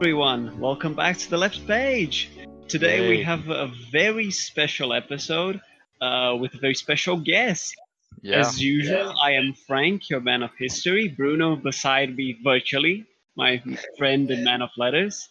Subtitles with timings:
[0.00, 0.58] everyone.
[0.58, 2.30] Welcome back to the left page.
[2.68, 5.60] Today we have a very special episode
[6.00, 7.74] uh, with a very special guest.
[8.22, 8.38] Yeah.
[8.38, 11.08] As usual, I am Frank, your man of history.
[11.08, 13.04] Bruno beside me virtually,
[13.36, 13.62] my
[13.98, 15.28] friend and man of letters.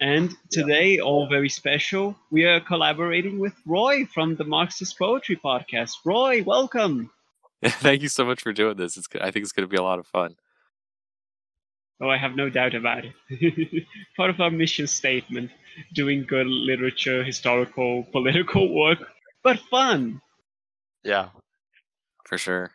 [0.00, 5.92] And today, all very special, we are collaborating with Roy from the Marxist Poetry Podcast.
[6.04, 7.12] Roy, welcome.
[7.64, 8.96] Thank you so much for doing this.
[8.96, 10.34] It's I think it's going to be a lot of fun.
[12.00, 13.84] Oh, I have no doubt about it.
[14.16, 15.50] Part of our mission statement
[15.94, 18.98] doing good literature, historical, political work,
[19.42, 20.20] but fun.
[21.04, 21.28] Yeah.
[22.26, 22.70] For sure.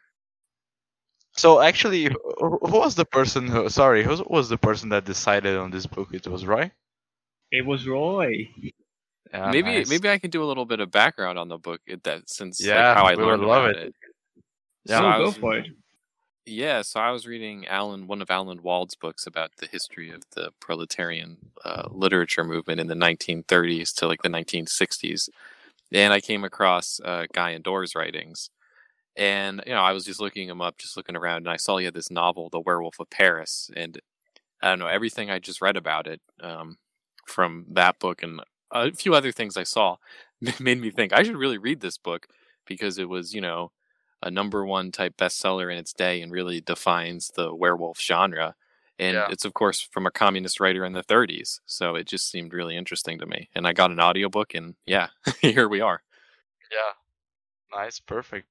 [1.38, 3.68] So actually, who who was the person who?
[3.70, 6.10] Sorry, who was the person that decided on this book?
[6.14, 6.72] It was Roy.
[7.52, 8.50] It was Roy.
[9.34, 9.90] Yeah, maybe nice.
[9.90, 12.62] maybe I can do a little bit of background on the book it- that since
[12.62, 13.88] like, Yeah, how I we would learned love about it.
[13.88, 13.96] it.
[14.86, 15.66] Yeah, So I go was- for it.
[16.48, 20.22] Yeah, so I was reading Alan, one of Alan Wald's books about the history of
[20.36, 25.28] the proletarian uh, literature movement in the 1930s to like the 1960s,
[25.92, 28.52] and I came across uh, Guy Endore's writings,
[29.18, 31.78] and you know I was just looking him up, just looking around, and I saw
[31.78, 34.00] he had this novel, The Werewolf of Paris, and
[34.62, 36.78] I don't know everything I just read about it um,
[37.28, 39.98] from that book and a few other things I saw
[40.60, 42.28] made me think I should really read this book
[42.68, 43.72] because it was you know
[44.26, 48.56] a number one type bestseller in its day and really defines the werewolf genre.
[49.00, 49.28] And Yeah.
[49.30, 51.60] it's of course from a communist writer in the 30s.
[51.66, 53.50] So it just seemed really interesting to me.
[53.56, 55.10] And I got an audiobook and yeah,
[55.42, 56.02] here we are.
[56.72, 57.78] yeah.
[57.78, 58.48] Nice, perfect.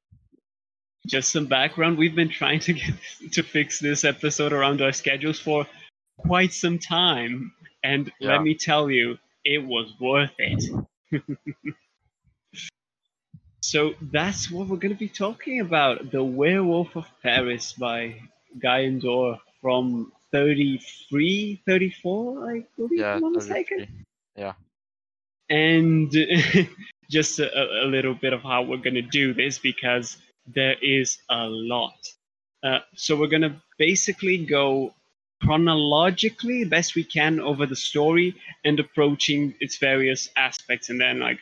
[1.07, 1.99] Just some background.
[1.99, 2.95] We've been trying to get
[3.33, 5.67] to fix this episode around our schedules for
[6.19, 7.53] quite some time,
[7.83, 8.33] and Yeah.
[8.33, 10.63] let me tell you, it was worth it.
[13.75, 18.15] so that's what we're going to be talking about: "The Werewolf of Paris" by
[18.63, 23.01] Guy Endore from 33, 34, I believe.
[23.01, 23.11] Yeah.
[23.11, 23.79] if I'm not mistaken.
[23.79, 24.55] 33.
[25.51, 26.13] and
[27.11, 27.49] just a,
[27.83, 31.99] a little bit of how we're going to do this because there is a lot.
[32.63, 34.95] Uh, so we're going to basically go
[35.43, 41.41] chronologically best we can over the story and approaching its various aspects and then like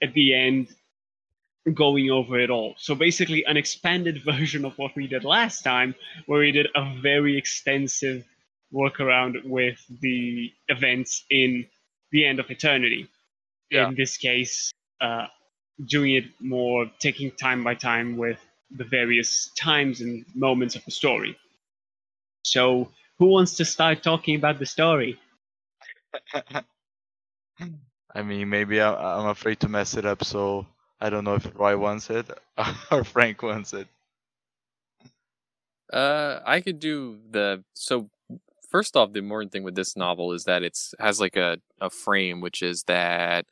[0.00, 0.68] at the end
[1.74, 5.94] going over it all so basically an expanded version of what we did last time
[6.26, 8.24] where we did a very extensive
[8.72, 11.66] workaround with the events in
[12.12, 13.08] the end of eternity
[13.70, 13.88] Yeah.
[13.88, 15.26] in this case, uh,
[15.86, 18.40] doing it more, taking time by time with
[18.70, 21.36] the various times and moments of the story.
[22.44, 25.18] So, who wants to start talking about the story?
[28.14, 30.66] I mean, maybe I, I'm afraid to mess it up, so
[31.00, 32.28] I don't know if Roy wants it
[32.90, 33.88] or Frank wants it.
[35.92, 38.10] Uh, I could do the so.
[38.68, 41.88] First off, the important thing with this novel is that it's has like a, a
[41.88, 43.46] frame, which is that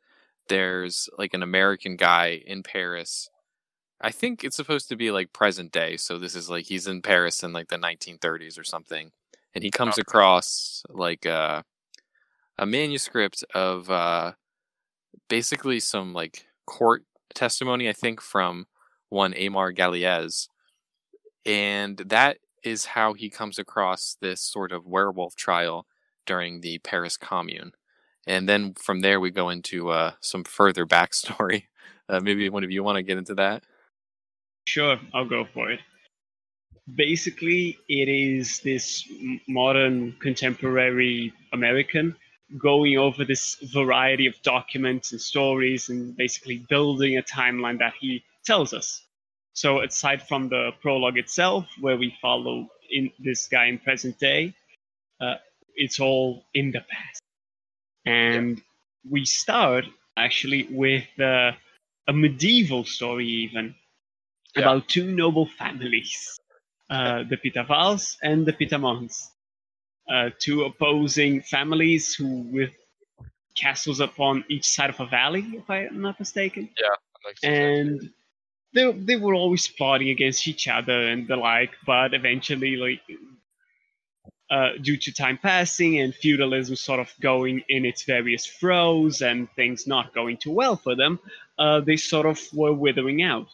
[0.48, 3.30] there's like an American guy in Paris.
[4.00, 7.02] I think it's supposed to be like present day, so this is like he's in
[7.02, 9.12] Paris in like the 1930s or something,
[9.54, 9.98] and he comes Okay.
[9.98, 11.64] across like a
[12.58, 14.32] a manuscript of uh,
[15.28, 18.66] basically some like court testimony, I think, from
[19.08, 20.48] one Aymar Galliez,
[21.44, 25.86] and that is how he comes across this sort of werewolf trial
[26.26, 27.72] during the Paris Commune.
[28.26, 31.64] And then from there, we go into uh, some further backstory.
[32.06, 33.62] Uh, maybe one of you want to get into that?
[34.66, 35.80] Sure, I'll go for it.
[36.94, 39.08] Basically, it is this
[39.48, 42.14] modern, contemporary American
[42.58, 48.24] going over this variety of documents and stories and basically building a timeline that he
[48.44, 49.02] tells us.
[49.54, 54.54] So, aside from the prologue itself, where we follow in this guy in present day,
[55.20, 55.36] uh,
[55.74, 57.22] it's all in the past.
[58.06, 58.62] And
[59.08, 59.86] we start
[60.16, 61.52] actually with uh,
[62.08, 63.74] a medieval story, even
[64.56, 64.62] Yeah.
[64.62, 66.38] about two noble families,
[66.90, 69.30] uh, the Pitavals and the Pitamonts,
[70.12, 72.72] uh, two opposing families who with
[73.56, 76.68] castles upon each side of a valley, if I am not mistaken
[77.24, 78.10] Like, and
[78.74, 83.00] they they were always plotting against each other and the like, but eventually, like
[84.50, 89.48] uh, due to time passing and feudalism sort of going in its various throes and
[89.56, 91.18] things not going too well for them,
[91.58, 93.48] uh, they sort of were withering out.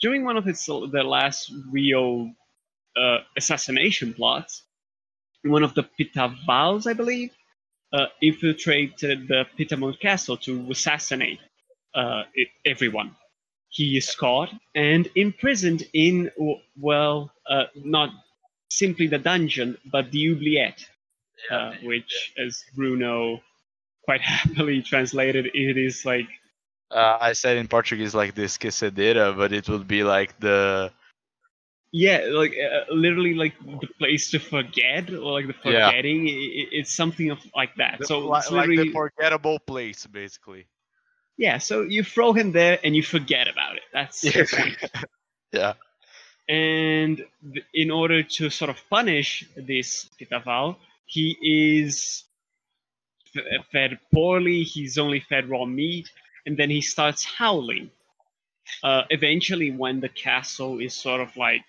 [0.00, 2.30] During one of its the last real
[2.96, 4.64] uh, assassination plots,
[5.44, 7.30] one of the Pitavals, I believe,
[7.92, 11.40] uh, infiltrated the Pitamont castle to assassinate
[11.94, 12.24] uh,
[12.64, 13.16] everyone.
[13.70, 16.30] He is caught and imprisoned in,
[16.78, 18.10] well, uh, not
[18.70, 20.84] simply the dungeon, but the oubliette.
[21.50, 23.40] uh, which, as Bruno
[24.04, 26.28] quite happily translated, it is like
[26.90, 30.90] Uh, I said in Portuguese like this quesadeira, but it would be like the
[31.92, 36.26] yeah, like uh, literally like the place to forget or like the forgetting.
[36.28, 37.98] i i- it's something of like that.
[38.00, 40.66] the- so li- it's like literally the forgettable place, basically.
[41.36, 41.58] yeah.
[41.58, 43.82] So you throw him there and you forget about it.
[43.92, 44.76] That's the point.
[45.52, 45.74] yeah.
[46.48, 50.76] and th- in order to sort of punish this Pitaval,
[51.06, 52.24] he is
[53.34, 54.62] f- fed poorly.
[54.62, 56.10] He's only fed raw meat,
[56.46, 57.90] and then he starts howling.
[58.82, 61.64] Uh, eventually, when the castle is sort of like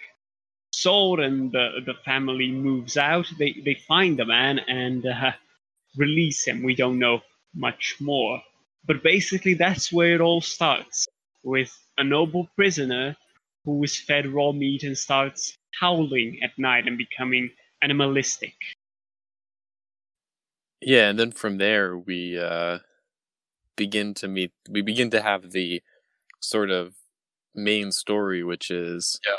[0.72, 5.32] sold and the, the family moves out, they, they find the man and uh,
[5.98, 6.64] release him.
[6.64, 7.22] We don't know
[7.56, 8.42] much more.
[8.86, 11.08] But basically, that's where it all starts
[11.44, 13.16] with a noble prisoner
[13.66, 17.52] who is fed raw meat and starts howling at night and becoming
[17.82, 18.56] animalistic.
[20.82, 22.80] Yeah, and then from there we uh,
[23.76, 24.52] begin to meet.
[24.70, 25.82] We begin to have the
[26.40, 26.96] sort of
[27.56, 29.34] main story, which is Yeah.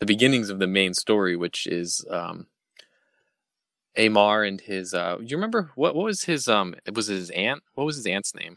[0.00, 2.46] the beginnings of the main story, which is um,
[3.96, 4.92] Aymar and his.
[4.94, 5.94] Uh, you remember what?
[5.94, 6.48] What was his?
[6.48, 7.62] Um, it was his aunt.
[7.74, 8.56] What was his aunt's name?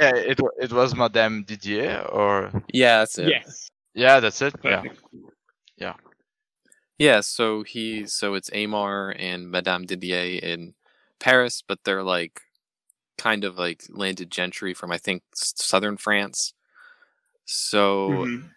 [0.00, 3.28] Yeah, it it was Madame Didier, or Yeah, that's it.
[3.28, 4.54] Yes, yeah, that's it.
[4.64, 5.00] Yeah, perfect.
[6.98, 10.74] Yeah, so he so it's Aymar and Madame Didier in
[11.18, 12.40] Paris, but they're like
[13.22, 16.54] kind of like landed gentry from I think southern France.
[17.46, 18.52] So Mhm.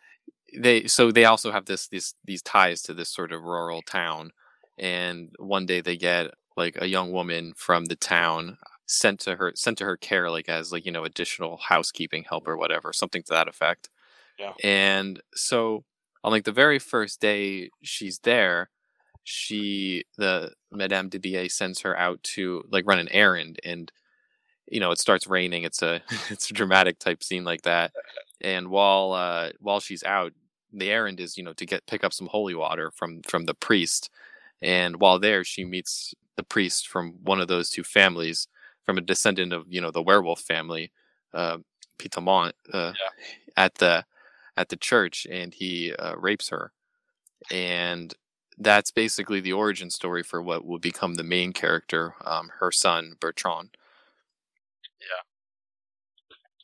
[0.60, 4.32] they so they also have this these these ties to this sort of rural town
[4.78, 8.58] and one day they get like a young woman from the town
[8.88, 12.48] sent to her sent to her care like as like you know additional housekeeping help
[12.48, 13.90] or whatever something to that effect
[14.38, 14.54] Yeah.
[14.64, 15.84] and so
[16.24, 18.70] on like the very first day she's there
[19.24, 23.92] she the madame de didier sends her out to like run an errand and
[24.68, 27.92] you know it starts raining it's a it's a dramatic type scene like that
[28.42, 30.34] and while uh while she's out
[30.74, 33.54] the errand is you know to get pick up some holy water from from the
[33.54, 34.10] priest
[34.62, 38.48] and while there she meets the priest from one of those two families
[38.86, 40.92] from a descendant of you know the werewolf family
[41.34, 41.58] uh
[41.98, 42.92] pitamont uh,
[43.58, 44.04] at the
[44.58, 46.72] at the church and he uh, rapes her
[47.52, 48.14] and
[48.58, 53.16] that's basically the origin story for what will become the main character um her son
[53.20, 53.70] bertrand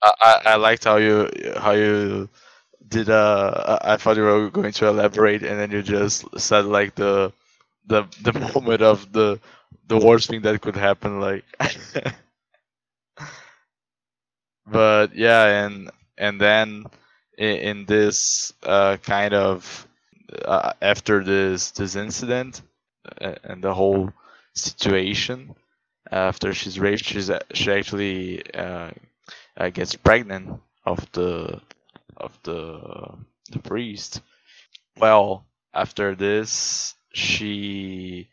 [0.03, 2.29] I, I liked how you how you
[2.87, 3.09] did.
[3.09, 7.31] Uh, I thought you were going to elaborate, and then you just said like the
[7.87, 9.39] the the moment of the
[9.87, 11.21] the worst thing that could happen.
[11.21, 11.45] Like,
[14.65, 16.85] but yeah, and and then
[17.37, 19.87] in, in this uh, kind of
[20.45, 22.61] uh, after this this incident
[23.21, 24.11] uh, and the whole
[24.55, 25.55] situation
[26.11, 28.43] after she's raped, she's she actually
[29.57, 31.61] uh, gets pregnant of the
[32.17, 33.17] of the
[33.51, 34.21] the priest.
[34.97, 38.29] Well, after this, she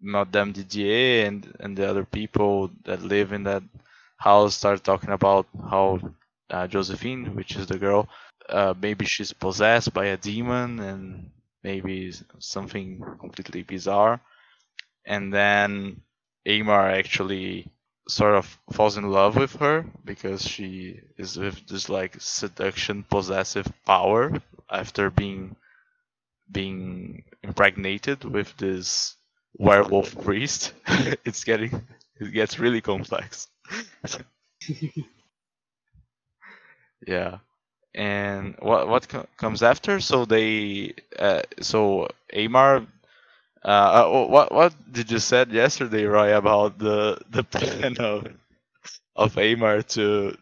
[0.00, 3.62] Madame Didier and and the other people that live in that
[4.18, 5.98] house start talking about how
[6.50, 8.08] uh, Josephine, which is the girl,
[8.48, 11.30] uh, maybe she's possessed by a demon and
[11.62, 14.20] maybe something completely bizarre.
[15.06, 16.02] And then
[16.46, 17.70] Aymar actually
[18.08, 23.66] sort of falls in love with her because she is with this like seduction possessive
[23.84, 24.32] power
[24.70, 25.56] after being
[26.50, 29.16] being impregnated with this
[29.58, 30.72] werewolf priest.
[31.24, 31.86] It's getting
[32.20, 33.48] it gets really complex.
[37.06, 37.38] Yeah.
[37.94, 40.00] And what what co- comes after?
[40.00, 42.86] So they uh, so Aymar
[43.66, 48.28] uh, uh, what what did you said yesterday, Roy, about the the plan of
[49.16, 50.36] of Aymar to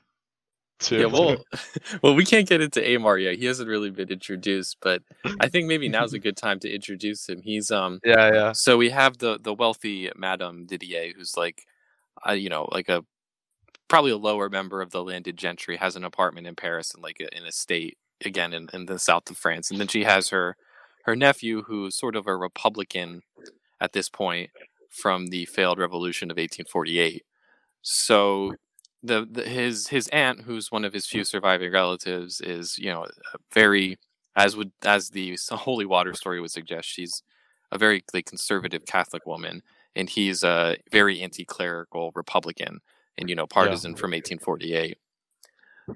[0.81, 1.37] to yeah well
[2.03, 3.37] well we can't get into aymar yet.
[3.37, 5.03] He hasn't really been introduced but
[5.41, 7.41] i think maybe now's a good time to introduce him.
[7.43, 8.53] He's um yeah yeah.
[8.53, 11.65] So we have the the wealthy Madame Didier, who's like,
[12.29, 13.05] uh, you know, like a
[13.89, 17.21] probably a lower member of the landed gentry, has an apartment in Paris and like
[17.21, 20.29] in a, an estate again in, in the south of France, and then she has
[20.29, 20.57] her
[21.05, 23.23] her nephew, who's sort of a Republican
[23.81, 24.51] at this point
[24.91, 27.25] from the failed revolution of 1848.
[27.83, 28.55] So
[29.03, 31.27] the, the his his aunt, who's one of his few mm.
[31.27, 33.07] surviving relatives, is you know
[33.53, 33.99] very
[34.37, 37.23] as would as the holy water story would suggest, she's
[37.71, 38.97] a very like conservative mm-hmm.
[38.97, 39.63] Catholic woman,
[39.95, 42.81] and he's a very anti-clerical Republican
[43.19, 44.99] and you know partisan from 1848.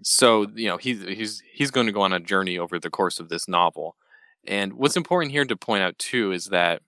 [0.03, 3.19] So you know he's he's he's going to go on a journey over the course
[3.19, 3.97] of this novel,
[4.47, 6.83] and what's important here to point out too is that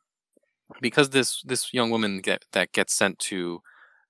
[0.80, 3.62] because this this young woman get, that gets sent to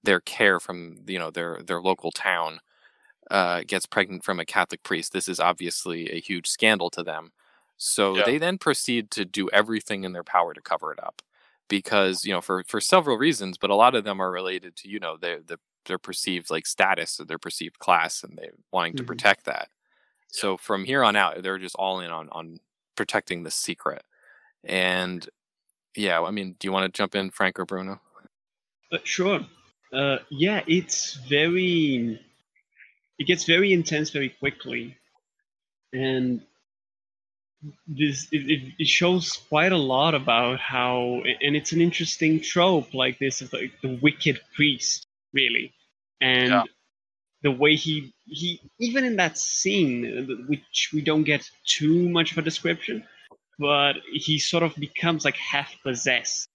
[0.05, 2.61] their care from you know their their local town
[3.31, 5.13] uh, gets pregnant from a Catholic priest.
[5.13, 7.33] This is obviously a huge scandal to them.
[7.79, 8.23] So Yeah.
[8.23, 11.23] they then proceed to do everything in their power to cover it up,
[11.69, 14.89] because you know for for several reasons, but a lot of them are related to
[14.89, 18.95] you know their the their perceived like status or their perceived class, and they wanting
[18.97, 19.05] to Mhm.
[19.05, 19.69] protect that.
[20.29, 22.59] So from here on out, they're just all in on on
[23.01, 24.03] protecting the secret.
[24.63, 25.27] And
[25.97, 27.99] yeah, I mean, do you want to jump in, Frank or Bruno?
[28.93, 29.41] Uh, sure.
[29.91, 32.21] Uh, yeah, it's very.
[33.19, 34.99] It gets very intense very quickly,
[35.95, 36.43] and
[37.87, 43.19] this it, it, shows quite a lot about how, and it's an interesting trope like
[43.19, 45.73] this of like the wicked priest, really,
[46.21, 46.65] and Yeah.
[47.43, 52.33] The way he he even in that scene, uh, which we don't get too much
[52.33, 53.05] of a description,
[53.59, 56.49] but he sort of becomes like half possessed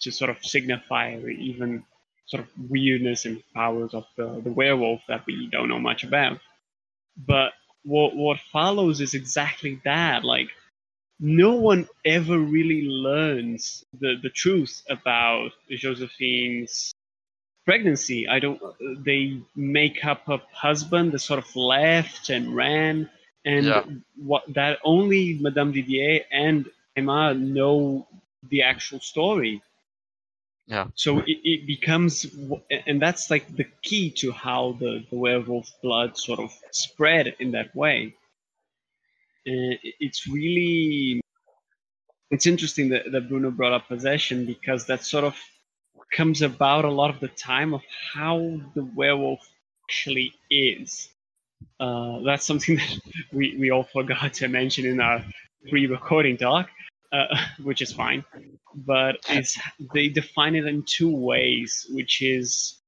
[0.00, 1.84] to sort of signify even
[2.26, 6.38] sort of weirdness and powers of the, the werewolf that we don't know much about.
[7.16, 7.52] But
[7.84, 10.24] what what follows is exactly that.
[10.24, 10.48] Like
[11.18, 16.94] no one ever really learns the, the truth about Josephine's
[17.70, 18.20] pregnancy.
[18.36, 18.72] I don't uh,
[19.08, 19.22] they
[19.54, 22.94] make up a husband that sort of left and ran
[23.52, 23.84] and Yeah.
[24.30, 26.58] what that only Madame Didier and
[26.96, 27.74] Aymar know
[28.52, 29.54] the actual story.
[30.74, 30.86] Yeah.
[30.94, 32.12] So it, it becomes,
[32.88, 36.50] and that's like the key to how the, the werewolf blood sort of
[36.84, 37.96] spread in that way.
[40.06, 41.20] It's really,
[42.34, 45.36] it's interesting that, that Bruno brought up possession because that sort of
[46.12, 47.82] comes about a lot of the time of
[48.14, 48.38] how
[48.74, 49.40] the werewolf
[49.88, 51.08] actually is.
[51.78, 52.98] Uh, that's something that
[53.32, 55.24] we, we all forgot to mention in our
[55.68, 56.68] pre-recording talk,
[57.12, 57.26] uh,
[57.62, 58.24] which is fine.
[58.74, 59.58] But it's
[59.94, 62.80] they define it in two ways, which is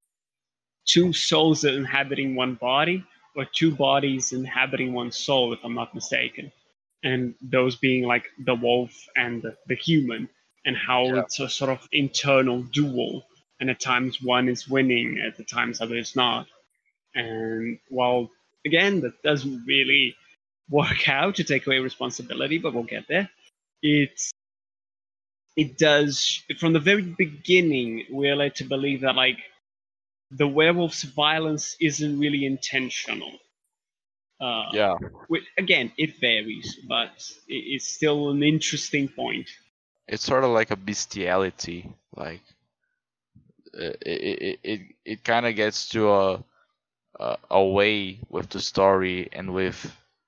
[0.86, 3.04] two souls inhabiting one body,
[3.36, 6.52] or two bodies inhabiting one soul, if I'm not mistaken.
[7.04, 10.28] And those being like the wolf and the, the human,
[10.64, 11.20] and how Yeah.
[11.22, 13.26] it's a sort of internal duel.
[13.60, 16.46] And at times one is winning, at the times other is not.
[17.14, 18.30] And while
[18.66, 20.16] again that doesn't really
[20.68, 23.30] work out to take away responsibility, but we'll get there.
[23.82, 24.32] It's
[25.56, 29.38] it does from the very beginning we're led to believe that like
[30.30, 33.32] the werewolf's violence isn't really intentional.
[34.40, 34.94] Uh, Yeah.
[35.28, 37.10] which, again, it varies, but
[37.48, 39.48] it's still an interesting point.
[40.08, 41.92] It's sort of like a bestiality.
[42.16, 42.42] Like
[43.74, 46.44] uh, it it it, it kind of gets to a,
[47.50, 49.78] a way with the story and with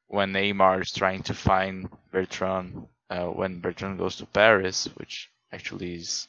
[0.08, 5.96] when Aymar is trying to find Bertrand uh, when Bertrand goes to Paris, which actually
[5.96, 6.28] is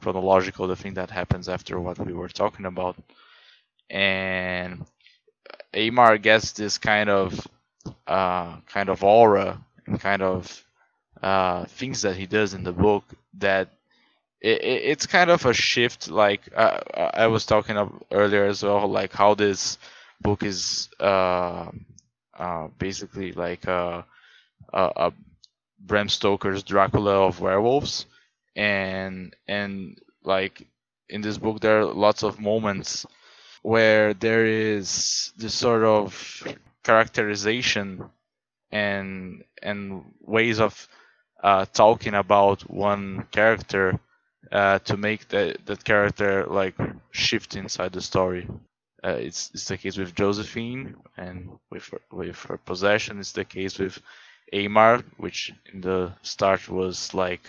[0.00, 2.96] chronological, the thing that happens after what we were talking about.
[3.90, 4.86] And
[5.74, 7.46] Aymar gets this kind of
[8.06, 10.64] uh, kind of aura and kind of
[11.22, 13.04] uh, things that he does in the book
[13.38, 13.68] that
[14.40, 16.10] it, it, it's kind of a shift.
[16.10, 16.80] Like uh,
[17.14, 19.78] I was talking of earlier as well, like how this
[20.20, 21.70] book is uh,
[22.38, 24.04] uh, basically like a,
[24.72, 25.12] a, a
[25.78, 28.06] Bram Stoker's Dracula of werewolves,
[28.56, 30.66] and and like
[31.08, 33.06] in this book there are lots of moments
[33.62, 36.42] where there is this sort of
[36.84, 38.10] characterization
[38.72, 40.88] and and ways of
[41.42, 43.98] uh, talking about one character
[44.52, 46.74] uh, to make that that character like
[47.10, 48.48] shift inside the story.
[49.04, 53.18] Uh, it's it's the case with Josephine and with her, with her possession.
[53.20, 54.00] It's the case with
[54.52, 57.42] Aymar, which in the start was like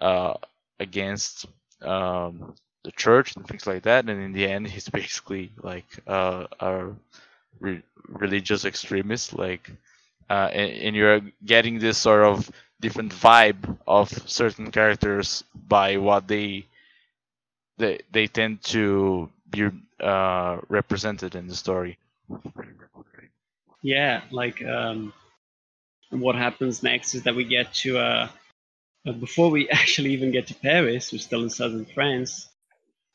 [0.00, 0.34] uh,
[0.80, 1.46] against
[1.82, 6.46] um, the church and things like that, and in the end, he's basically like uh,
[6.60, 6.88] a
[7.60, 9.34] re- religious extremist.
[9.38, 9.70] Like,
[10.30, 12.50] uh, and, and you're getting this sort of
[12.80, 16.66] different vibe of certain characters by what they
[17.78, 19.68] they they tend to be
[20.00, 21.98] uh, represented in the story.
[23.82, 25.12] Yeah, like um,
[26.10, 28.28] what happens next is that we get to uh,
[29.06, 32.48] uh, before we actually even get to Paris, we're still in southern France.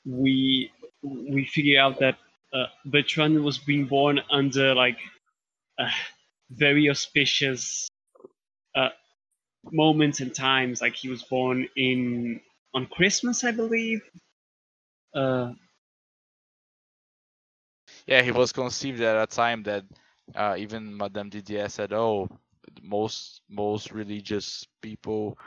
[0.06, 0.72] We
[1.04, 2.18] we figure out that
[2.54, 4.98] uh, Bertrand was being born under like
[6.50, 7.88] very auspicious
[8.76, 8.90] uh,
[9.72, 10.82] moments and times.
[10.82, 12.42] Like he was born in
[12.74, 14.02] on Christmas, I believe.
[15.14, 15.54] Uh,
[18.08, 19.86] Yeah, he was conceived at a time that
[20.36, 22.28] uh, even Madame Didier said, "Oh,
[22.82, 25.38] most most religious people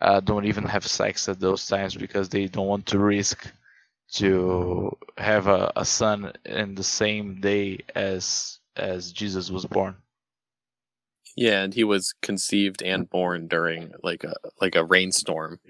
[0.00, 3.52] uh, don't even have sex at those times because they don't want to risk
[4.14, 9.96] to have a, a son in the same day as as Jesus was born.
[11.36, 15.60] Yeah, and he was conceived and born during like a like a rainstorm.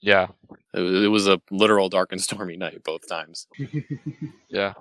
[0.00, 0.28] Yeah,
[0.74, 3.48] It was, it was a literal dark and stormy night both times.
[4.48, 4.74] yeah,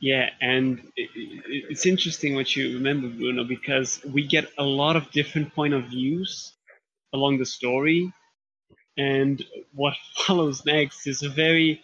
[0.00, 4.96] Yeah, and it, it, it's interesting what you remember, Bruno, because we get a lot
[4.96, 6.54] of different point of views
[7.14, 8.12] along the story,
[8.98, 9.94] and what
[10.26, 11.82] follows next is a very.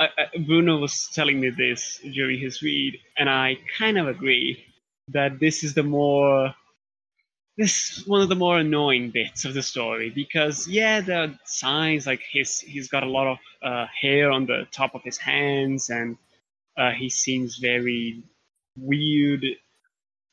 [0.00, 4.64] I I Bruno was telling me this during his read, and I kind of agree
[5.12, 6.54] that this is the more.
[7.58, 12.06] This one of the more annoying bits of the story because yeah, there are signs
[12.06, 15.90] like his he's got a lot of uh, hair on the top of his hands
[15.90, 16.16] and
[16.78, 18.22] uh, he seems very
[18.76, 19.44] weird.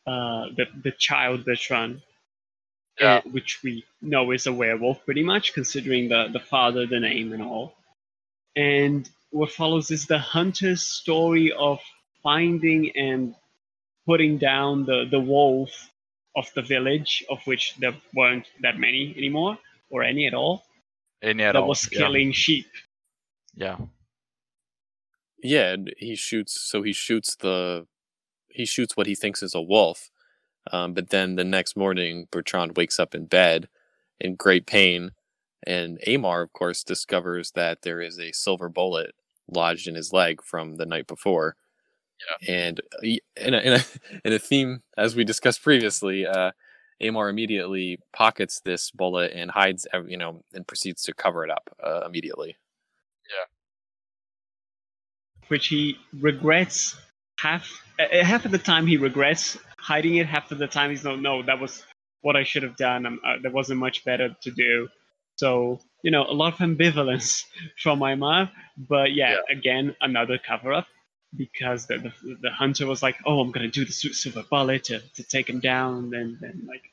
[0.07, 2.01] Uh, the the child Bertrand,
[3.01, 3.17] Yeah.
[3.17, 7.33] uh, which we know is a werewolf, pretty much considering the the father, the name,
[7.33, 7.75] and all.
[8.55, 11.79] And what follows is the hunter's story of
[12.23, 13.35] finding and
[14.07, 15.91] putting down the the wolf
[16.37, 19.59] of the village, of which there weren't that many anymore,
[19.91, 20.63] or any at all,
[21.23, 21.69] any at that all.
[21.69, 21.99] was yeah.
[21.99, 22.67] killing sheep.
[23.55, 23.77] Yeah,
[25.43, 26.59] Yeah, and he shoots.
[26.61, 27.87] So he shoots the
[28.49, 30.11] he shoots what he thinks is a wolf.
[30.71, 33.69] Um, but then the next morning, Bertrand wakes up in bed
[34.19, 35.11] in great pain,
[35.65, 39.15] and Aymar, of course, discovers that there is a silver bullet
[39.49, 41.57] lodged in his leg from the night before.
[42.19, 42.53] Yeah.
[42.53, 43.79] And uh, y- in a, in a
[44.25, 46.51] in a theme as we discussed previously, uh,
[47.01, 51.51] Aymar immediately pockets this bullet and hides, ev- you know, and proceeds to cover it
[51.51, 52.57] up uh, immediately.
[53.29, 53.45] Yeah.
[55.49, 56.97] Which he regrets
[57.39, 61.03] half uh, half of the time he regrets hiding it half of the time he's
[61.03, 61.83] no no that was
[62.21, 64.87] what i should have done um, uh, there wasn't much better to do
[65.35, 67.43] so you know a lot of ambivalence
[67.81, 68.49] from my mom
[68.89, 70.87] but yeah, again another cover up
[71.35, 74.99] because the, the the hunter was like oh i'm gonna do the silver bullet to,
[75.15, 76.83] to take him down and then like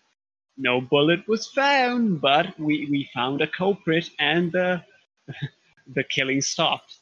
[0.57, 4.83] no bullet was found but we we found a culprit and the
[5.95, 6.99] the killing stopped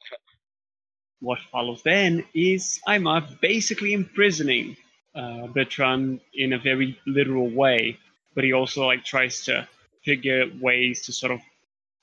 [1.20, 4.76] what follows then is Aymar basically imprisoning
[5.14, 7.98] uh, Bertrand in a very literal way,
[8.34, 9.68] but he also like tries to
[10.04, 11.40] figure ways to sort of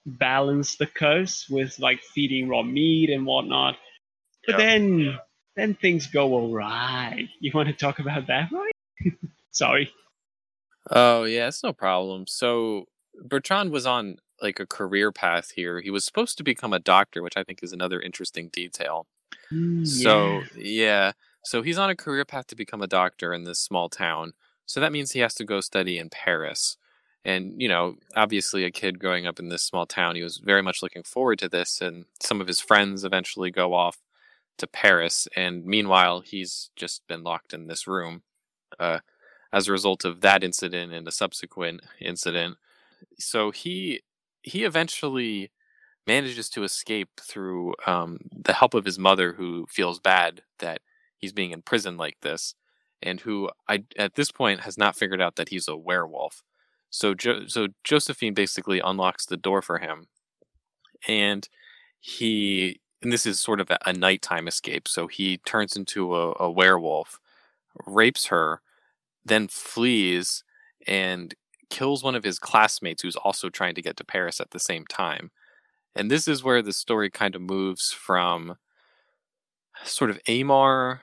[0.05, 3.77] balance the curse with like feeding raw meat and whatnot.
[4.45, 4.57] But Yeah.
[4.57, 5.19] then
[5.55, 7.29] then things go awry.
[7.39, 9.13] You want to talk about that, right?
[9.51, 9.91] Sorry.
[10.89, 12.25] Oh yeah, it's no problem.
[12.27, 12.85] So
[13.23, 15.81] Bertrand was on like a career path here.
[15.81, 19.05] He was supposed to become a doctor, which I think is another interesting detail.
[19.51, 21.11] Mm, so yeah,
[21.43, 24.33] so he's on a career path to become a doctor in this small town.
[24.65, 26.77] So that means he has to go study in Paris.
[27.23, 30.63] And you know, obviously, a kid growing up in this small town, he was very
[30.63, 31.81] much looking forward to this.
[31.81, 33.99] And some of his friends eventually go off
[34.61, 38.23] to Paris, and meanwhile, he's just been locked in this room.
[38.79, 38.99] Uh,
[39.53, 42.57] as a result of that incident and a subsequent incident.
[43.19, 44.01] So he
[44.41, 45.51] he eventually
[46.07, 50.81] manages to escape through um, the help of his mother, who feels bad that
[51.17, 52.55] he's being in prison like this,
[53.01, 56.43] and who I at this point has not figured out that he's a werewolf.
[56.89, 60.07] So jo- so Josephine basically unlocks the door for him,
[61.07, 61.47] and
[61.99, 64.87] he and this is sort of a, a nighttime escape.
[64.87, 67.19] So he turns into a, a werewolf,
[67.85, 68.61] rapes her,
[69.25, 70.43] then flees
[70.87, 71.33] and
[71.69, 74.85] kills one of his classmates who's also trying to get to Paris at the same
[74.85, 75.31] time.
[75.95, 78.57] And this is where the story kind of moves from
[79.83, 80.99] sort of Aymar,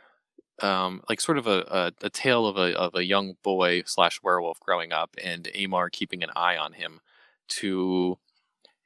[0.63, 4.21] um, like sort of a, a, a tale of a of a young boy slash
[4.23, 7.01] werewolf growing up, and Aymar keeping an eye on him,
[7.49, 8.19] to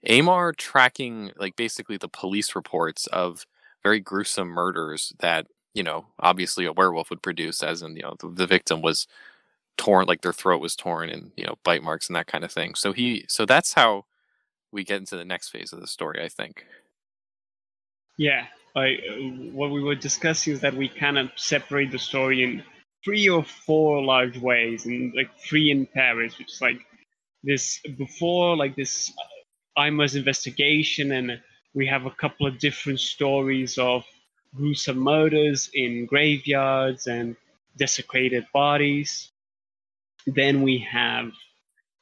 [0.09, 3.47] Aymar tracking like basically the police reports of
[3.83, 8.17] very gruesome murders that you know obviously a werewolf would produce, as in you know
[8.21, 9.07] the, the victim was
[9.77, 12.53] torn, like their throat was torn, and you know bite marks and that kind of
[12.53, 12.75] thing.
[12.75, 14.05] So he, so that's how
[14.73, 16.65] we get into the next phase of the story, I think.
[18.19, 18.97] Yeah, I,
[19.53, 22.63] what we were discussing is that we kind of separate the story in
[23.05, 26.81] three or four large ways, and like three in Paris, which is like
[27.43, 29.13] this before, like this
[29.77, 31.41] Aymar's investigation, and
[31.75, 34.05] we have a couple of different stories of
[34.55, 37.37] gruesome murders in graveyards and
[37.77, 39.31] desecrated bodies.
[40.27, 41.33] Then we have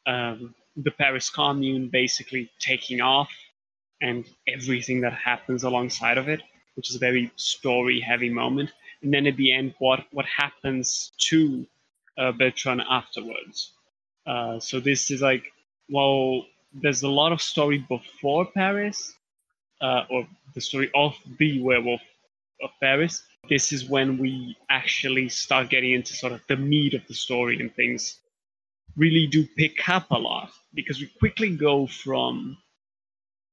[0.06, 3.30] um, the Paris Commune basically taking off
[4.02, 6.40] and everything that happens alongside of it,
[6.74, 8.72] which is a very story heavy moment.
[9.02, 11.66] And then at the end, what what happens to
[12.18, 13.72] uh, Bertrand afterwards.
[14.26, 15.52] Uh, so this is like,
[15.88, 19.14] well, there's a lot of story before Paris,
[19.80, 22.00] uh, or the story of the werewolf
[22.62, 23.22] of Paris.
[23.48, 27.59] This is when we actually start getting into sort of the meat of the story
[27.59, 28.18] and things
[28.96, 32.56] really do pick up a lot because we quickly go from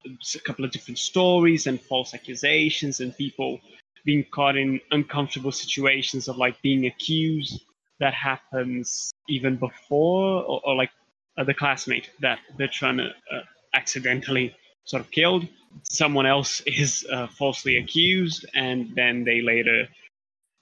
[0.06, 3.60] a couple of different stories and false accusations and people
[4.06, 7.62] being caught in uncomfortable situations of like being accused
[8.00, 10.92] that happens even before or, or like
[11.38, 13.40] uh, the classmate that to uh,
[13.74, 15.48] accidentally sort of killed
[15.84, 19.88] someone else is uh, falsely accused and then they later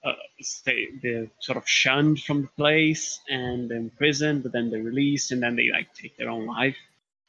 [0.04, 4.42] uh, stay, they're sort of shunned from the place and imprisoned.
[4.42, 6.76] but then they're released and then they like take their own life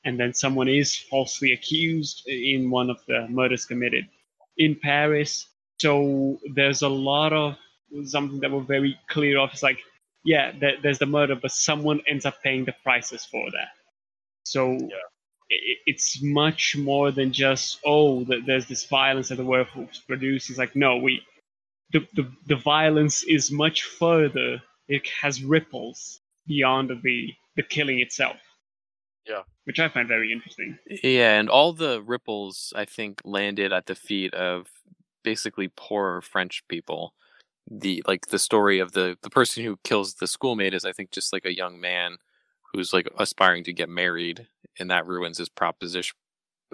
[0.05, 4.07] and then someone is falsely accused in one of the murders committed
[4.57, 5.47] in Paris.
[5.79, 7.57] So there's a lot of
[8.05, 9.49] something that we're very clear of.
[9.51, 9.79] It's like,
[10.27, 10.51] yeah,
[10.83, 13.69] there's the murder, but someone ends up paying the prices for that.
[14.43, 14.89] So yeah.
[15.85, 20.49] it's much more than just oh, there's this violence that the werewolves produce.
[20.49, 21.21] It's like no, we
[21.93, 24.61] the, the the violence is much further.
[24.89, 28.35] It has ripples beyond the the killing itself.
[29.25, 29.43] Yeah.
[29.63, 30.77] Which I find very interesting.
[31.03, 34.67] Yeah, and all the ripples I think landed at the feet of
[35.23, 37.13] basically poor French people.
[37.69, 41.11] The like the story of the the person who kills the schoolmate is I think
[41.11, 42.17] just like a young man
[42.73, 44.47] who's like aspiring to get married
[44.79, 46.15] and that ruins his proposition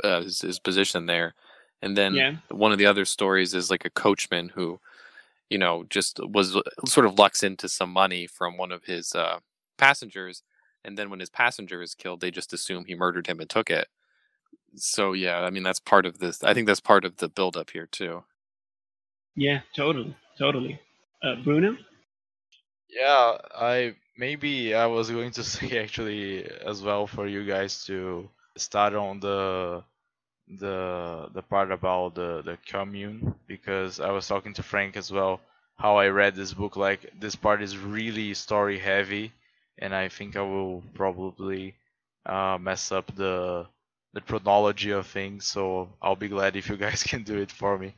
[0.04, 1.34] uh, his, his position there.
[1.82, 2.36] And then yeah.
[2.50, 4.80] one of the other stories is like a coachman who
[5.50, 9.40] you know just was sort of lucks into some money from one of his uh,
[9.78, 10.44] passengers
[10.86, 13.70] and then when his passenger is killed, they just assume he murdered him and took
[13.70, 13.88] it.
[14.76, 16.44] So yeah, I mean that's part of this.
[16.44, 18.24] I think that's part of the buildup here too.
[19.36, 20.80] Yeah, totally, totally.
[21.22, 21.78] Uh, Bruno.
[22.90, 28.30] Yeah, I maybe I was going to say actually as well for you guys to
[28.58, 29.84] start on the
[30.48, 35.42] the the part about the the commune because I was talking to Frank as well
[35.78, 39.32] how I read this book like this part is really story heavy
[39.80, 41.76] and I think I will probably
[42.26, 43.68] uh, mess up the
[44.14, 45.46] the chronology of things.
[45.46, 47.96] So I'll be glad if you guys can do it for me.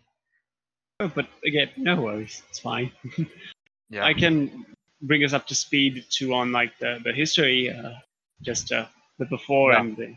[0.99, 2.91] Oh, but again, no worries, it's fine.
[3.89, 4.65] yeah, I can
[5.01, 7.93] bring us up to speed to on like the the history, uh,
[8.41, 8.86] just uh,
[9.19, 9.81] the before yeah.
[9.81, 10.15] and the,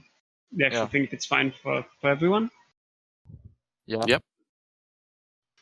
[0.53, 0.87] the actual yeah.
[0.87, 2.51] thing if it's fine for for everyone.
[3.87, 4.05] Yeah.
[4.07, 4.23] Yep.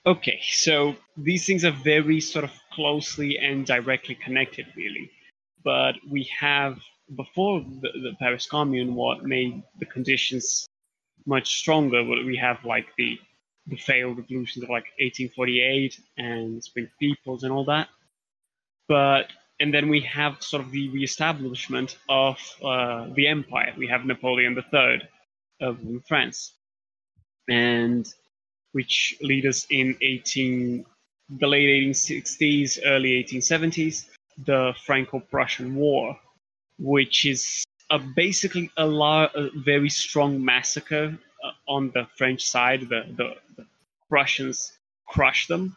[0.05, 5.11] Okay, so these things are very sort of closely and directly connected, really
[5.67, 6.79] but we have
[7.17, 10.69] before the, the, Paris Commune, what made the conditions
[11.27, 12.05] much stronger.
[12.05, 13.19] What we have like the
[13.67, 17.89] the failed revolutions of like 1848 and Spring Peoples and all that.
[18.89, 23.73] But and then we have sort of the reestablishment of uh, the empire.
[23.77, 25.03] We have Napoleon III
[25.61, 26.53] of France,
[27.49, 28.07] and
[28.73, 30.85] which lead us in 18
[31.41, 34.07] the late 1860s, early 1870s
[34.45, 36.19] the Franco-Prussian War,
[36.79, 42.83] which is a, basically a, a very strong massacre uh, on the French side.
[42.83, 43.67] The, the, the
[44.09, 44.73] Prussians
[45.07, 45.77] crush them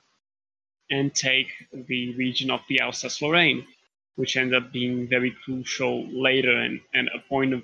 [0.89, 3.65] and take the region of the Alsace-Lorraine,
[4.15, 7.63] which ended up being very crucial later and, and a point of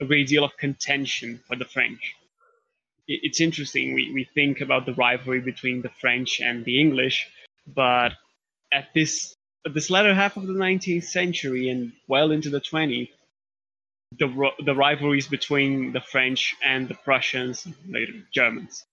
[0.00, 2.14] a great deal of contention for the French.
[3.06, 3.94] It's interesting.
[3.94, 7.28] We, we think about the rivalry between the French and the English,
[7.66, 8.12] but
[8.72, 9.34] at this
[9.74, 13.10] this latter half of the 19th century and well into the 20th,
[14.18, 18.84] the, the rivalries between the French and the Prussians, later Germans.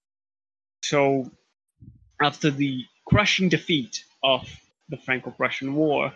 [0.83, 1.31] So,
[2.21, 4.47] after the crushing defeat of
[4.89, 6.13] the Franco Prussian War,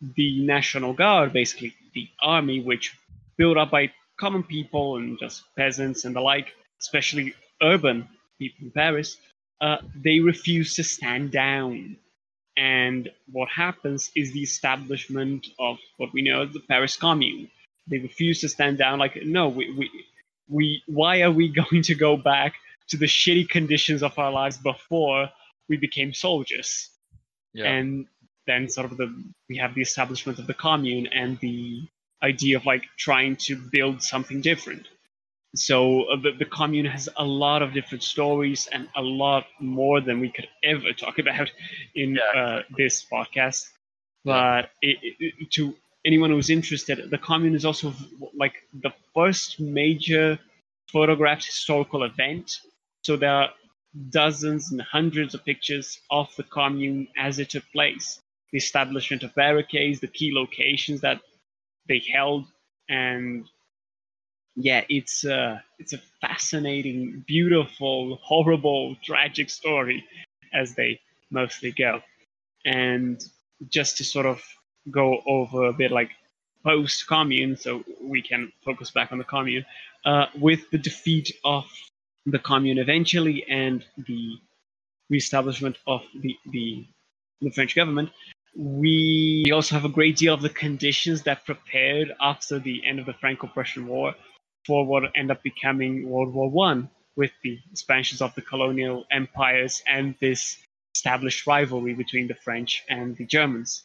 [0.00, 2.96] the National Guard, basically the army, which
[3.36, 8.08] built up by common people and just peasants and the like, especially urban
[8.38, 9.16] people in Paris,
[9.60, 11.96] uh, they refused to stand down
[12.56, 17.50] and what happens is the establishment of what we know as the Paris Commune.
[17.86, 18.98] They refuse to stand down.
[18.98, 19.90] Like, no, we, we,
[20.48, 22.54] we, why are we going to go back
[22.88, 25.30] to the shitty conditions of our lives before
[25.68, 26.90] we became soldiers?
[27.52, 27.66] Yeah.
[27.66, 28.06] And
[28.46, 29.14] then sort of the
[29.48, 31.82] we have the establishment of the commune and the
[32.22, 34.86] idea of like trying to build something different.
[35.54, 40.00] So uh, the, the commune has a lot of different stories and a lot more
[40.00, 41.50] than we could ever talk about
[41.94, 42.40] in yeah.
[42.40, 43.68] uh, this podcast.
[44.24, 47.94] But it, it, to anyone who's interested, the commune is also
[48.34, 50.38] like the first major
[50.92, 52.60] photographed historical event.
[53.02, 53.50] So there are
[54.10, 58.20] dozens and hundreds of pictures of the commune as it took place.
[58.52, 61.20] the establishment of barricades, the key locations that
[61.88, 62.46] they held,
[62.88, 63.48] and
[64.56, 70.04] yeah, it's a it's a fascinating, beautiful, horrible, tragic story,
[70.52, 72.02] as they mostly go.
[72.64, 73.22] And
[73.68, 74.42] just to sort of
[74.90, 76.10] go over a bit like
[76.64, 79.64] post commune, so we can focus back on the commune,
[80.04, 81.64] uh, with the defeat of
[82.26, 84.38] the commune eventually and the
[85.10, 86.86] reestablishment of the, the,
[87.42, 88.10] the French government,
[88.56, 93.06] we also have a great deal of the conditions that prepared after the end of
[93.06, 94.14] the Franco-Prussian War
[94.66, 99.82] for what ended up becoming World War One, with the expansions of the colonial empires
[99.86, 100.58] and this
[100.94, 103.84] established rivalry between the French and the Germans.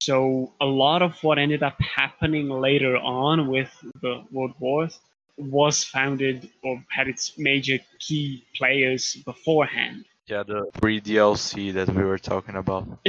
[0.00, 3.70] So a lot of what ended up happening later on with
[4.02, 4.98] the World Wars
[5.36, 10.04] was founded or had its major key players beforehand.
[10.26, 12.86] Yeah, the free DLC that we were talking about.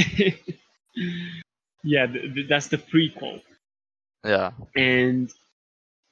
[1.84, 3.41] yeah, th- th- that's the prequel.
[4.23, 4.52] Yeah.
[4.76, 5.32] And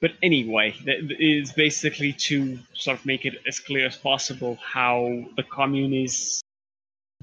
[0.00, 5.24] but anyway, that is basically to sort of make it as clear as possible how
[5.36, 6.42] the commune is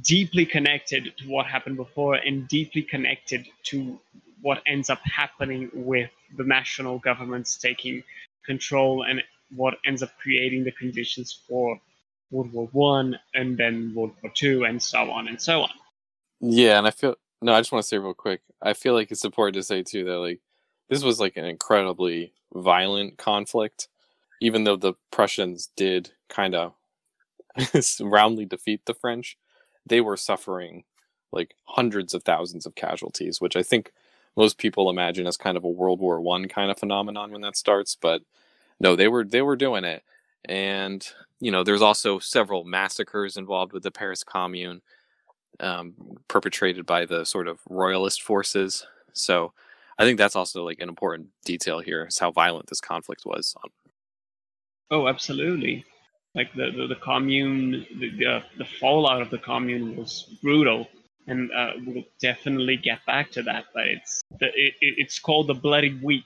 [0.02, 4.00] deeply connected to what happened before and deeply connected to
[4.42, 8.04] what ends up happening with the national governments taking
[8.46, 9.24] control and
[9.56, 11.80] what ends up creating the conditions for
[12.32, 15.70] World War One and then World War Two and so on and so on.
[16.42, 18.42] Yeah, and I feel no, I just want to say real quick.
[18.62, 20.40] I feel like it's important to say too that like
[20.90, 23.88] this was like an incredibly violent conflict,
[24.42, 26.74] even though the Prussians did kind of
[28.02, 29.38] roundly defeat the French
[29.86, 30.84] they were suffering
[31.32, 33.92] like hundreds of thousands of casualties, which I think
[34.36, 37.58] most people imagine as kind of a World War One kind of phenomenon when that
[37.58, 37.96] starts.
[38.00, 38.22] But
[38.80, 40.04] no, they were they were doing it,
[40.46, 41.06] and
[41.40, 44.82] you know, there's also several massacres involved with the Paris Commune,
[45.60, 45.94] um,
[46.28, 48.86] perpetrated by the sort of royalist forces.
[49.14, 49.54] So
[49.98, 53.56] I think that's also like an important detail here is how violent this conflict was.
[54.90, 55.86] Oh, absolutely
[56.36, 60.88] like the the, the commune, the, the, the fallout of the commune was brutal,
[61.28, 63.66] and uh, we'll definitely get back to that.
[63.74, 66.26] But it's the, it, it's called the Bloody Week,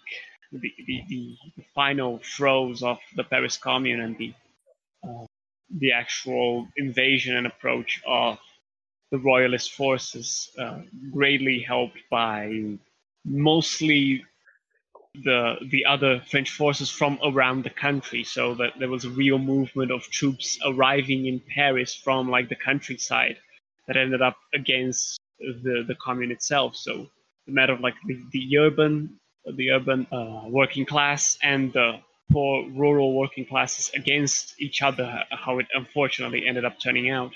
[0.51, 1.37] the, the, the,
[1.75, 4.33] final throes of the Paris Commune and the
[5.03, 5.25] uh,
[5.79, 8.39] the actual invasion and approach of
[9.11, 10.79] the royalist forces, uh,
[11.11, 12.77] greatly helped by
[13.25, 14.23] mostly
[15.23, 19.37] the the other French forces from around the country, so that there was a real
[19.37, 23.37] movement of troops arriving in Paris from like the countryside
[23.87, 26.75] that ended up against the the commune itself.
[26.75, 27.07] So
[27.45, 29.19] the matter of like the, the urban
[29.55, 31.99] the urban uh, working class and the
[32.31, 37.33] poor rural working classes against each other, how it unfortunately ended up turning out.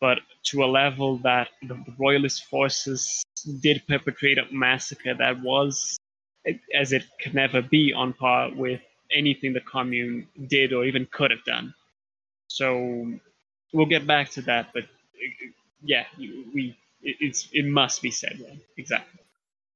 [0.00, 3.22] But to a level that the, the royalist forces
[3.60, 5.98] did perpetrate a massacre that was
[6.74, 8.80] as it could never be on par with
[9.12, 11.74] anything the commune did or even could have done.
[12.48, 13.12] So
[13.72, 14.84] we'll get back to that, but
[15.82, 18.58] yeah, we it's it must be said, right?
[18.76, 19.20] Exactly.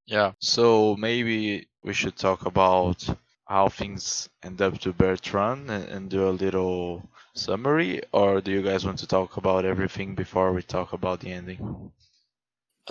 [0.06, 0.32] Yeah.
[0.40, 3.08] So maybe we should talk about
[3.46, 8.62] how things end up to Bertrand and, and do a little summary, or do you
[8.62, 11.92] guys want to talk about everything before we talk about the ending?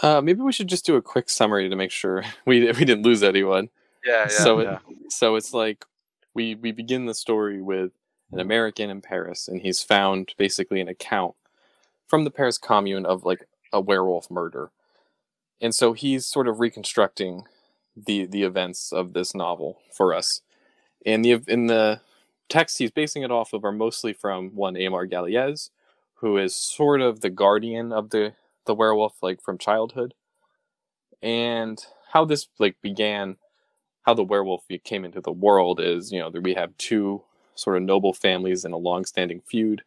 [0.01, 3.03] Uh, maybe we should just do a quick summary to make sure we we didn't
[3.03, 3.69] lose anyone.
[4.05, 4.27] Yeah, yeah.
[4.27, 4.79] So yeah.
[4.87, 5.85] It, so it's like
[6.33, 7.91] we we begin the story with
[8.31, 11.35] an American in Paris, and he's found basically an account
[12.07, 14.71] from the Paris Commune of like a werewolf murder,
[15.59, 17.45] and so he's sort of reconstructing
[17.95, 20.41] the the events of this novel for us.
[21.05, 22.01] And the in the
[22.49, 25.71] text he's basing it off of are mostly from one Aymar Galliez,
[26.15, 28.33] who is sort of the guardian of the
[28.65, 30.13] the werewolf like from childhood.
[31.21, 33.37] And how this like began
[34.03, 37.23] how the werewolf came into the world is you know we have two
[37.55, 39.83] sort of noble families in a long-standing feud.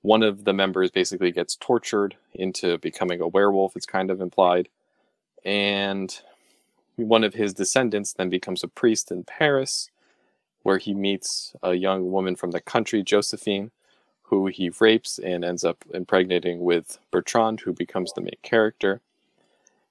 [0.00, 4.68] One of the members basically gets tortured into becoming a werewolf it's kind of implied.
[5.44, 6.18] And
[6.96, 9.90] one of his descendants then becomes a priest in paris
[10.62, 13.70] where he meets a young woman from the country josephine
[14.34, 19.00] who he rapes and ends up impregnating with Bertrand, who becomes the main character.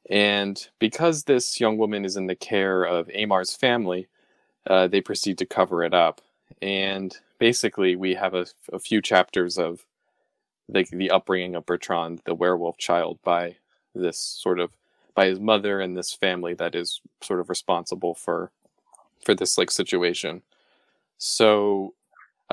[0.10, 4.08] And because this young woman is in the care of Aymar's family,
[4.67, 6.21] uh, they proceed to cover it up.
[6.62, 9.86] And basically, we have a, a few chapters of
[10.67, 13.56] the, the upbringing of Bertrand, the werewolf child, by
[13.95, 14.71] this sort of
[15.15, 18.51] by his mother and this family that is sort of responsible for
[19.23, 20.41] for this like situation.
[21.17, 21.93] So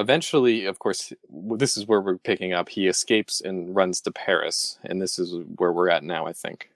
[0.00, 2.68] eventually, of course, this is where we're picking up.
[2.68, 6.70] He escapes and runs to Paris, and this is where we're at now, I think.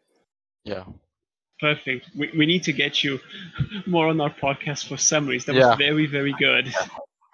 [0.65, 0.85] Yeah.
[1.61, 2.11] Perfect.
[2.17, 3.21] We, we need to get you
[3.87, 5.45] more on our podcast for summaries.
[5.47, 5.69] That Yeah.
[5.71, 6.73] was very, very good.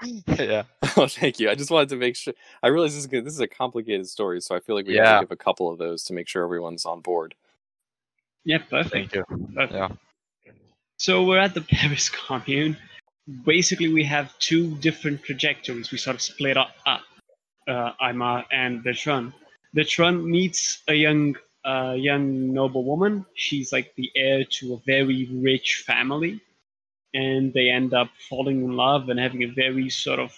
[0.26, 0.62] yeah.
[0.96, 1.48] Oh, thank you.
[1.48, 2.34] I just wanted to make sure.
[2.64, 3.24] I realize this is good.
[3.24, 5.70] This is a complicated story, so I feel like we have to give a couple
[5.70, 7.36] of those to make sure everyone's on board.
[8.44, 8.92] Yeah, perfect.
[8.92, 9.24] Thank you.
[9.54, 9.72] perfect.
[9.72, 9.88] Yeah.
[10.96, 12.76] So we're at the Paris Commune.
[13.44, 15.92] Basically, we have two different trajectories.
[15.92, 17.02] We sort of split up, up
[17.68, 19.32] uh, Aymar and Bertrand.
[19.72, 23.24] Bertrand meets a young, uh, young noble woman.
[23.34, 26.40] She's like the heir to a very rich family,
[27.14, 30.32] and they end up falling in love and having a very sort of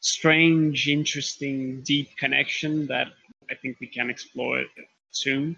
[0.00, 3.08] strange, interesting, deep connection that
[3.50, 4.64] I think we can explore
[5.10, 5.56] soon.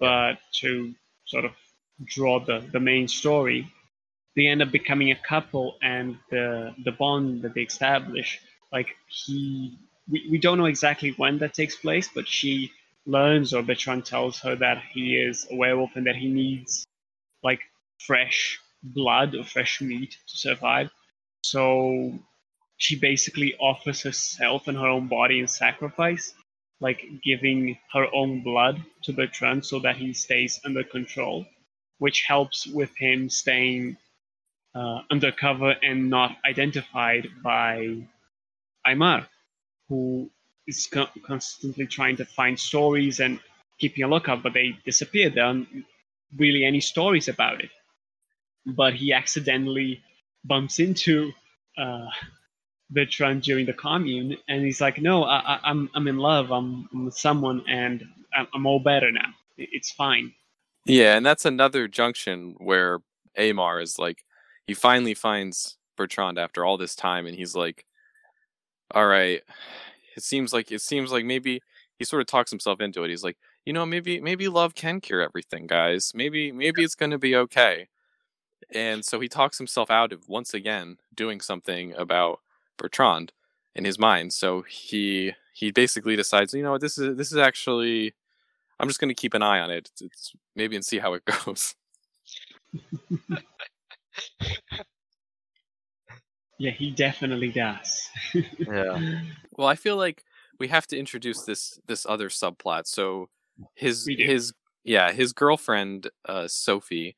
[0.00, 0.94] But to
[1.26, 1.52] sort of
[2.04, 3.72] draw the, the main story,
[4.36, 8.40] they end up becoming a couple and the the bond that they establish,
[8.72, 12.72] like he we, we don't know exactly when that takes place, but she
[13.06, 16.86] learns or Bertrand tells her that he is a werewolf and that he needs
[17.42, 17.60] like
[18.06, 20.90] fresh blood or fresh meat to survive.
[21.42, 22.18] So
[22.76, 26.34] she basically offers herself and her own body in sacrifice,
[26.80, 31.46] like giving her own blood to Bertrand so that he stays under control,
[31.98, 33.96] which helps with him staying
[34.76, 37.96] uh, undercover and not identified by
[38.86, 39.26] Aymar,
[39.88, 40.30] who
[40.66, 43.40] is co- constantly trying to find stories and
[43.78, 45.30] keeping a lookout, but they disappear.
[45.30, 45.68] There aren't
[46.36, 47.70] really any stories about it.
[48.66, 50.02] But he accidentally
[50.44, 51.32] bumps into
[51.78, 52.08] uh,
[52.90, 56.50] Bertrand during the commune, and he's like, "No, I, I, I'm I'm in love.
[56.50, 58.04] I'm, I'm with someone, and
[58.36, 59.30] I'm, I'm all better now.
[59.56, 60.32] It's fine."
[60.84, 63.00] Yeah, and that's another junction where
[63.38, 64.24] Aymar is like,
[64.66, 67.84] he finally finds Bertrand after all this time, and he's like,
[68.92, 69.42] "All right,
[70.16, 71.62] it seems like it seems like maybe
[71.98, 73.10] he sort of talks himself into it.
[73.10, 76.12] He's like, you know, maybe maybe love can cure everything, guys.
[76.14, 77.88] Maybe maybe it's gonna be okay."
[78.72, 82.40] And so he talks himself out of once again doing something about
[82.78, 83.32] Bertrand
[83.74, 84.32] in his mind.
[84.34, 88.14] So he he basically decides, you know, this is this is actually
[88.80, 89.90] I'm just going to keep an eye on it.
[89.92, 91.74] It's, it's maybe and see how it goes.
[96.58, 98.08] Yeah, he definitely does.
[98.58, 99.20] Yeah.
[99.56, 100.24] Well, I feel like
[100.58, 102.86] we have to introduce this this other subplot.
[102.86, 103.28] So
[103.74, 104.52] his his
[104.84, 107.16] yeah his girlfriend uh, Sophie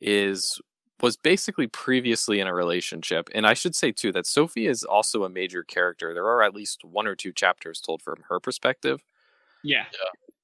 [0.00, 0.60] is
[1.00, 5.24] was basically previously in a relationship, and I should say too that Sophie is also
[5.24, 6.14] a major character.
[6.14, 9.02] There are at least one or two chapters told from her perspective.
[9.62, 9.84] yeah,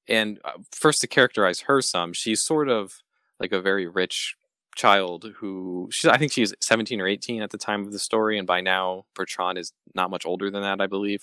[0.08, 3.02] and uh, first to characterize her some she's sort of
[3.38, 4.36] like a very rich
[4.84, 8.38] child who she's i think she's 17 or 18 at the time of the story
[8.38, 11.22] and by now bertrand is not much older than that i believe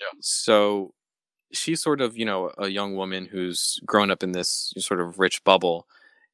[0.00, 0.12] Yeah.
[0.20, 0.92] so
[1.52, 5.18] she's sort of you know a young woman who's grown up in this sort of
[5.18, 5.86] rich bubble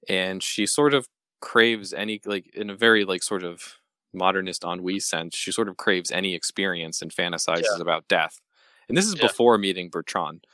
[0.08, 1.06] and she sort of
[1.40, 3.74] craves any like in a very like sort of
[4.12, 8.40] modernist ennui sense she sort of craves any experience and fantasizes about death
[8.88, 9.26] and this is Yeah.
[9.28, 10.44] before meeting bertrand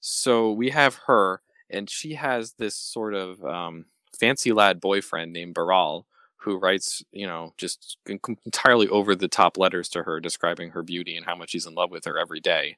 [0.00, 3.86] so we have her, and she has this sort of um,
[4.18, 7.98] fancy lad boyfriend named Baral, who writes, you know, just
[8.44, 11.74] entirely over the top letters to her, describing her beauty and how much he's in
[11.74, 12.76] love with her every day.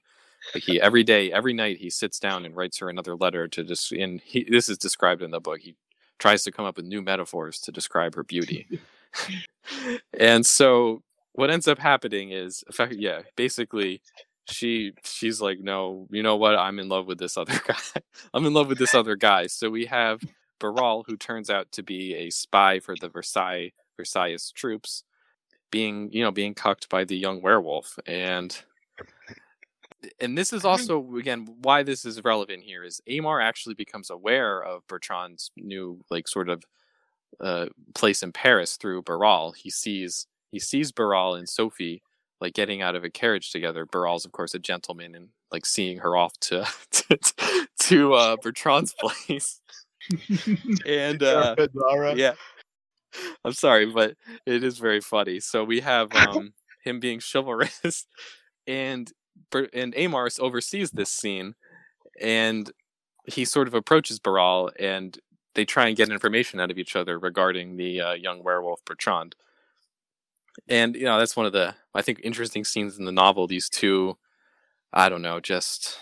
[0.54, 3.64] Like he every day, every night, he sits down and writes her another letter to
[3.64, 3.92] just.
[3.92, 5.60] And he, this is described in the book.
[5.60, 5.74] He
[6.18, 8.80] tries to come up with new metaphors to describe her beauty.
[10.18, 14.02] and so what ends up happening is, yeah, basically
[14.46, 17.74] she she's like no you know what i'm in love with this other guy
[18.34, 20.20] i'm in love with this other guy so we have
[20.64, 25.04] baral who turns out to be a spy for the versailles versailles troops
[25.70, 28.62] being you know being cucked by the young werewolf and
[30.18, 34.62] and this is also again why this is relevant here is aymar actually becomes aware
[34.62, 36.64] of bertrand's new like sort of
[37.40, 42.00] uh, place in paris through baral he sees he sees baral and sophie
[42.44, 43.86] like getting out of a carriage together.
[43.86, 47.18] Baral's, of course, a gentleman, and like seeing her off to to,
[47.80, 49.60] to uh, Bertrand's place.
[50.86, 51.54] And uh,
[52.16, 52.34] yeah,
[53.44, 55.40] I'm sorry, but it is very funny.
[55.40, 58.06] So we have um, him being chivalrous,
[58.66, 59.12] and
[59.52, 61.54] and Aymars oversees this scene,
[62.20, 62.70] and
[63.26, 65.18] he sort of approaches Baral, and
[65.54, 69.34] they try and get information out of each other regarding the uh, young werewolf Bertrand.
[70.68, 73.68] And you know that's one of the i think interesting scenes in the novel these
[73.68, 74.16] two
[74.92, 75.98] i don't know just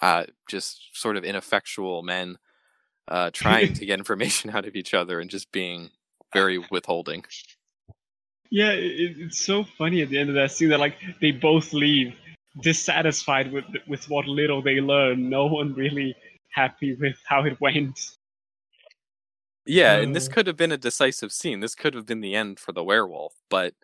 [0.00, 2.38] uh just sort of ineffectual men
[3.08, 5.90] uh trying to get information out of each other and just being
[6.34, 7.24] very withholding
[8.50, 8.70] yeah.
[8.70, 12.14] It, it's so funny at the end of that scene that like they both leave
[12.62, 15.28] dissatisfied with with what little they learn.
[15.28, 16.16] No one really
[16.50, 17.98] happy with how it went.
[19.66, 20.32] Yeah, and this Uh.
[20.32, 21.60] could have been a decisive scene.
[21.60, 23.74] This could have been the end for the werewolf, but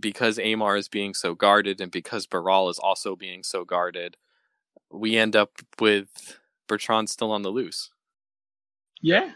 [0.00, 4.16] because Aymar is being so guarded and because Baral is also being so guarded,
[4.90, 7.90] we end up with Bertrand still on the loose.
[9.02, 9.32] Yeah.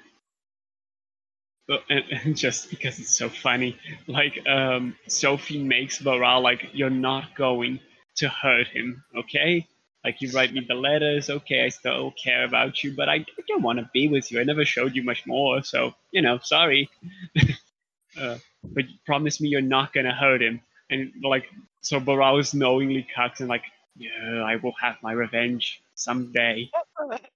[1.68, 6.90] Well, and, and just because it's so funny, like um, Sophie makes Baral like, "You're
[6.90, 7.80] not going
[8.16, 9.66] to hurt him, okay?
[10.04, 11.64] Like you write me the letters, okay?
[11.64, 14.40] I still care about you, but I, I don't want to be with you.
[14.40, 16.88] I never showed you much more, so you know, sorry.
[18.20, 20.60] uh, but you promise me you're not gonna hurt him."
[20.90, 21.46] And like,
[21.80, 23.64] so Baral is knowingly cuts and like,
[23.96, 26.70] "Yeah, I will have my revenge someday."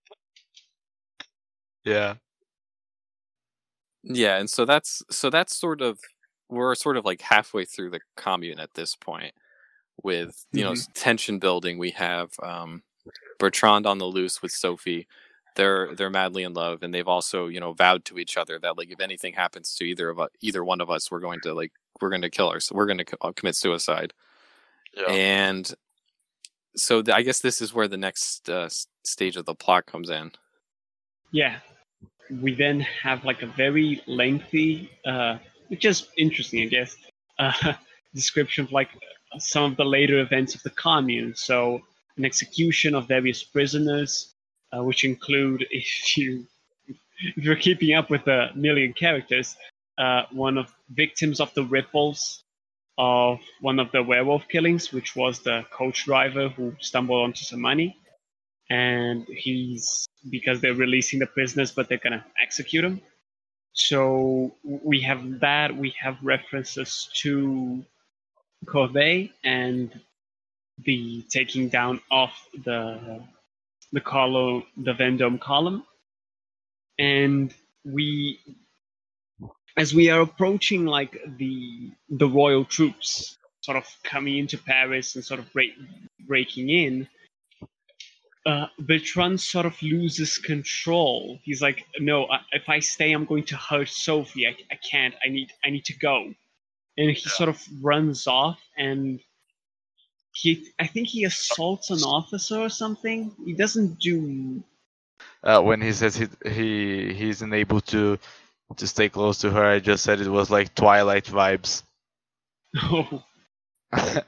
[1.85, 2.15] Yeah.
[4.03, 5.99] Yeah, and so that's so that's sort of
[6.49, 9.35] we're sort of like halfway through the commune at this point
[10.03, 12.83] with you know tension building we have um
[13.39, 15.07] Bertrand on the loose with Sophie
[15.57, 18.79] they're they're madly in love and they've also you know vowed to each other that
[18.79, 21.53] like if anything happens to either of us, either one of us we're going to
[21.53, 24.15] like we're going to kill her so we're going to co- uh, commit suicide
[24.97, 25.11] Yeah.
[25.13, 25.75] and
[26.77, 28.71] so th- I guess this is where the next uh,
[29.05, 30.31] stage of the plot comes in
[31.33, 31.59] Yeah.
[32.31, 36.97] We then have like a very lengthy, uh, which is interesting, I guess,
[37.39, 37.75] uh,
[38.15, 38.89] description of like
[39.39, 41.35] some of the later events of the commune.
[41.35, 41.81] So,
[42.17, 44.35] an execution of various prisoners,
[44.77, 46.47] uh, which include, if you
[47.37, 49.57] if you're keeping up with the million characters,
[49.99, 52.43] uh, one of victims of the ripples
[52.97, 57.61] of one of the werewolf killings, which was the coach driver who stumbled onto some
[57.61, 57.97] money
[58.71, 63.01] and he's because they're releasing the prisoners, but they're gonna execute him.
[63.73, 65.77] So we have that.
[65.77, 67.85] We have references to
[68.67, 70.01] Courbet and
[70.85, 72.31] the taking down of
[72.65, 73.23] the
[73.93, 75.85] the column, the Vendome column,
[76.99, 77.53] and
[77.85, 78.39] we,
[79.77, 85.25] as we are approaching like the the royal troops, sort of coming into Paris and
[85.25, 85.73] sort of break,
[86.27, 87.09] breaking in
[88.47, 91.39] uh, Bertrand sort of loses control.
[91.43, 94.47] He's like, "No, I, if I stay, I'm going to hurt Sophie.
[94.47, 95.15] I, I can't.
[95.25, 95.51] I need.
[95.65, 96.33] I need to go."
[96.97, 99.21] And he sort of runs off, and
[100.33, 100.67] he.
[100.79, 103.35] I think he assaults an officer or something.
[103.45, 104.63] He doesn't do.
[105.45, 108.19] Uh, when he says he he he's unable to
[108.77, 111.83] to stay close to her, I just said it was like Twilight vibes.
[112.77, 113.25] Oh,
[113.93, 114.23] yeah.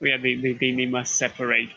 [0.00, 1.70] They, they they must separate.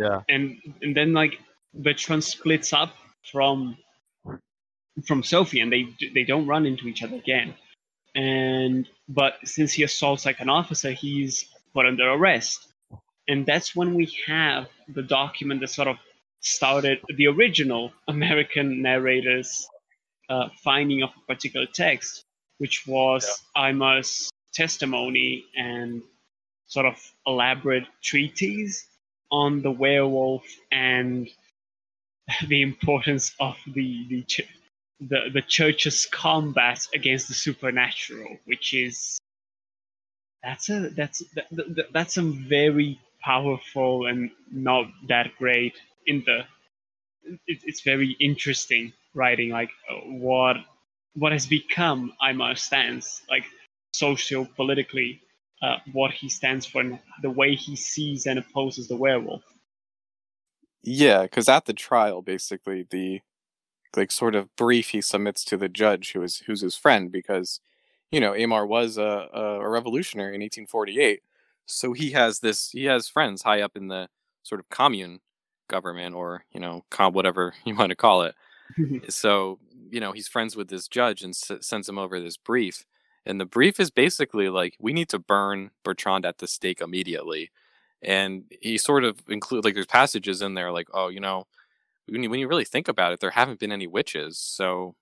[0.00, 0.22] Yeah.
[0.28, 1.38] and and then like
[1.74, 2.94] Bertrand splits up
[3.30, 3.76] from
[5.06, 7.54] from Sophie, and they they don't run into each other again.
[8.14, 12.66] And but since he assaults like an officer, he's put under arrest,
[13.28, 15.96] and that's when we have the document that sort of
[16.40, 19.68] started the original American narrators
[20.30, 22.24] uh, finding of a particular text,
[22.58, 26.02] which was Aymar's testimony and
[26.66, 26.96] sort of
[27.26, 28.86] elaborate treatise
[29.30, 31.28] on the werewolf and
[32.48, 34.48] the importance of the the ch-
[35.00, 39.18] the, the church's combat against the supernatural, which is
[40.42, 45.74] that's a that's that, that, that's some very powerful and not that great
[46.06, 46.40] in the
[47.46, 49.70] it, it's very interesting writing like
[50.06, 50.56] what
[51.14, 53.44] what has become Aymar stance like
[53.92, 55.20] socio politically
[55.62, 59.42] uh, what he stands for and the way he sees and opposes the werewolf.
[60.82, 63.20] Yeah, because at the trial, basically the
[63.96, 67.60] like sort of brief he submits to the judge, who is who's his friend, because
[68.10, 71.20] you know Aymar was a, a revolutionary in 1848,
[71.66, 74.08] so he has this he has friends high up in the
[74.42, 75.20] sort of commune
[75.68, 78.34] government or you know com whatever you want to call it.
[79.08, 79.58] so
[79.90, 82.86] you know he's friends with this judge and s- sends him over this brief,
[83.30, 87.50] and the brief is basically like we need to burn Bertrand at the stake immediately.
[88.02, 91.46] And he sort of include like there's passages in there like oh you know
[92.08, 94.96] when you, when you really think about it there haven't been any witches so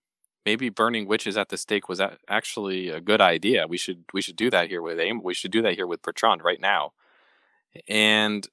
[0.44, 3.66] maybe burning witches at the stake was actually a good idea.
[3.66, 6.02] We should we should do that here with aim we should do that here with
[6.02, 6.92] Bertrand right now.
[7.88, 8.46] And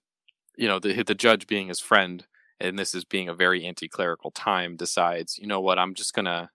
[0.58, 2.26] you know the the judge being his friend
[2.62, 5.80] and this is being a very anti-clerical time decides you know what?
[5.80, 6.52] I'm just gonna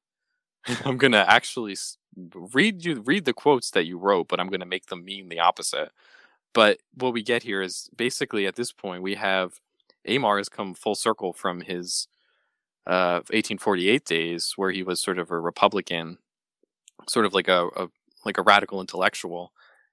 [0.85, 1.77] i'm gonna actually
[2.35, 5.41] read you read the quotes that you wrote but i'm gonna make them mean the
[5.41, 5.91] opposite.
[6.53, 9.61] But what we get here is basically at this point we have
[10.09, 12.09] Aymar has come full circle from his
[12.87, 16.19] uh, 1848 days where he was sort of a Republican,
[17.09, 17.89] sort of like a, a
[18.25, 19.53] like a radical intellectual,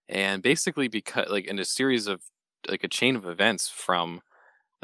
[0.09, 2.21] and basically because like in a series of
[2.67, 4.21] like a chain of events from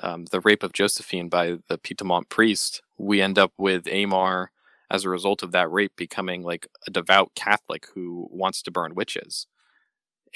[0.01, 4.47] um, the rape of Josephine by the Pitamont priest, we end up with Aymar
[4.93, 8.93] as a result of that rape becoming like a devout Catholic who wants to burn
[8.93, 9.47] witches.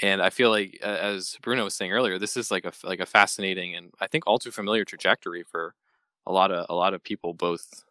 [0.02, 3.06] And I feel like, as Bruno was saying earlier, this is like a like a
[3.06, 5.76] fascinating and I think all too familiar trajectory for
[6.26, 7.84] a lot of a lot of people, both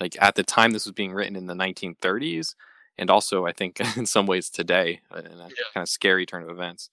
[0.00, 2.54] like at the time this was being written in the 1930s,
[2.98, 5.68] and also I think in some ways today, in a yeah.
[5.74, 6.90] kind of scary turn of events.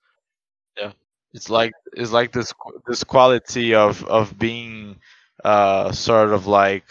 [0.77, 0.91] Yeah,
[1.33, 2.53] it's like it's like this
[2.87, 4.97] this quality of of being
[5.43, 6.85] uh sort of like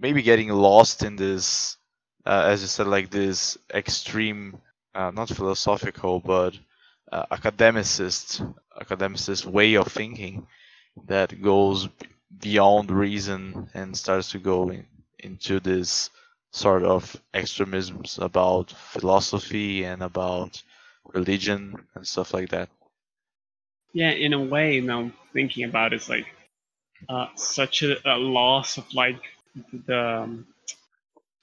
[0.00, 1.75] maybe getting lost in this,
[2.26, 4.58] uh, as you said, like this extreme,
[4.94, 6.58] uh, not philosophical, but
[7.12, 10.46] uh, academicist, academicist way of thinking
[11.06, 11.88] that goes
[12.40, 14.86] beyond reason and starts to go in,
[15.20, 16.10] into this
[16.50, 20.62] sort of extremisms about philosophy and about
[21.14, 22.68] religion and stuff like that.
[23.92, 26.26] Yeah, in a way, now thinking about it, it's like
[27.08, 29.20] uh, such a, a, loss of like
[29.72, 30.46] the um,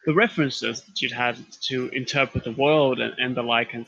[0.06, 3.88] the references that you'd had to interpret the world and, and the like, and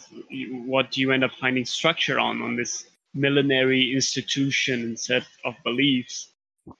[0.66, 5.56] what do you end up finding structure on on this millenary institution and set of
[5.64, 6.32] beliefs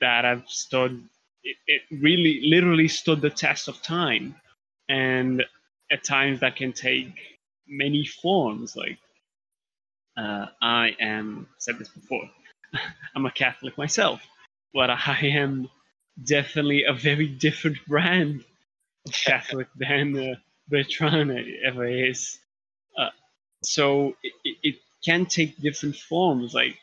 [0.02, 1.04] that have stood
[1.44, 4.36] it, it really literally stood the test of time?
[4.90, 5.44] And
[5.92, 7.14] at times that can take
[7.68, 8.98] many forms like
[10.18, 12.30] uh, i am said this before
[13.16, 14.22] i'm a catholic myself
[14.74, 15.70] but i am
[16.24, 18.44] definitely a very different brand
[19.12, 20.36] catholic than uh,
[20.68, 21.32] bertrand
[21.66, 22.40] ever is.
[22.98, 23.10] Uh,
[23.64, 26.78] so it, it can take different forms like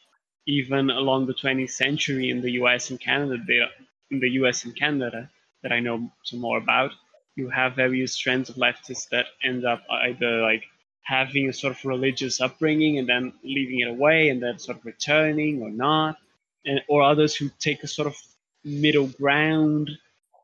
[0.46, 3.68] even along the 20th century in the US and Canada, there,
[4.10, 5.30] in the US and Canada,
[5.62, 6.92] that I know some more about,
[7.36, 10.64] you have various strands of leftists that end up either like
[11.02, 14.84] having a sort of religious upbringing and then leaving it away and then sort of
[14.84, 16.16] returning or not,
[16.64, 18.16] and or others who take a sort of
[18.64, 19.90] middle ground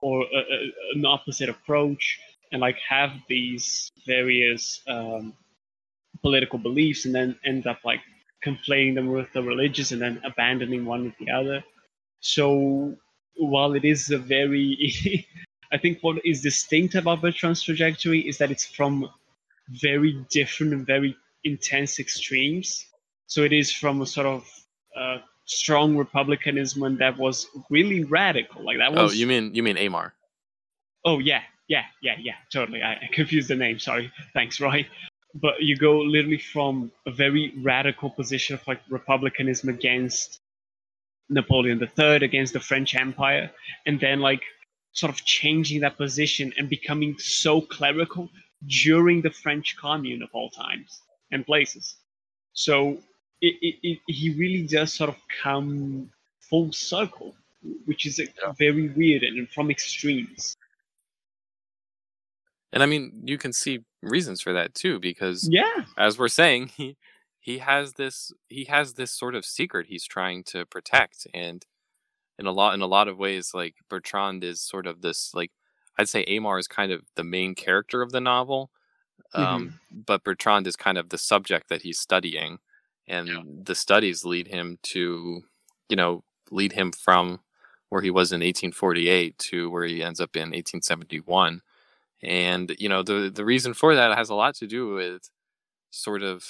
[0.01, 2.19] or a, a, an opposite approach
[2.53, 5.35] and like have these various um,
[6.23, 8.01] political beliefs and then end up like
[8.45, 11.63] conflating them with the religious and then abandoning one with the other.
[12.21, 12.97] So
[13.37, 15.27] while it is a very,
[15.73, 19.09] I think what is distinct about Bertrand's trajectory is that it's from
[19.69, 22.87] very different and very intense extremes.
[23.27, 24.49] So it is from a sort of
[24.99, 25.19] uh,
[25.49, 28.65] strong republicanism and that was really radical.
[28.65, 29.13] Like that oh, was.
[29.13, 30.13] Oh, you mean you mean Aymar?
[31.05, 32.35] Oh yeah, yeah, yeah, yeah.
[32.53, 32.83] Totally.
[32.83, 33.79] I, I confused the name.
[33.79, 34.13] Sorry.
[34.35, 34.87] Thanks, Roy
[35.35, 40.41] but you go literally from a very radical position of like republicanism against
[41.29, 43.51] Napoleon III, against the French Empire,
[43.87, 44.43] and then like
[44.93, 48.29] sort of changing that position and becoming so clerical
[48.67, 51.97] during the French Commune of all times and places.
[52.55, 52.99] So
[53.41, 56.11] it, it, it, he really does sort of come
[56.41, 57.35] full circle,
[57.85, 58.53] which is yeah.
[58.59, 60.57] very weird and from extremes.
[62.73, 66.69] And I mean, you can see reasons for that too, because yeah, as we're saying,
[66.77, 66.97] he
[67.41, 71.65] he has this he has this sort of secret he's trying to protect, and
[72.39, 75.51] in a lot in a lot of ways, like Bertrand is sort of this like
[75.99, 78.71] I'd say Aymar is kind of the main character of the novel,
[79.35, 80.01] um, mm-hmm.
[80.07, 82.59] but Bertrand is kind of the subject that he's studying,
[83.09, 83.43] and yeah.
[83.65, 85.43] the studies lead him to
[85.89, 87.41] you know lead him from
[87.89, 91.63] where he was in 1848 to where he ends up in 1871
[92.23, 95.31] and you know the the reason for that has a lot to do with
[95.91, 96.45] sort of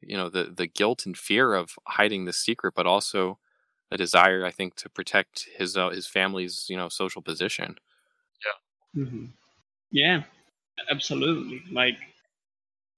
[0.00, 3.38] you know the the guilt and fear of hiding the secret but also
[3.90, 7.76] a desire i think to protect his uh, his family's you know social position
[8.44, 9.26] yeah mm-hmm.
[9.90, 10.22] yeah
[10.90, 11.96] absolutely like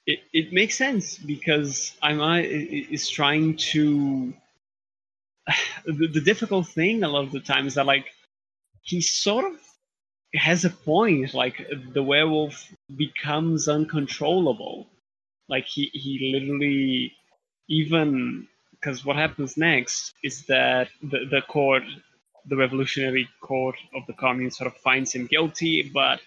[0.08, 4.32] it, it makes sense because i'm I is trying to
[5.86, 8.06] the, the difficult thing a lot of the time is that like
[8.82, 9.60] he sort of
[10.34, 11.34] has a point.
[11.34, 14.86] Like the werewolf becomes uncontrollable.
[15.48, 17.12] Like he he literally
[17.68, 21.82] even because what happens next is that the the court,
[22.46, 26.20] the revolutionary court of the commune, sort of finds him guilty, but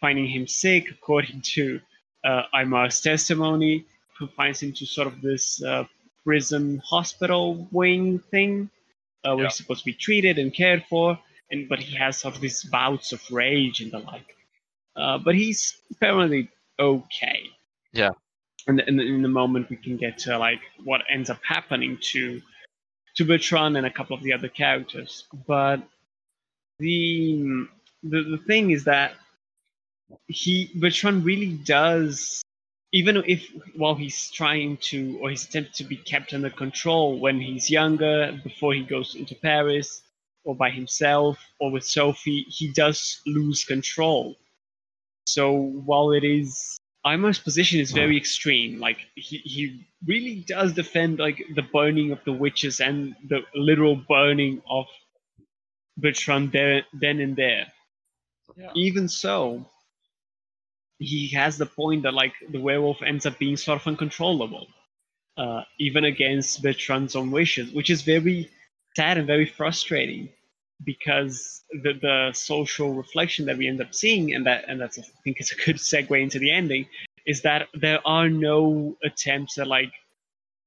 [0.00, 1.80] finding him sick, according to
[2.26, 3.86] uh, Aymar's testimony,
[4.18, 5.84] confines him to sort of this uh,
[6.24, 8.68] prison hospital wing thing,
[9.24, 9.48] uh, where yeah.
[9.48, 11.18] he's supposed to be treated and cared for
[11.50, 14.36] and but he has sort of these bouts of rage and the like.
[14.96, 16.48] Uh, but he's apparently
[16.78, 17.42] okay.
[17.92, 18.10] Yeah.
[18.66, 22.40] And, and in the moment we can get to like what ends up happening to
[23.16, 25.24] to Bertrand and a couple of the other characters.
[25.46, 25.82] But
[26.78, 27.66] the
[28.02, 29.12] the, the thing is that
[30.28, 32.42] he Bertrand really does
[32.92, 37.40] even if while he's trying to or he's attempting to be kept under control when
[37.40, 40.02] he's younger before he goes into Paris
[40.44, 44.36] or by himself or with Sophie, he does lose control.
[45.26, 51.18] So while it is Aymar's position is very extreme, like he, he really does defend
[51.18, 54.86] like the burning of the witches and the literal burning of
[55.96, 57.66] Bertrand there then and there.
[58.56, 58.70] Yeah.
[58.74, 59.66] Even so,
[60.98, 64.66] he has the point that like the werewolf ends up being sort of uncontrollable,
[65.36, 68.50] uh, even against Bertrand's own wishes, which is very
[68.96, 70.28] sad and very frustrating
[70.84, 75.02] because the the social reflection that we end up seeing, and that and that's I
[75.24, 76.86] think it's a good segue into the ending,
[77.26, 79.92] is that there are no attempts at like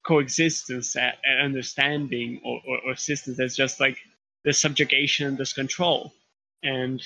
[0.05, 3.37] coexistence and understanding or, or, or assistance.
[3.37, 3.97] There's just like
[4.45, 6.13] the subjugation this control,
[6.63, 7.01] and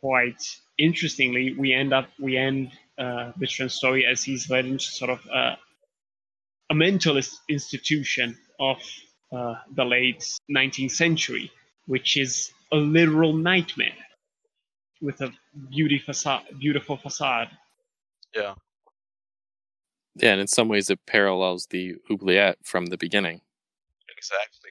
[0.00, 0.42] quite
[0.78, 5.20] interestingly, we end up we end uh, Bertrand's story as he's led into sort of
[5.32, 5.56] uh,
[6.70, 8.78] a mentalist institution of
[9.32, 11.50] uh, the late 19th century,
[11.86, 13.92] which is a literal nightmare
[15.00, 15.32] with a
[15.70, 17.48] beauty facade, beautiful facade.
[18.34, 18.54] Yeah.
[20.16, 23.40] Yeah, and in some ways it parallels the oubliette from the beginning.
[24.16, 24.70] Exactly.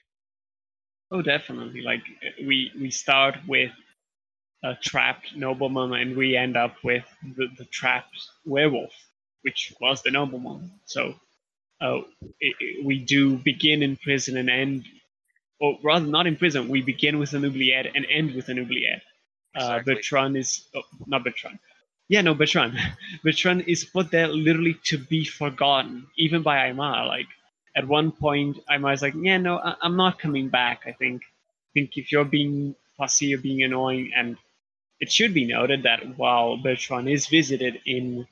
[1.12, 1.82] Oh, definitely.
[1.82, 2.04] Like
[2.46, 3.72] we we start with
[4.64, 7.06] a trapped nobleman, and we end up with
[7.38, 8.94] the, the trapped werewolf,
[9.44, 10.72] which was the nobleman.
[10.86, 11.16] So
[11.82, 12.00] uh,
[12.40, 14.86] it, it, we do begin in prison and end,
[15.60, 16.70] or rather, not in prison.
[16.70, 19.04] We begin with an oubliette and end with an oubliette.
[19.56, 19.96] Uh, Exactly.
[19.96, 21.60] Bertrand is oh, not Bertrand.
[22.10, 22.78] Yeah, no, Bertrand.
[23.24, 27.08] Bertrand is put there literally to be forgotten, even by Aymar.
[27.08, 27.28] Like
[27.76, 30.82] at one point, Aymar is like, "Yeah, no, I- I'm not coming back.
[30.88, 34.38] I think, I think if you're being fussy, you're being annoying." And
[35.00, 38.28] it should be noted that while Bertrand is visited in,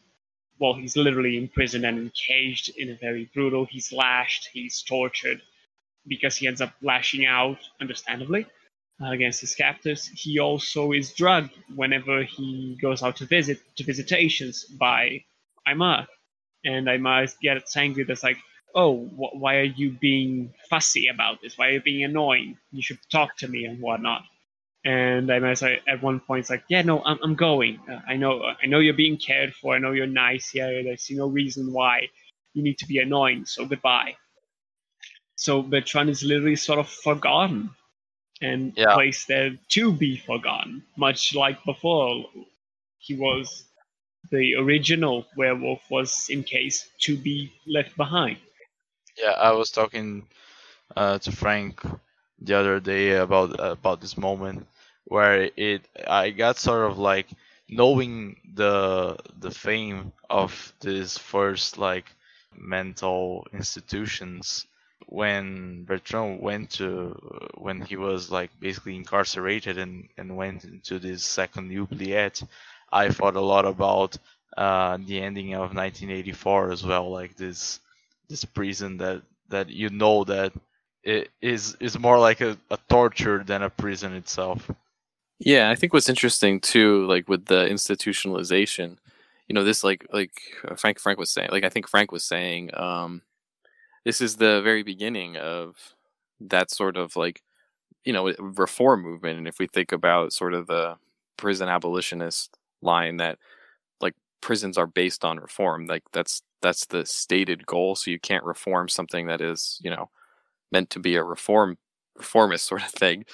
[0.59, 3.65] well, he's literally imprisoned and encaged in a very brutal.
[3.65, 5.41] He's lashed, he's tortured,
[6.07, 8.45] because he ends up lashing out, understandably,
[9.01, 10.07] uh, against his captors.
[10.07, 15.23] He also is drugged whenever he goes out to visit to visitations by
[15.67, 16.07] Aymar,
[16.65, 18.03] and Aymar gets angry.
[18.03, 18.37] That's like,
[18.75, 21.57] oh, wh- why are you being fussy about this?
[21.57, 22.57] Why are you being annoying?
[22.71, 24.23] You should talk to me and whatnot.
[24.87, 27.79] And Aymar's like, at one point, it's like, yeah, no, I'm, I'm going.
[27.91, 29.75] Uh, I know, I know you're being cared for.
[29.75, 30.83] I know you're nice here.
[30.83, 32.09] There's no reason why
[32.53, 33.45] you need to be annoying.
[33.45, 34.15] So goodbye.
[35.35, 37.71] So Bertrand is literally sort of forgotten
[38.41, 38.95] and Yeah.
[38.95, 42.25] placed there to be forgotten, much like before
[42.99, 43.65] he was
[44.31, 48.37] the original werewolf was in case to be left behind.
[49.17, 50.27] Yeah, I was talking
[50.95, 51.81] uh, to Frank
[52.41, 54.67] the other day about about this moment
[55.07, 57.27] where it I got sort of like
[57.69, 62.05] knowing the the fame of this first like
[62.55, 64.65] mental institutions
[65.07, 67.11] when Bertrand went to
[67.55, 72.41] when he was like basically incarcerated and and went into this second oubliette
[72.91, 74.17] I thought a lot about
[74.55, 77.79] uh, the ending of 1984 as well like this
[78.29, 80.53] this prison that that you know that
[81.03, 84.69] it is is more like a, a torture than a prison itself.
[85.39, 88.97] Yeah, I think what's interesting too, like with the institutionalization,
[89.47, 90.31] you know, this like like
[90.67, 93.21] uh, Frank Frank was saying, like I think Frank was saying, um,
[94.05, 95.95] this is the very beginning of
[96.41, 97.41] that sort of like,
[98.05, 99.39] you know, reform movement.
[99.39, 100.97] And if we think about sort of the
[101.37, 103.39] prison abolitionist line that
[104.01, 107.95] like prisons are based on reform, like that's that's the stated goal.
[107.95, 110.09] So you can't reform something that is, you know,
[110.71, 111.77] meant to be a reform
[112.17, 113.25] reformist sort of thing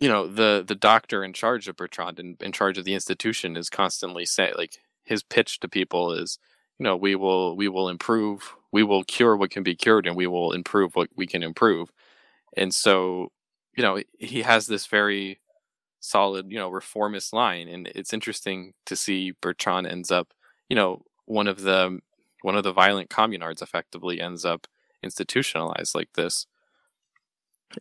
[0.00, 3.56] you know the the doctor in charge of Bertrand and in charge of the institution
[3.56, 6.38] is constantly saying like his pitch to people is
[6.78, 10.16] you know we will we will improve we will cure what can be cured and
[10.16, 11.90] we will improve what we can improve.
[12.56, 13.32] And so
[13.76, 15.40] you know he has this very
[16.00, 20.32] solid you know reformist line and it's interesting to see Bertrand ends up
[20.68, 21.98] you know one of the
[22.42, 24.66] one of the violent communards effectively ends up
[25.02, 26.46] institutionalized like this.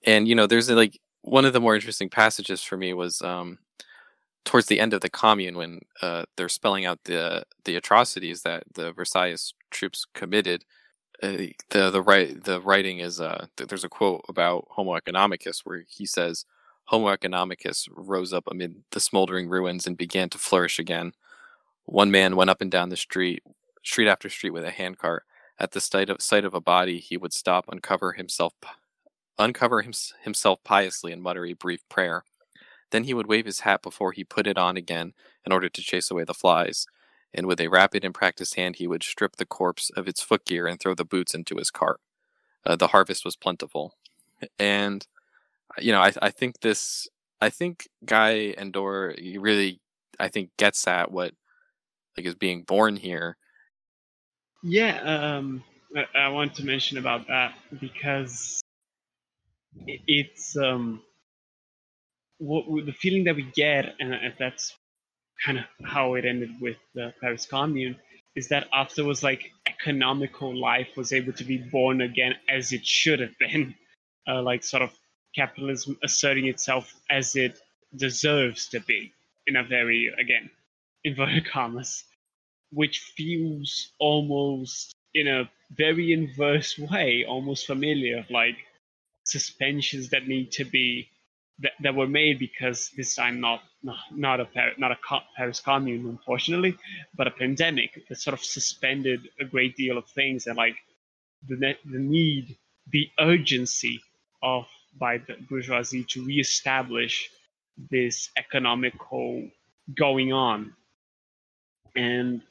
[0.04, 3.60] And you know there's like one of the more interesting passages for me was um,
[4.46, 8.64] towards the end of the commune when uh, they're spelling out the the atrocities that
[8.74, 10.64] the Versailles troops committed.
[11.22, 15.62] Uh, the the right the writing is uh, th- there's a quote about Homo economicus
[15.64, 16.46] where he says
[16.86, 21.12] Homo economicus rose up amid the smoldering ruins and began to flourish again.
[21.86, 23.44] One man went up and down the street,
[23.84, 25.24] street after street with a handcart.
[25.60, 28.54] At the sight of, sight of a body, he would stop, uncover himself
[29.40, 32.24] uncover hims- himself piously and mutter a brief prayer.
[32.92, 35.14] Then he would wave his hat before he put it on again
[35.46, 36.88] in order to chase away the flies.
[37.34, 40.68] And with a rapid and practiced hand, he would strip the corpse of its footgear
[40.68, 42.00] and throw the boots into his cart.
[42.66, 43.96] Uh, the harvest was plentiful.
[44.58, 45.06] And,
[45.78, 47.08] you know, I, I think this,
[47.42, 49.82] I think Guy Endore really,
[50.20, 51.34] I think, gets at what
[52.16, 53.38] like is being born here.
[54.64, 55.64] Yeah, um,
[55.96, 58.62] I, I want to mention about that because
[59.86, 61.02] it's um,
[62.40, 64.76] what the feeling that we get, and that's
[65.44, 67.98] kind of how it ended with the Paris Commune,
[68.36, 73.20] is that afterwards, like economical life was able to be born again as it should
[73.20, 73.76] have been,
[74.28, 74.92] uh, like sort of
[75.36, 77.58] capitalism asserting itself as it
[77.96, 79.12] deserves to be
[79.46, 80.50] in a very again
[81.04, 82.04] inverted commas,
[82.72, 88.58] which feels almost in a very inverse way, almost familiar, like
[89.28, 91.10] suspensions that need to be
[91.60, 94.48] that, that were made because this time not not, not a
[94.78, 94.98] not a
[95.36, 96.76] Paris Commune, unfortunately,
[97.16, 100.78] but a pandemic that sort of suspended a great deal of things and like
[101.48, 102.58] the the need,
[102.92, 104.02] the urgency
[104.44, 104.68] of
[105.00, 107.30] by the bourgeoisie to reestablish
[107.92, 109.50] this economical
[109.96, 110.74] going on,
[111.96, 112.42] and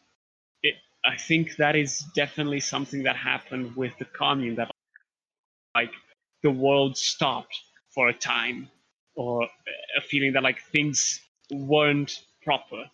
[0.63, 0.75] it
[1.05, 4.71] I think that is definitely something that happened with the commune that
[5.75, 5.93] like
[6.43, 7.57] the world stopped
[7.95, 8.69] for a time
[9.15, 9.43] or
[9.97, 11.21] a feeling that like things
[11.51, 12.85] weren't proper.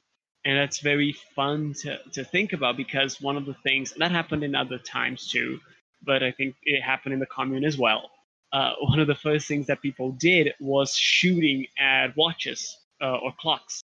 [0.44, 4.42] And that's very fun to, to think about because one of the things that happened
[4.42, 5.60] in other times too
[6.04, 8.10] but i think it happened in the commune as well.
[8.52, 13.32] Uh, one of the first things that people did was shooting at watches uh, or
[13.40, 13.82] clocks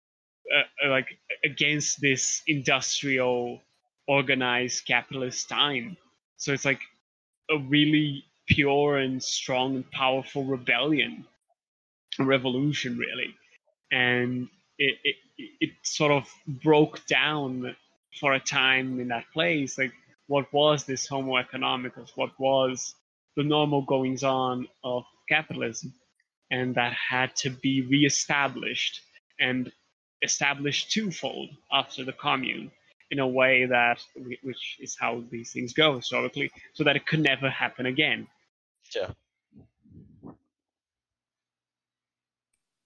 [0.53, 3.61] uh, uh like against this industrial
[4.07, 5.95] organized capitalist time.
[6.37, 6.81] So it's like
[7.49, 11.25] a really pure and strong and powerful rebellion
[12.19, 13.35] revolution really.
[13.91, 15.15] And it, it
[15.61, 17.75] it sort of broke down
[18.19, 19.93] for a time in that place like
[20.27, 22.09] what was this homo economicus?
[22.15, 22.95] What was
[23.37, 25.93] the normal goings on of capitalism?
[26.51, 29.01] And that had to be reestablished
[29.39, 29.71] and
[30.23, 32.71] established twofold after the commune
[33.11, 34.03] in a way that
[34.43, 38.27] which is how these things go historically so that it could never happen again
[38.95, 39.11] yeah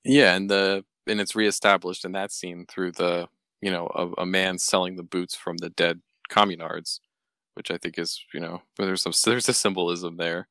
[0.03, 3.27] Yeah, and the and it's reestablished in that scene through the
[3.61, 6.99] you know a, a man selling the boots from the dead communards,
[7.55, 10.47] which I think is you know there's some there's a symbolism there,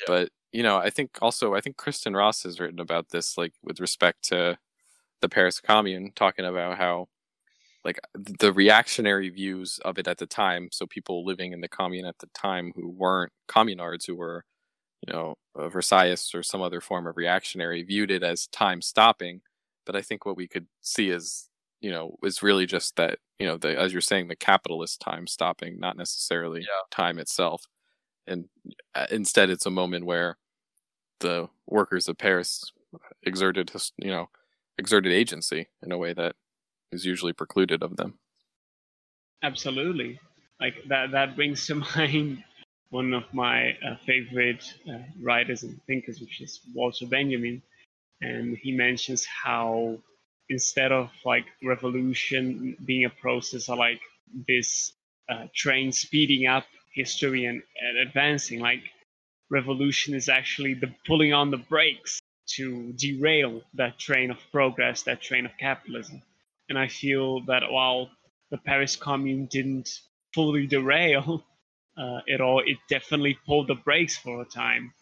[0.00, 0.04] yeah.
[0.08, 3.54] but you know I think also I think Kristin Ross has written about this like
[3.62, 4.58] with respect to
[5.22, 7.08] the Paris Commune, talking about how
[7.84, 12.06] like the reactionary views of it at the time so people living in the commune
[12.06, 14.44] at the time who weren't communards who were
[15.06, 19.40] you know, Versailles or some other form of reactionary viewed it as time stopping.
[19.86, 21.48] But I think what we could see is,
[21.80, 25.26] you know, is really just that, you know, the, as you're saying, the capitalist time
[25.26, 26.66] stopping, not necessarily yeah.
[26.90, 27.64] time itself.
[28.26, 28.46] And
[28.94, 30.36] uh, instead, it's a moment where
[31.20, 32.62] the workers of Paris
[33.22, 34.28] exerted, you know,
[34.78, 36.36] exerted agency in a way that
[36.92, 38.18] is usually precluded of them.
[39.42, 40.20] Absolutely.
[40.60, 42.44] Like that, that brings to mind
[42.90, 47.62] one of my uh, favorite uh, writers and thinkers, which is Walter Benjamin,
[48.20, 49.96] and he mentions how
[50.48, 54.00] instead of like revolution being a process of like
[54.48, 54.92] this
[55.28, 58.82] uh, train speeding up history and, and advancing, like
[59.50, 65.22] revolution is actually the pulling on the brakes to derail that train of progress, that
[65.22, 66.20] train of capitalism.
[66.68, 68.10] And I feel that while
[68.50, 70.00] the Paris Commune didn't
[70.34, 71.44] fully derail,
[71.96, 74.92] uh, it all it definitely pulled the brakes for a time.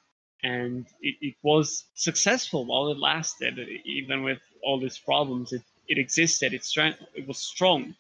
[0.43, 5.53] And it, it was successful while it lasted even with all these problems.
[5.53, 6.55] It, it existed.
[6.55, 7.95] It, strength, it was strong.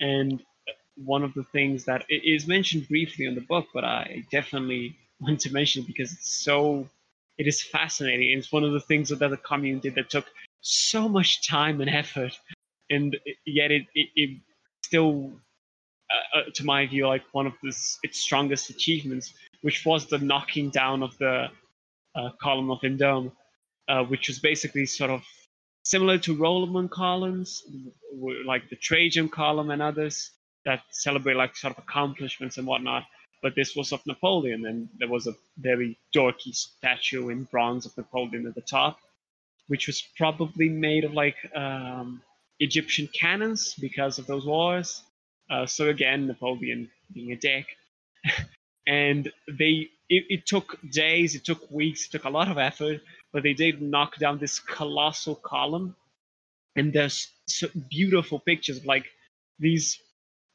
[0.00, 0.42] And
[0.96, 4.94] one of the things that it is mentioned briefly in the book but i definitely
[5.20, 6.86] want to mention it because it's so
[7.38, 8.38] it is fascinating.
[8.38, 10.26] It's one of the things that the commune did that took
[10.60, 12.38] so much time and effort
[12.90, 13.16] and
[13.46, 14.38] yet it, it, it
[14.84, 15.32] still
[16.12, 20.70] uh, uh, to my view, like one of its strongest achievements, which was the knocking
[20.70, 21.48] down of the
[22.14, 23.32] uh, column of Vendôme,
[23.88, 25.22] uh, which was basically sort of
[25.84, 27.62] similar to Roman columns,
[28.46, 30.30] like the Trajan column and others
[30.64, 33.04] that celebrate like sort of accomplishments and whatnot.
[33.42, 37.96] But this was of Napoleon, and there was a very dorky statue in bronze of
[37.96, 38.98] Napoleon at the top,
[39.66, 42.22] which was probably made of like um,
[42.60, 45.02] Egyptian cannons because of those wars.
[45.52, 47.66] Uh, so again, Napoleon being a dick,
[48.86, 53.02] and they it, it, took days, it took weeks, it took a lot of effort,
[53.32, 55.94] but they did knock down this colossal column,
[56.74, 59.04] and there's so beautiful pictures of like
[59.58, 59.98] these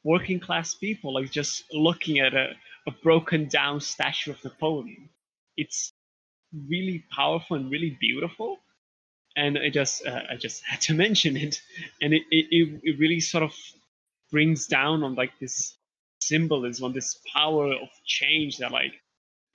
[0.02, 2.54] working class people like just looking at a,
[2.88, 5.08] a broken down statue of Napoleon.
[5.56, 5.92] It's
[6.68, 8.58] really powerful and really beautiful.
[9.36, 11.60] And I just uh, I just had to mention it,
[12.02, 13.54] and it, it, it really sort of
[14.30, 15.76] brings down on like this
[16.20, 18.94] symbolism, on this power of change that like,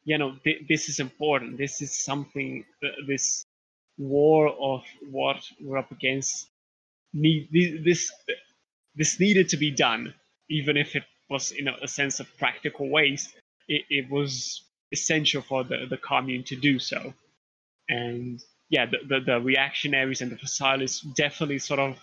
[0.03, 1.57] you know, th- this is important.
[1.57, 2.65] This is something.
[2.84, 3.45] Uh, this
[3.97, 6.47] war of what we're up against.
[7.13, 7.49] Need
[7.84, 8.11] this
[8.95, 10.13] this needed to be done,
[10.49, 13.34] even if it was in a, a sense of practical ways.
[13.67, 17.13] It, it was essential for the, the commune to do so.
[17.89, 21.97] And yeah, the, the, the reactionaries and the fascists definitely sort of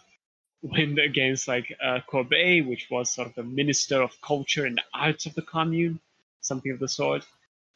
[0.62, 5.26] went against like uh, Courbet, which was sort of the minister of culture and arts
[5.26, 6.00] of the commune,
[6.40, 7.24] something of the sort.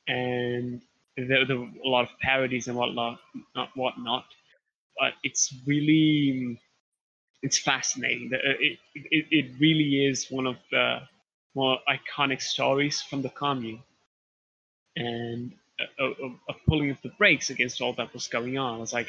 [0.06, 0.82] And
[1.16, 3.20] there, there were a lot of parodies and whatnot,
[3.54, 4.26] not whatnot.
[4.98, 6.60] But it's really,
[7.42, 8.30] it's fascinating.
[8.34, 11.00] Uh, it, it, it really is one of the
[11.54, 13.82] more iconic stories from the commune.
[14.96, 15.52] And
[15.98, 18.80] a, a, a pulling of the brakes against all that was going on.
[18.82, 19.08] It's like,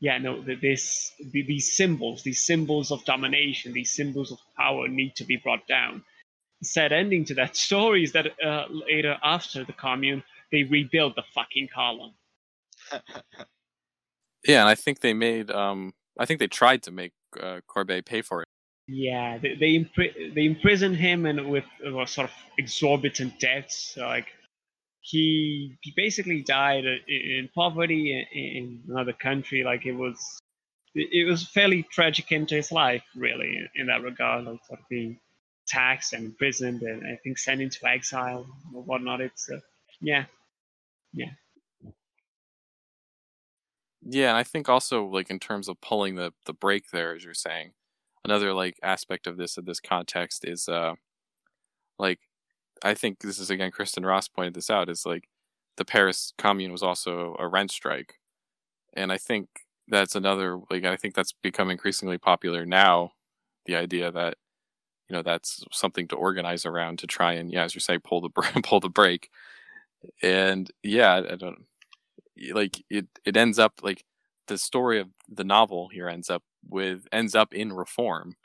[0.00, 5.24] yeah, no, this these symbols, these symbols of domination, these symbols of power need to
[5.24, 6.04] be brought down.
[6.60, 10.22] The sad ending to that story is that uh, later after the commune,
[10.52, 12.14] they rebuilt the fucking column.
[14.46, 18.04] yeah, and I think they made, um, I think they tried to make uh, Courbet
[18.04, 18.48] pay for it.
[18.88, 24.28] Yeah, they they, impri- they imprisoned him and with uh, sort of exorbitant debts, like
[25.06, 29.62] he he basically died in poverty in another country.
[29.62, 30.18] Like it was
[30.96, 35.20] it was fairly tragic into his life, really, in that regard, like sort of being
[35.68, 39.20] taxed and imprisoned and I think sent into exile or whatnot.
[39.20, 39.60] It's uh,
[40.00, 40.24] yeah,
[41.12, 41.30] yeah.
[44.02, 47.24] Yeah, and I think also like in terms of pulling the the brake there, as
[47.24, 47.74] you're saying,
[48.24, 50.94] another like aspect of this of this context is uh
[51.96, 52.18] like
[52.82, 55.28] I think this is again Kristin Ross pointed this out is like
[55.76, 58.14] the Paris Commune was also a rent strike,
[58.94, 59.48] and I think
[59.88, 63.12] that's another like I think that's become increasingly popular now.
[63.66, 64.36] The idea that
[65.08, 68.20] you know that's something to organize around to try and yeah, as you say, pull
[68.20, 68.30] the
[68.64, 69.30] pull the brake,
[70.22, 71.64] and yeah, I don't
[72.52, 73.06] like it.
[73.24, 74.04] It ends up like
[74.48, 78.36] the story of the novel here ends up with ends up in reform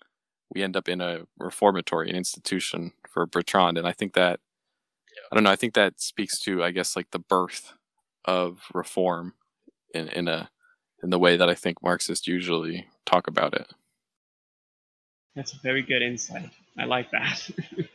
[0.53, 3.77] we end up in a reformatory, an institution for Bertrand.
[3.77, 4.39] And I think that,
[5.31, 7.73] I don't know, I think that speaks to, I guess, like the birth
[8.25, 9.33] of reform
[9.93, 10.49] in, in a,
[11.01, 13.73] in the way that I think Marxists usually talk about it.
[15.35, 16.49] That's a very good insight.
[16.77, 17.49] I like that.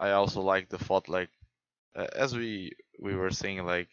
[0.00, 1.28] I also like the thought, like,
[1.94, 3.88] uh, as we we were saying, like,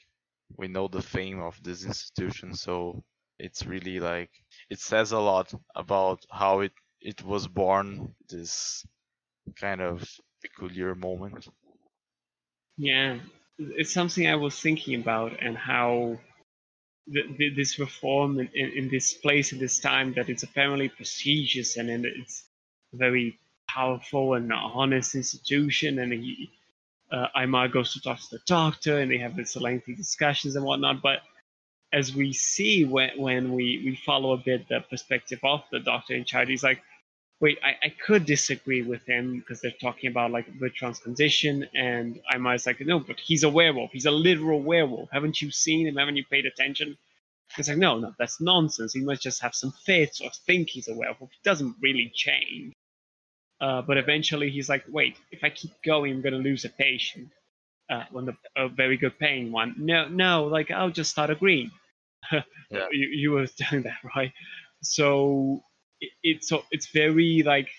[0.57, 3.03] we know the fame of this institution, so
[3.37, 4.31] it's really like
[4.69, 8.85] it says a lot about how it it was born this
[9.59, 10.07] kind of
[10.41, 11.47] peculiar moment.
[12.77, 13.19] Yeah
[13.59, 16.17] it's something i was thinking about and how
[17.07, 20.89] the, the, this reform in, in, in, this place in this time that it's apparently
[20.89, 22.43] prestigious and, it's
[22.93, 26.49] very powerful and honest institution and he,
[27.11, 30.63] uh, Aymar goes to talk to the doctor and they have this lengthy discussions and
[30.63, 31.19] whatnot but
[31.91, 36.13] as we see when, when we, we follow a bit the perspective of the doctor
[36.13, 36.81] in charge, he's like,
[37.39, 42.19] wait, I, I could disagree with him because they're talking about like Bertrand's condition, and
[42.29, 43.91] I'm always like, no, but he's a werewolf.
[43.91, 45.09] He's a literal werewolf.
[45.11, 45.95] Haven't you seen him?
[45.95, 46.97] Haven't you paid attention?
[47.57, 48.93] It's like, no, no, that's nonsense.
[48.93, 51.31] He must just have some fits or think he's a werewolf.
[51.31, 52.73] He doesn't really change.
[53.61, 56.69] Uh, but eventually he's like, wait, if I keep going, I'm going to lose a
[56.69, 57.29] patient.
[57.89, 59.73] Uh, when the, a very good paying one.
[59.77, 61.71] No, no, like I'll just start agreeing.
[62.31, 62.87] yeah.
[62.91, 64.31] you, you were doing that, right?
[64.83, 65.63] So
[65.99, 67.69] it, it's so it's very like,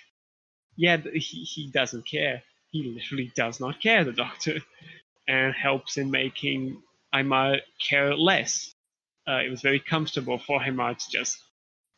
[0.76, 2.42] yeah, he, he doesn't care.
[2.70, 4.58] He literally does not care, the doctor,
[5.28, 6.82] and helps in making
[7.14, 8.74] Aymar care less.
[9.28, 11.38] Uh, it was very comfortable for Aymar to just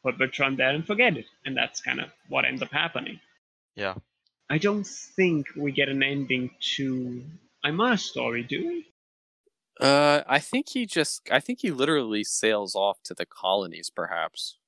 [0.04, 3.20] put Bertrand there and forget it, and that's kind of what ends up happening.
[3.74, 3.94] Yeah.
[4.50, 7.22] I don't think we get an ending to
[7.64, 8.86] Aymar's story, do we?
[9.80, 14.58] Uh, I think he just, I think he literally sails off to the colonies, perhaps.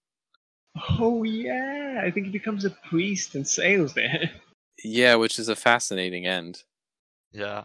[0.98, 4.30] Oh yeah, I think he becomes a priest and sails there.
[4.82, 6.64] Yeah, which is a fascinating end.
[7.32, 7.64] Yeah,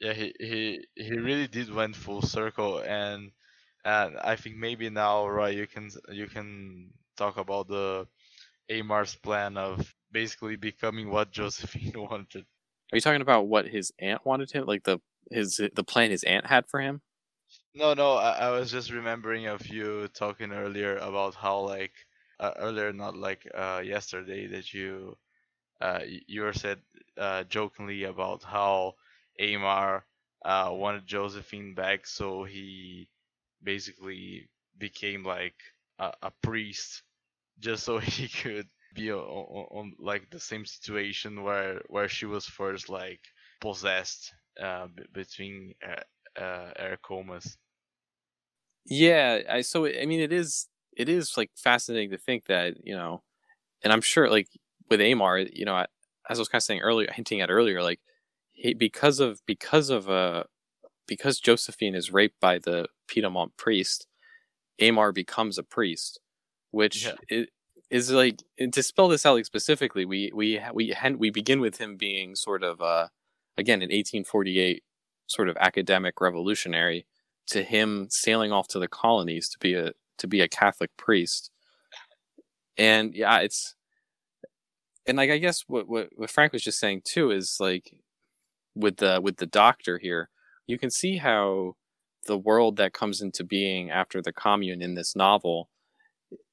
[0.00, 3.30] yeah, he he he really did went full circle, and
[3.84, 8.08] and I think maybe now, right, you can you can talk about the
[8.70, 12.46] Aymar's plan of basically becoming what Josephine wanted.
[12.92, 16.22] Are you talking about what his aunt wanted him, like the his the plan his
[16.24, 17.02] aunt had for him?
[17.74, 21.94] No, no, I, I was just remembering of you talking earlier about how like
[22.40, 25.16] uh, earlier, not like uh, yesterday, that you
[25.80, 26.82] uh, you were said
[27.18, 28.96] uh, jokingly about how
[29.40, 30.04] Aymar
[30.44, 33.10] uh, wanted Josephine back, so he
[33.62, 35.60] basically became like
[35.98, 37.02] a, a priest
[37.58, 42.26] just so he could be on, on, on like the same situation where where she
[42.26, 43.20] was first like
[43.60, 47.58] possessed uh, b- between uh, uh, air comas.
[48.84, 52.96] Yeah, I so I mean it is it is like fascinating to think that you
[52.96, 53.22] know,
[53.82, 54.48] and I'm sure like
[54.90, 55.76] with Aymar, you know,
[56.30, 58.00] as I was kind of saying earlier, hinting at earlier, like
[58.52, 60.44] he because of because of uh
[61.08, 64.06] because Josephine is raped by the Pitamont priest,
[64.80, 66.20] Aymar becomes a priest,
[66.72, 67.16] which Yeah.
[67.32, 67.48] i-
[67.90, 71.96] is like to spell this out like specifically, we we we we begin with him
[71.96, 73.08] being sort of uh
[73.56, 74.82] again in 1848
[75.26, 77.06] sort of academic revolutionary
[77.48, 81.50] to him sailing off to the colonies to be a to be a Catholic priest.
[82.76, 83.74] And yeah, it's
[85.06, 87.96] and like I guess what, what what Frank was just saying too is like
[88.74, 90.28] with the with the doctor here,
[90.66, 91.76] you can see how
[92.26, 95.70] the world that comes into being after the commune in this novel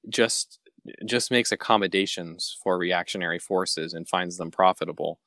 [0.07, 0.59] just
[1.05, 5.19] just makes accommodations for reactionary forces and finds them profitable.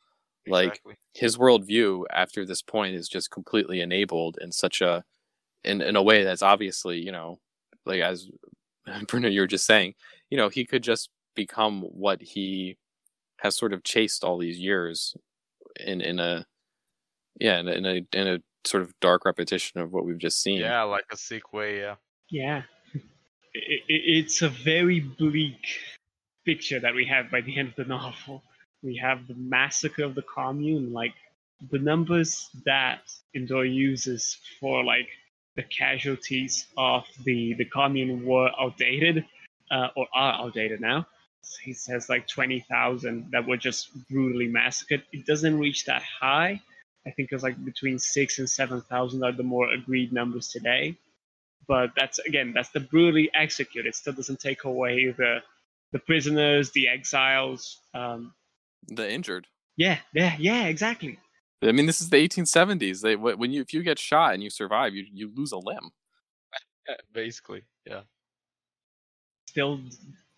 [0.46, 0.94] Like Exactly.
[1.14, 5.04] his worldview after this point is just completely enabled in such a
[5.64, 7.40] in in a way that's obviously you know
[7.84, 8.30] like as
[9.08, 9.94] Bruno you were just saying
[10.30, 12.76] you know he could just become what he
[13.38, 15.16] has sort of chased all these years
[15.80, 16.46] in in a
[17.40, 20.40] yeah in a in a, in a sort of dark repetition of what we've just
[20.40, 21.80] seen yeah, like a sick way.
[21.80, 21.96] Yeah.
[22.30, 22.62] Yeah.
[23.56, 25.62] I i it's a very bleak
[26.44, 28.42] picture that we have by the end of the novel.
[28.82, 31.14] We have the massacre of the commune, like
[31.70, 33.00] the numbers that
[33.34, 35.08] Endore uses for like
[35.56, 39.24] the casualties of the the commune were outdated,
[39.70, 41.06] uh, or are outdated now.
[41.64, 45.02] He says like twenty thousand that were just brutally massacred.
[45.12, 46.60] It doesn't reach that high.
[47.06, 50.96] I think it's like between six and seven thousand are the more agreed numbers today
[51.68, 53.88] but that's again that's the brutally executed.
[53.88, 55.38] It still doesn't take away the
[55.92, 57.80] the prisoners, the exiles.
[57.94, 58.32] Um,
[58.88, 59.46] the injured
[59.76, 61.18] yeah, yeah, yeah, exactly.
[61.62, 64.50] I mean this is the 1870s they when you if you get shot and you
[64.50, 65.90] survive you you lose a limb.
[67.12, 67.62] Basically.
[67.86, 68.02] Yeah.
[69.48, 69.80] Still,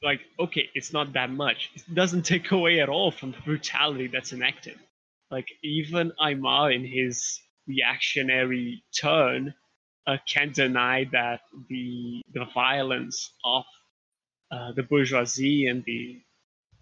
[0.02, 1.70] like okay, it's not that much.
[1.74, 4.78] It doesn't take away at all from the brutality that's enacted.
[5.30, 9.54] Like even Aymar in his reactionary turn
[10.06, 13.64] uh, can't deny that the the violence of
[14.50, 16.20] uh, the bourgeoisie and the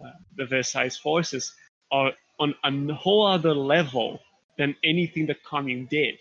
[0.04, 1.54] uh, the Versailles forces
[1.90, 4.20] are on a whole other level
[4.58, 6.16] than anything the commune did.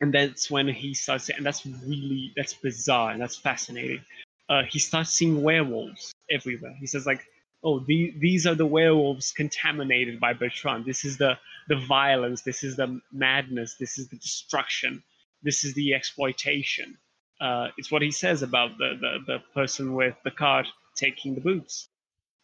[0.00, 4.00] And that's when he starts, and that's really that's bizarre and that's fascinating.
[4.48, 6.74] Uh, he starts seeing werewolves everywhere.
[6.80, 7.24] He says like,
[7.62, 10.86] "Oh, the, these are the werewolves contaminated by Bertrand.
[10.86, 11.38] This is the
[11.68, 12.42] the violence.
[12.42, 13.76] This is the madness.
[13.78, 15.02] This is the destruction.
[15.42, 16.96] This is the exploitation."
[17.40, 21.40] Uh, it's what he says about the, the, the person with the card taking the
[21.40, 21.88] boots.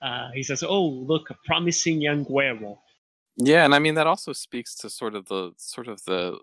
[0.01, 2.79] Uh, he says, "Oh, look, a promising young werewolf."
[3.37, 6.39] Yeah, and I mean that also speaks to sort of the sort of the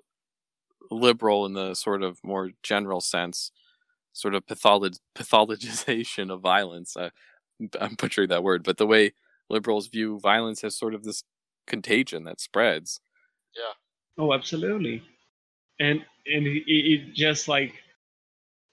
[0.92, 3.52] liberal in the sort of more general sense,
[4.12, 6.96] sort of patholog- pathologization of violence.
[6.96, 7.10] Uh,
[7.80, 9.14] I'm butchering that word, but the way
[9.50, 11.24] liberals view violence as sort of this
[11.68, 13.00] contagion that spreads.
[13.56, 13.74] Yeah.
[14.18, 15.04] Oh, absolutely.
[15.80, 17.74] And and it, it just like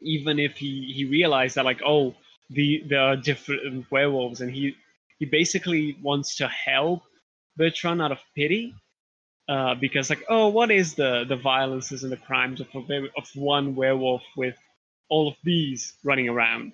[0.02, 2.14] even if he he realized that like oh
[2.50, 4.76] the there are different werewolves and he
[5.18, 7.02] he basically wants to help
[7.56, 8.74] Bertrand out of pity
[9.48, 13.28] uh, because like oh what is the the violences and the crimes of a, of
[13.34, 14.56] one werewolf with
[15.10, 16.72] all of these running around?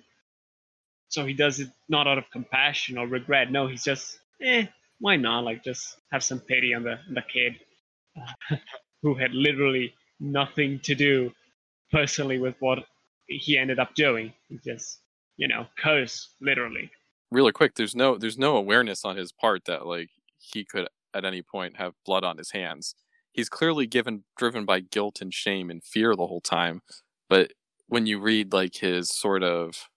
[1.09, 3.51] So he does it not out of compassion or regret.
[3.51, 4.67] No he's just eh
[4.99, 5.43] why not?
[5.45, 7.55] Like just have some pity on the on the kid
[9.03, 11.31] who had literally nothing to do
[11.91, 12.79] personally with what
[13.27, 14.33] he ended up doing.
[14.49, 14.99] He just,
[15.37, 16.89] you know, curse literally.
[17.31, 20.09] Really quick, there's no there's no awareness on his part that like
[20.39, 22.95] he could at any point have blood on his hands.
[23.31, 26.81] He's clearly given driven by guilt and shame and fear the whole time.
[27.29, 27.51] But
[27.87, 29.89] when you read like his sort of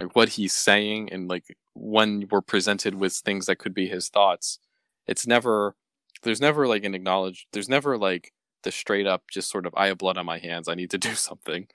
[0.00, 1.44] like what he's saying and like
[1.74, 4.58] when we're presented with things that could be his thoughts,
[5.06, 5.74] it's never
[6.22, 8.32] there's never like an acknowledged there's never like
[8.62, 10.98] the straight up just sort of I have blood on my hands, I need to
[10.98, 11.68] do something.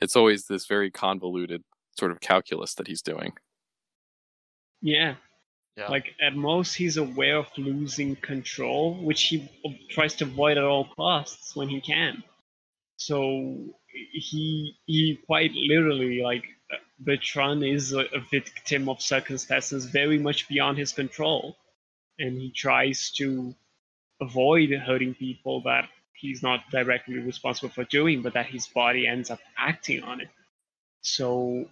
[0.00, 1.62] It's always this very convoluted
[1.98, 3.32] sort of calculus that he's doing.
[4.80, 5.14] Yeah.
[5.76, 5.88] Yeah.
[5.88, 9.48] Like at most, he's aware of losing control, which he
[9.88, 12.22] tries to avoid at all costs when he can.
[12.96, 13.56] So
[13.92, 16.44] he he quite literally like
[16.98, 21.56] Bertrand is a, a victim of circumstances very much beyond his control,
[22.18, 23.54] and he tries to
[24.20, 25.88] avoid hurting people that
[26.20, 30.28] he's not directly responsible for doing, but that his body ends up acting on it.
[31.02, 31.66] So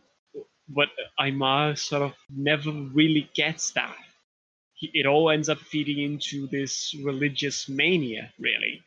[0.68, 0.88] but
[1.18, 3.96] Aymar sort of never really gets that.
[4.74, 8.82] He, it all ends up feeding into this religious mania, really,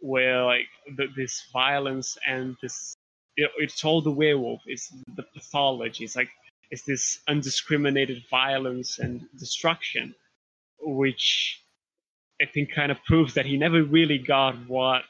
[0.00, 2.94] where like the, this violence and this
[3.36, 6.30] it, it's all the werewolf, it's the pathology, it's like
[6.70, 10.14] it's this undiscriminated violence and destruction,
[10.80, 11.63] which
[12.42, 15.02] I think kind of proves that he never really got what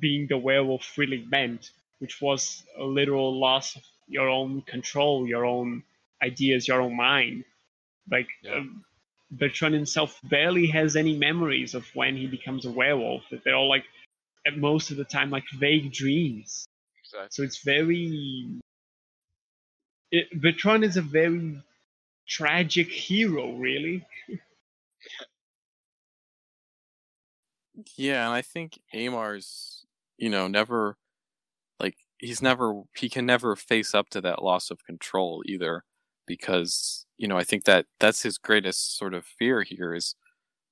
[0.00, 5.44] being the werewolf really meant, which was a literal loss of your own control, your
[5.44, 5.82] own
[6.22, 7.44] ideas, your own mind.
[8.10, 8.56] Like Yeah.
[8.56, 8.84] um,
[9.30, 13.24] Bertrand himself barely has any memories of when he becomes a werewolf.
[13.44, 13.84] They're all like,
[14.46, 16.66] at most of the time, like vague dreams.
[17.04, 17.28] Exactly.
[17.30, 18.60] So it's very.
[20.10, 21.62] It, Bertrand is a very
[22.28, 24.06] tragic hero, really.
[27.96, 29.84] Yeah, and I think Aymar's,
[30.18, 30.96] you know, never
[31.80, 35.84] like he's never he can never face up to that loss of control either
[36.26, 40.16] because, you know, I think that that's his greatest sort of fear here is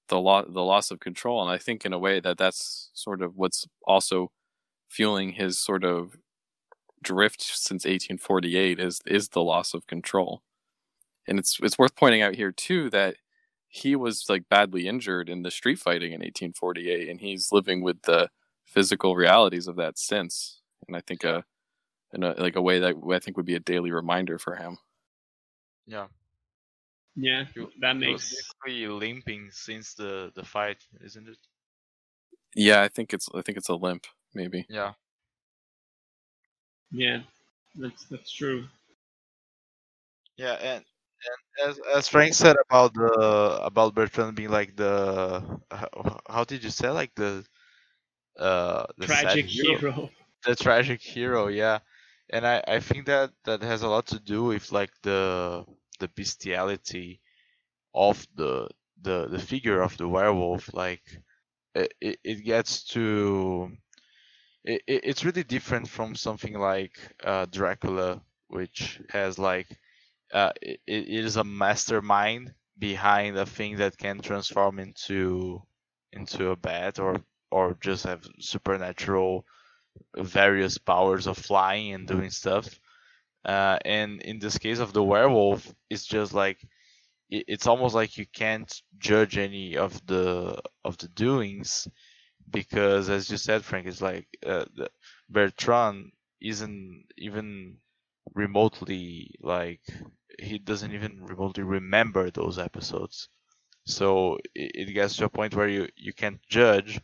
[0.08, 3.22] the lo- the loss of control and I think in a way that that's sort
[3.22, 4.32] of what's also
[4.90, 6.16] fueling his sort of
[7.02, 10.42] drift since 1848 is is the loss of control.
[11.26, 13.16] And it's it's worth pointing out here too that
[13.70, 18.02] he was like badly injured in the street fighting in 1848 and he's living with
[18.02, 18.28] the
[18.66, 21.44] physical realities of that since and i think a
[22.12, 24.76] in a like a way that i think would be a daily reminder for him
[25.86, 26.06] Yeah.
[27.16, 27.44] Yeah,
[27.80, 28.30] that makes.
[28.30, 31.38] basically limping since the the fight, isn't it?
[32.54, 34.92] yeah i think it's i think it's a limp maybe Yeah.
[36.92, 37.22] Yeah,
[37.76, 38.66] that's that's true.
[40.36, 40.84] Yeah, and and
[41.66, 46.70] as as Frank said about the about Bertrand being like the how, how did you
[46.70, 46.90] say?
[46.90, 47.44] Like the
[48.38, 50.10] uh the Tragic hero.
[50.44, 51.78] the tragic hero yeah.
[52.32, 55.64] And i i think that that has a lot to do with like the
[55.98, 57.20] the bestiality
[57.94, 58.68] of the
[59.02, 60.72] the the figure of the werewolf.
[60.74, 61.04] Like
[61.74, 63.72] it it, it gets to
[64.64, 69.68] it, it, it's really different from something like uh dracula which has like
[70.32, 75.62] uh it, it is a mastermind behind a thing that can transform into
[76.12, 77.20] into a bat or
[77.50, 79.44] or just have supernatural
[80.16, 82.80] various powers of flying and doing stuff.
[83.44, 86.58] Uh, and in this case of the werewolf, it's just like
[87.30, 91.88] it, it's almost like you can't judge any of the of the doings
[92.50, 94.66] because, as you said, Frank, it's like uh,
[95.30, 97.76] Bertrand isn't even
[98.34, 99.82] remotely like
[100.38, 103.28] he doesn't even remotely remember those episodes.
[103.86, 107.00] So it, it gets to a point where you you can't judge,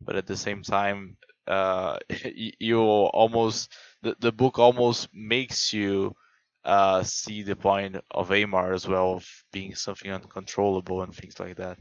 [0.00, 1.16] but at the same time,
[1.46, 1.98] uh,
[2.34, 3.72] you almost
[4.02, 6.14] the, the book almost makes you
[6.64, 11.56] uh, see the point of Aymar as well of being something uncontrollable and things like
[11.56, 11.78] that.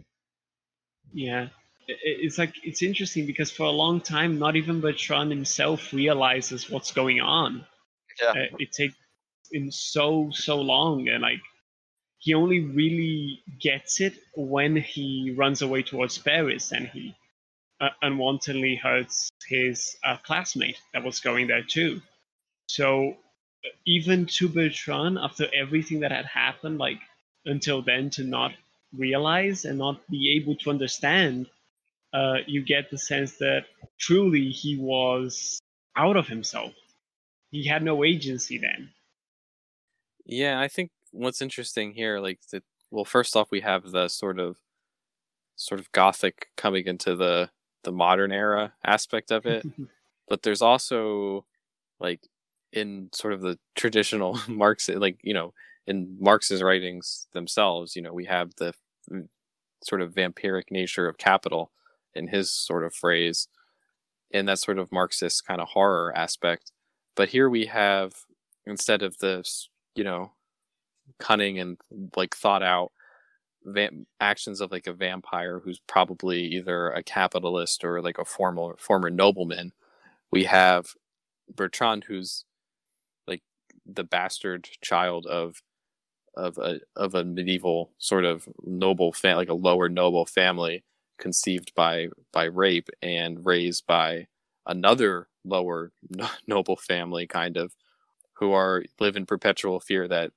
[1.13, 1.49] Yeah.
[1.87, 6.91] It's like it's interesting because for a long time, not even Bertrand himself realizes what's
[6.91, 7.65] going on.
[8.21, 8.31] Yeah.
[8.31, 8.95] Uh, it takes
[9.51, 11.41] him so so long, and like
[12.19, 17.15] he only really gets it when he runs away towards Paris and he
[17.79, 22.01] uh, unwantedly hurts his uh, classmate that was going there too.
[22.67, 26.99] So uh, even to Bertrand, after everything that had happened, like
[27.45, 28.51] until then, to not
[28.97, 31.47] realize and not be able to understand,
[32.13, 33.65] uh, you get the sense that
[33.99, 35.59] truly he was
[35.95, 36.73] out of himself.
[37.51, 38.89] He had no agency then.
[40.27, 44.39] Yeah, I think what's interesting here, like the well, first off, we have the sort
[44.39, 44.57] of
[45.55, 47.49] sort of gothic coming into the
[47.83, 49.65] the modern era aspect of it,
[50.27, 51.45] but there's also
[51.99, 52.27] like
[52.73, 55.53] in sort of the traditional Marx, like you know,
[55.87, 58.73] in Marx's writings themselves, you know, we have the
[59.83, 61.71] sort of vampiric nature of capital
[62.13, 63.47] in his sort of phrase,
[64.33, 66.71] and that sort of Marxist kind of horror aspect.
[67.15, 68.13] But here we have
[68.65, 70.33] instead of this, you know,
[71.19, 71.77] cunning and
[72.17, 72.91] like thought out
[73.65, 73.91] va-
[74.21, 79.09] actions of like a vampire who's probably either a capitalist or like a former former
[79.09, 79.73] nobleman.
[80.31, 80.93] We have
[81.53, 82.45] Bertrand, who's
[83.27, 83.43] like
[83.85, 85.61] the bastard child of
[86.35, 90.83] of a of a medieval sort of noble like a lower noble family
[91.19, 94.27] conceived by by rape and raised by
[94.67, 97.73] another lower no- noble family kind of
[98.39, 100.31] who are live in perpetual fear that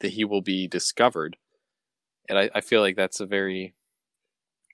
[0.00, 1.36] that he will be discovered.
[2.28, 3.74] And I, I feel like that's a very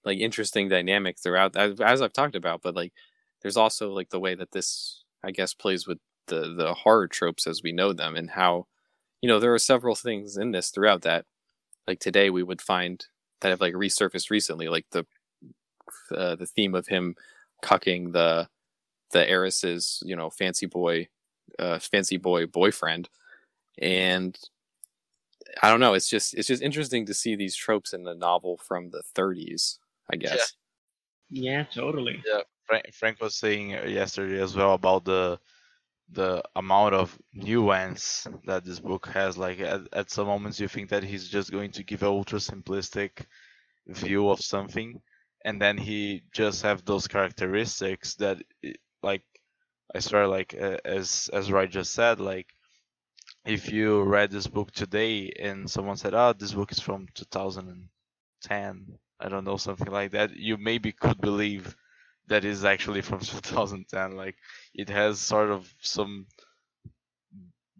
[0.05, 2.93] like interesting dynamic throughout as, i've talked about but like
[3.43, 5.99] there's also like the way that this i guess plays with
[6.29, 8.67] the the horror tropes as we know them and how
[9.21, 11.25] you know there are several things in this throughout that
[11.87, 13.07] like today we would find
[13.41, 15.07] that have like resurfaced recently like the
[16.17, 17.15] uh, the theme of him
[17.63, 18.49] cucking the
[19.13, 21.09] the heiress's you know fancy boy
[21.59, 23.09] uh, fancy boy boyfriend
[23.79, 24.39] and
[25.63, 28.57] i don't know it's just it's just interesting to see these tropes in the novel
[28.57, 29.79] from the 30s
[30.13, 30.55] i guess
[31.33, 32.23] Yeah, totally.
[32.27, 35.41] Yeah, Frank, Frank was saying yesterday as well about the
[36.11, 39.39] the amount of nuance that this book has.
[39.39, 42.39] Like at, at some moments you think that he's just going to give an ultra
[42.39, 43.25] simplistic
[43.87, 45.01] view of something,
[45.47, 48.43] and then he just have those characteristics that,
[49.03, 49.23] like,
[49.95, 52.49] I swear, like uh, as as Roy just said, like
[53.45, 58.99] if you read this book today and someone said, "Oh, this book is from 2010,"
[59.21, 61.77] I don't know, something like that, you maybe could believe
[62.29, 64.17] that is actually from 2010.
[64.17, 64.37] Like
[64.75, 66.27] it has sort of some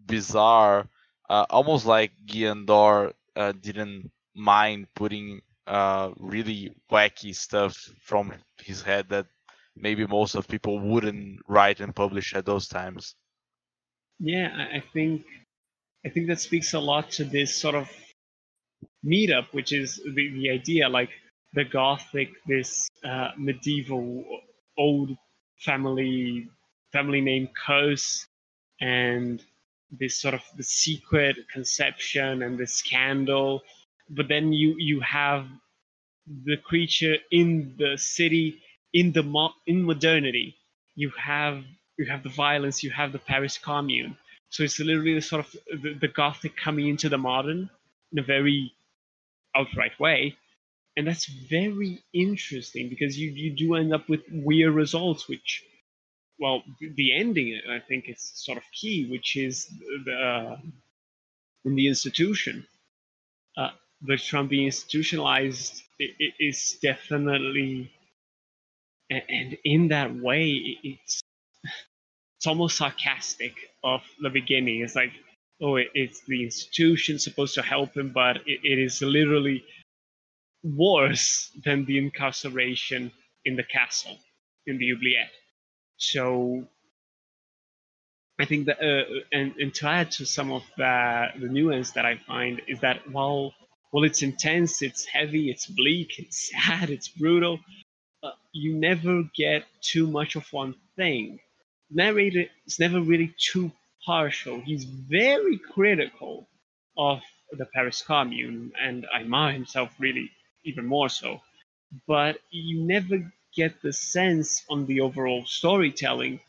[0.05, 0.87] bizarre,
[1.29, 8.81] uh, almost like Guy Endore uh, didn't mind putting uh, really wacky stuff from his
[8.81, 9.27] head that
[9.75, 13.15] maybe most of people wouldn't write and publish at those times.
[14.19, 15.23] Yeah, I, think
[16.05, 17.89] I think that speaks a lot to this sort of
[19.05, 21.09] meetup, which is the, the idea like
[21.53, 24.23] the Gothic, this uh, medieval
[24.77, 25.15] old
[25.59, 26.47] family
[26.91, 28.27] family name curse,
[28.81, 29.43] and
[29.91, 33.61] this sort of the secret conception and the scandal.
[34.09, 35.47] But then you you have
[36.45, 38.61] the creature in the city
[38.93, 40.55] in the mo- in modernity.
[40.95, 41.63] You have
[41.97, 42.83] you have the violence.
[42.83, 44.17] You have the Paris Commune.
[44.49, 47.69] So it's literally the sort of the, the Gothic coming into the modern
[48.11, 48.73] in a very
[49.55, 50.37] outright way,
[50.97, 55.63] and that's very interesting because you you do end up with weird results, which
[56.39, 59.67] well the- ending I think is sort of key, which is
[60.05, 60.57] the uh,
[61.65, 62.67] in the institution.
[63.57, 63.71] Uh,
[64.01, 65.83] the Trump being institutionalized
[66.39, 67.91] is definitely,
[69.13, 71.21] a- and in that way, it's
[72.37, 74.81] it's almost sarcastic of the beginning.
[74.81, 75.11] It's like,
[75.61, 79.63] oh, it, it's the institution supposed to help him, but it, it is literally
[80.63, 83.11] worse than the incarceration
[83.45, 84.17] in the castle
[84.67, 85.31] in the oubliette.
[85.97, 86.67] So
[88.39, 92.05] I think that, uh, and, and to add to some of the, the nuance that
[92.05, 93.53] I find is that while
[93.91, 97.59] while it's intense, it's heavy, it's bleak, it's sad, it's brutal,
[98.53, 101.39] you never get too much of one thing.
[101.91, 103.71] Narrator is never really too
[104.05, 104.61] partial.
[104.61, 106.47] He's very critical
[106.97, 107.21] of
[107.51, 110.31] the Paris Commune, and Aymar himself really
[110.65, 111.41] even more so.
[112.07, 116.41] But you never get the sense on the overall storytelling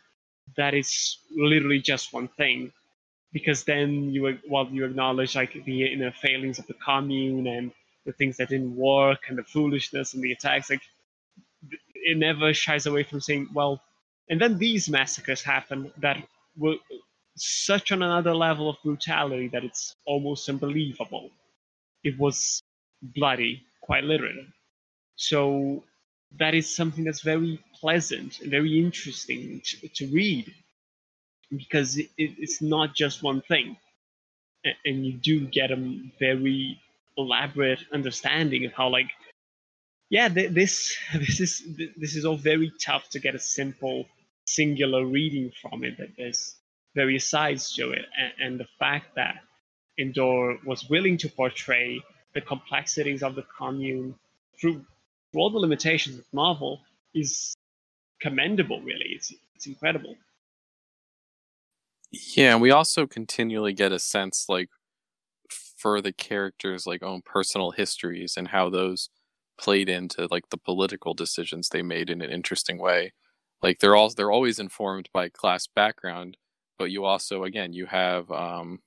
[0.56, 2.72] that it's literally just one thing
[3.32, 7.72] because then you while you acknowledge like the inner failings of the commune and
[8.06, 10.82] the things that didn't work and the foolishness and the attacks like
[12.04, 13.82] it never shies away from saying well
[14.30, 16.18] and then these massacres happen that
[16.58, 16.76] were
[17.36, 21.30] such on another level of brutality that it's almost unbelievable.
[22.04, 22.62] It was
[23.02, 24.48] bloody quite literally
[25.16, 25.84] so
[26.38, 30.52] that is something that's very pleasant and very interesting to, to read
[31.50, 33.76] because it, it, it's not just one thing.
[34.84, 35.76] And you do get a
[36.20, 36.80] very
[37.18, 39.10] elaborate understanding of how like
[40.14, 44.06] yeah th- this this is th- this is all very tough to get a simple
[44.46, 46.56] singular reading from it that there's
[46.94, 49.36] various sides to it and, and the fact that
[49.98, 52.00] Endore was willing to portray
[52.34, 54.14] the complexities of the commune
[54.60, 54.84] through,
[55.34, 56.80] all the limitations of Marvel
[57.14, 57.54] is
[58.20, 59.10] commendable really.
[59.16, 60.16] It's it's incredible.
[62.36, 64.68] Yeah, and we also continually get a sense like
[65.50, 69.10] for the characters' like own personal histories and how those
[69.58, 73.12] played into like the political decisions they made in an interesting way.
[73.62, 76.36] Like they're all they're always informed by class background,
[76.78, 78.80] but you also again you have um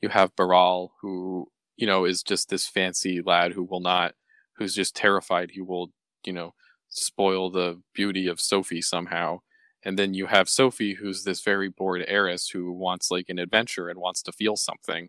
[0.00, 4.14] you have Baral who you know is just this fancy lad who will not
[4.56, 5.90] who's just terrified he will
[6.24, 6.54] you know
[6.88, 9.40] spoil the beauty of Sophie somehow
[9.84, 13.88] and then you have Sophie, who's this very bored heiress who wants like an adventure
[13.88, 15.08] and wants to feel something.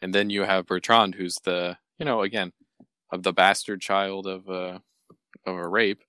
[0.00, 2.52] And then you have Bertrand, who's the, you know, again,
[3.12, 4.82] of the bastard child of a
[5.46, 6.02] of a rape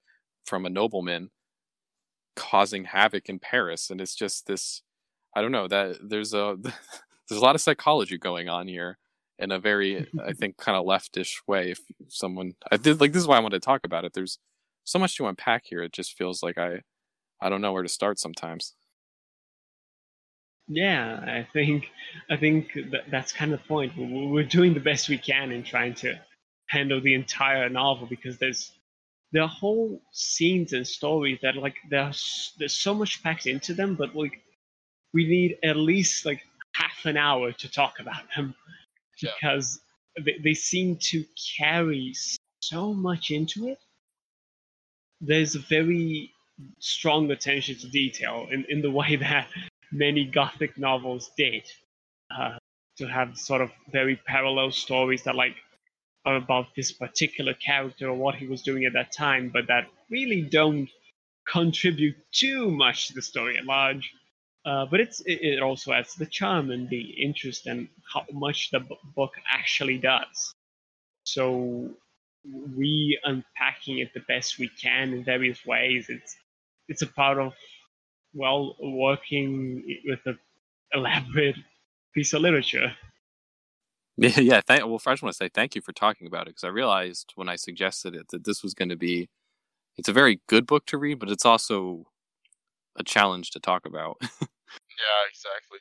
[0.46, 1.30] from a nobleman,
[2.36, 3.90] causing havoc in Paris.
[3.90, 4.82] And it's just this,
[5.36, 6.58] I don't know that there's a
[7.30, 8.98] there's a lot of psychology going on here
[9.40, 11.72] in a very, I think, kind of leftish way.
[11.72, 14.14] If someone, I did like this is why I wanted to talk about it.
[14.14, 14.40] There's
[14.84, 15.84] so much to unpack here.
[15.84, 16.82] It just feels like I
[17.42, 18.76] I don't know where to start sometimes.
[20.68, 21.92] Yeah, I think
[22.30, 23.94] I think that that's kind of the point.
[23.98, 26.20] We're doing the best we can in trying to
[26.72, 28.72] handle the entire novel because there's
[29.34, 33.96] there are whole scenes and stories that like there's there's so much packed into them,
[33.96, 34.42] but like
[35.14, 36.42] we need at least like
[36.74, 38.56] half an hour to talk about them
[39.22, 39.32] Yeah.
[39.42, 39.82] because
[40.26, 41.26] they, they seem to
[41.58, 42.14] carry
[42.62, 43.80] so much into it.
[45.20, 46.32] There's a very
[46.80, 49.48] strong attention to detail in, in the way that
[49.92, 51.64] many gothic novels did.
[52.34, 52.58] Uh,
[52.98, 55.56] to have sort of very parallel stories that like
[56.26, 60.42] about this particular character or what he was doing at that time, but that really
[60.42, 60.90] don't
[61.48, 64.12] contribute too much to the story at large.
[64.64, 68.80] Uh, but it's it, also adds the charm and the interest and how much the
[68.80, 70.54] b- book actually does.
[71.24, 71.90] So
[72.78, 76.08] we unpacking it the best we can in various ways.
[76.10, 76.36] It's
[76.88, 77.54] it's a part of
[78.36, 80.38] well working with an
[80.94, 81.56] elaborate
[82.14, 82.94] piece of literature.
[84.18, 84.62] Yeah, yeah.
[84.66, 86.70] Thank, well, first I want to say thank you for talking about it because I
[86.70, 89.30] realized when I suggested it that this was going to be.
[89.98, 92.08] It's a very good book to read, but it's also
[92.98, 94.18] a challenge to talk about.
[95.00, 95.80] Yeah, exactly.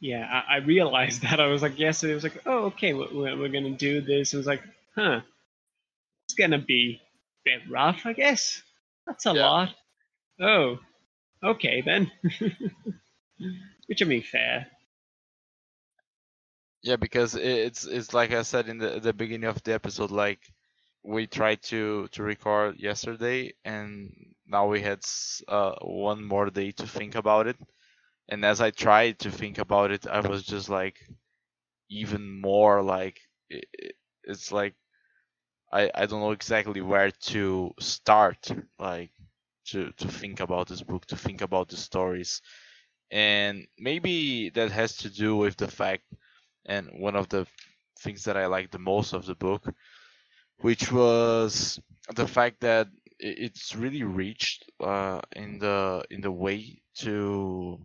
[0.00, 1.40] Yeah, I, I realized that.
[1.40, 4.34] I was like, yesterday, I was like, oh, okay, we're, we're, we're gonna do this.
[4.34, 4.62] It was like,
[4.96, 5.20] huh,
[6.28, 7.00] it's gonna be
[7.46, 8.62] a bit rough, I guess.
[9.06, 9.42] That's a Yeah.
[9.42, 9.70] lot.
[10.40, 10.78] Oh,
[11.44, 12.10] okay then.
[13.88, 14.66] Which I mean, fair.
[16.86, 20.40] Yeah, because it's it's like I said in the the beginning of the episode, like
[21.02, 24.12] we tried to to record yesterday, and
[24.46, 25.00] now we had
[25.48, 27.56] uh one more day to think about it.
[28.30, 30.98] And as I tried to think about it, I was just like
[31.90, 33.20] even more like
[33.52, 33.92] i i-
[34.24, 34.74] it's like
[35.72, 39.12] I I don't know exactly where to start, like
[39.70, 42.42] to to think about this book, to think about the stories,
[43.10, 46.04] and maybe that has to do with the fact
[46.66, 47.46] and one of the
[48.00, 49.64] things that I liked the most of the book,
[50.60, 51.80] which was
[52.14, 52.88] the fact that
[53.18, 57.80] it's really reached uh, in the in the way to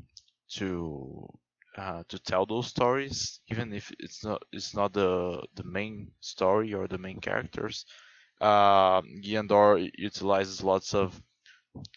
[0.49, 1.30] to
[1.78, 6.74] uh, to tell those stories, even if it's not it's not the the main story
[6.74, 7.86] or the main characters.
[8.41, 9.02] Guy
[9.40, 11.22] Endore utilizes lots of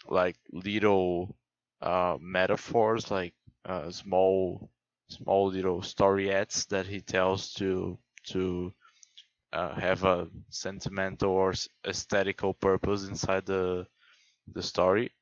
[0.09, 1.36] like little
[1.82, 3.35] uh, metaphors, like
[3.66, 4.70] uh, small
[5.09, 7.98] small little storyettes that he tells to
[8.28, 8.72] to
[9.52, 11.55] uh, have a sentimental or
[11.86, 13.86] aesthetical purpose inside the
[14.55, 15.12] the story.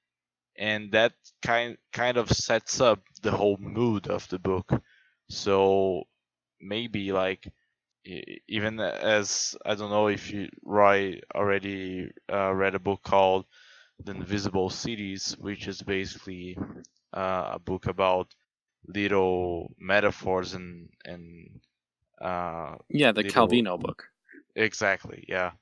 [0.59, 4.71] And that kind kind of sets up the whole mood of the book.
[5.31, 6.05] So
[6.61, 7.49] maybe like
[8.49, 13.45] even as i don't know if you roy already uh, read a book called
[14.05, 16.57] the invisible cities which is basically
[17.15, 18.35] uh, a book about
[18.87, 21.61] little metaphors and and
[22.21, 24.09] uh yeah, the Little- Calvino book.
[24.55, 25.53] exactly yeah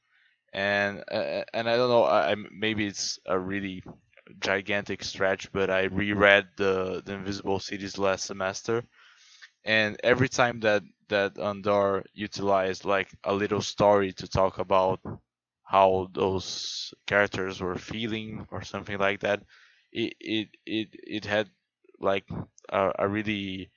[0.53, 3.83] and uh, and i don't know I, I maybe it's a really
[4.41, 8.85] gigantic stretch but i reread the the invisible cities last semester
[9.65, 15.01] and every time that that Endore utilized like a little story to talk about
[15.65, 19.43] how those characters were feeling or something like that
[19.93, 21.49] it it it, it had
[22.01, 22.25] like
[22.71, 23.71] a, a really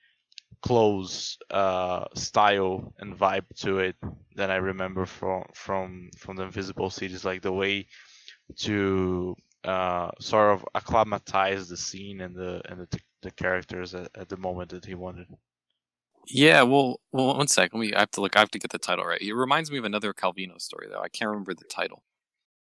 [0.62, 3.95] close uh, style and vibe to it
[4.36, 7.88] that I remember from from from the Invisible Cities, like the way
[8.60, 14.30] to uh, sort of acclimatize the scene and the and the, the characters at, at
[14.30, 15.28] the moment that he wanted.
[16.28, 17.80] Yeah, well, well, one second.
[17.80, 18.36] We I have to look.
[18.36, 19.22] I have to get the title right.
[19.22, 21.02] It reminds me of another Calvino story, though.
[21.02, 22.04] I can't remember the title.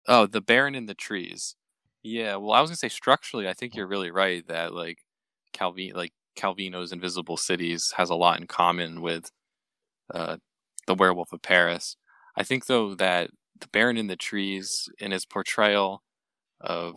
[0.08, 1.56] Oh, the Baron in the Trees.
[2.04, 5.00] Yeah, well, I was gonna say structurally, I think you're really right that like
[5.54, 9.32] Calvin, like Calvino's Invisible Cities has a lot in common with
[10.14, 10.38] uh,
[10.88, 11.96] the Werewolf of Paris.
[12.36, 16.04] I think though that the Baron in the Trees, in his portrayal
[16.60, 16.96] of,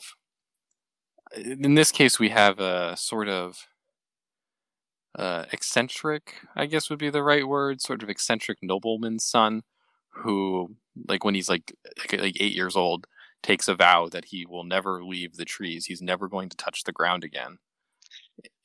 [1.36, 3.66] in this case, we have a sort of
[5.18, 9.62] uh, eccentric, I guess would be the right word, sort of eccentric nobleman's son,
[10.10, 10.76] who,
[11.08, 13.06] like when he's like like, like eight years old,
[13.42, 15.86] takes a vow that he will never leave the trees.
[15.86, 17.58] He's never going to touch the ground again.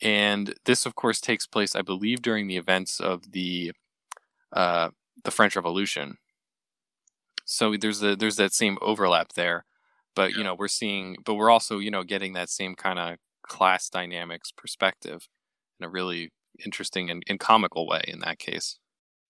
[0.02, 3.72] And this, of course, takes place, I believe, during the events of the
[4.54, 4.90] uh,
[5.24, 6.18] the French Revolution.
[7.46, 9.66] So there's a, there's that same overlap there,
[10.16, 13.18] but you know we're seeing, but we're also you know getting that same kind of
[13.44, 15.28] class dynamics perspective
[15.80, 16.32] in a really
[16.64, 18.80] interesting and, and comical way in that case.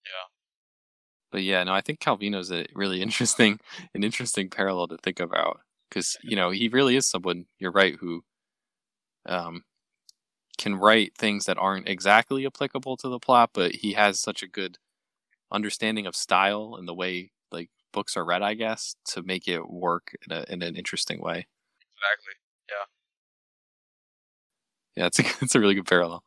[0.06, 0.28] Yeah.
[1.32, 3.60] But yeah, no, I think Calvino's a really interesting,
[3.94, 7.46] an interesting parallel to think about because you know he really is someone.
[7.60, 8.24] You're right, who
[9.26, 9.64] um,
[10.62, 14.48] can write things that aren't exactly applicable to the plot, but he has such a
[14.48, 14.78] good
[15.52, 19.70] understanding of style and the way like books are read, I guess, to make it
[19.70, 21.48] work in, a, in an interesting way.
[21.98, 22.34] Exactly.
[22.70, 22.86] Yeah,
[24.96, 26.24] Yeah, it's a it's a really good parallel.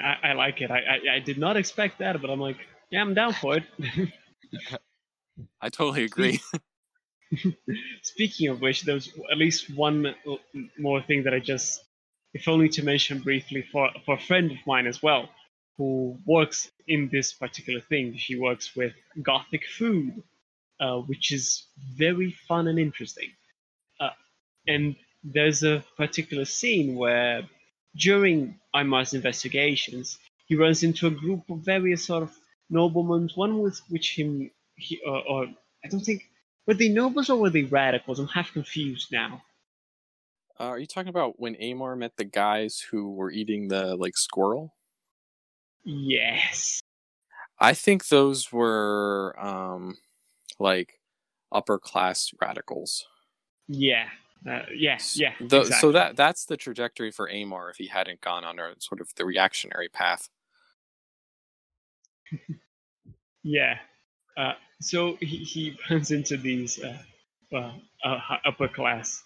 [0.00, 0.70] I, I like it.
[0.70, 2.58] I, I I did not expect that, but I'm like,
[2.90, 3.64] yeah, I'm down for it.
[5.60, 6.40] I totally agree.
[8.02, 10.14] Speaking of which, there's at least one
[10.78, 11.82] more thing that I just,
[12.36, 15.24] if only to mention briefly for for a friend of mine as well,
[15.76, 18.04] who works in this particular thing.
[18.16, 18.92] She works with
[19.30, 20.22] gothic food,
[20.80, 21.64] uh, which is
[22.04, 23.30] very fun and interesting.
[24.00, 24.14] Uh,
[24.74, 27.42] and there's a particular scene where
[27.96, 28.36] during
[28.74, 32.32] Aymar's investigations, he runs into a group of various sort of
[32.68, 35.46] noblemen, one with which him, he, uh, or
[35.84, 36.22] I don't think,
[36.66, 38.18] were they nobles or were they radicals?
[38.18, 39.42] I'm half confused now.
[40.58, 44.16] Uh, are you talking about when Aymar met the guys who were eating the like
[44.16, 44.74] squirrel?
[45.84, 46.80] Yes.
[47.58, 49.96] I think those were um
[50.58, 51.00] like
[51.52, 53.06] upper class radicals.
[53.68, 54.08] Yeah.
[54.48, 55.32] Uh, yeah, yeah.
[55.40, 55.80] The, exactly.
[55.80, 59.08] So that that's the trajectory for Aymar if he hadn't gone on a sort of
[59.16, 60.28] the reactionary path.
[63.42, 63.78] yeah.
[64.36, 66.98] Uh, so he, he runs into these uh,
[67.54, 67.72] uh,
[68.44, 69.22] upper class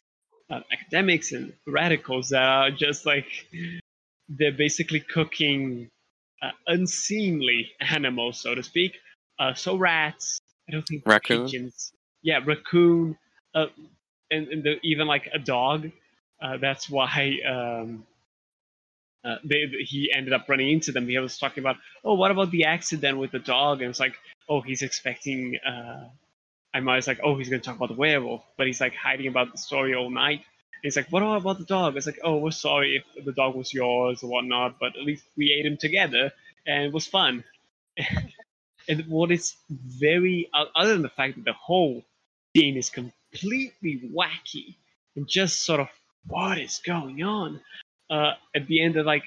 [0.51, 3.27] uh, academics and radicals that are just like
[4.29, 5.89] they're basically cooking
[6.43, 8.99] uh, unseemly animals, so to speak.
[9.39, 10.41] Uh, so rats.
[10.69, 11.47] I don't think raccoon.
[11.47, 11.93] Pigeons.
[12.23, 13.17] Yeah, raccoon.
[13.55, 13.67] Uh,
[14.31, 15.91] and, and the, even like a dog.
[16.43, 18.07] Uh, that's why um,
[19.25, 21.07] uh, they, he ended up running into them.
[21.07, 23.83] He was talking about, oh, what about the accident with the dog?
[23.83, 24.15] And it's like,
[24.49, 25.59] oh, he's expecting.
[26.75, 28.95] Uh, I was like, oh, he's going to talk about the werewolf, but he's like
[28.95, 30.39] hiding about the story all night.
[30.39, 31.97] And he's like, what about the dog?
[31.97, 35.25] It's like, oh, we're sorry if the dog was yours or whatnot, but at least
[35.37, 36.33] we ate him together
[36.67, 37.45] and it was fun.
[38.89, 42.05] and what is very, other than the fact that the whole
[42.57, 44.77] scene is completely wacky
[45.17, 45.89] and just sort of
[46.27, 47.61] what is going on?
[48.09, 49.25] Uh, at the end, of like,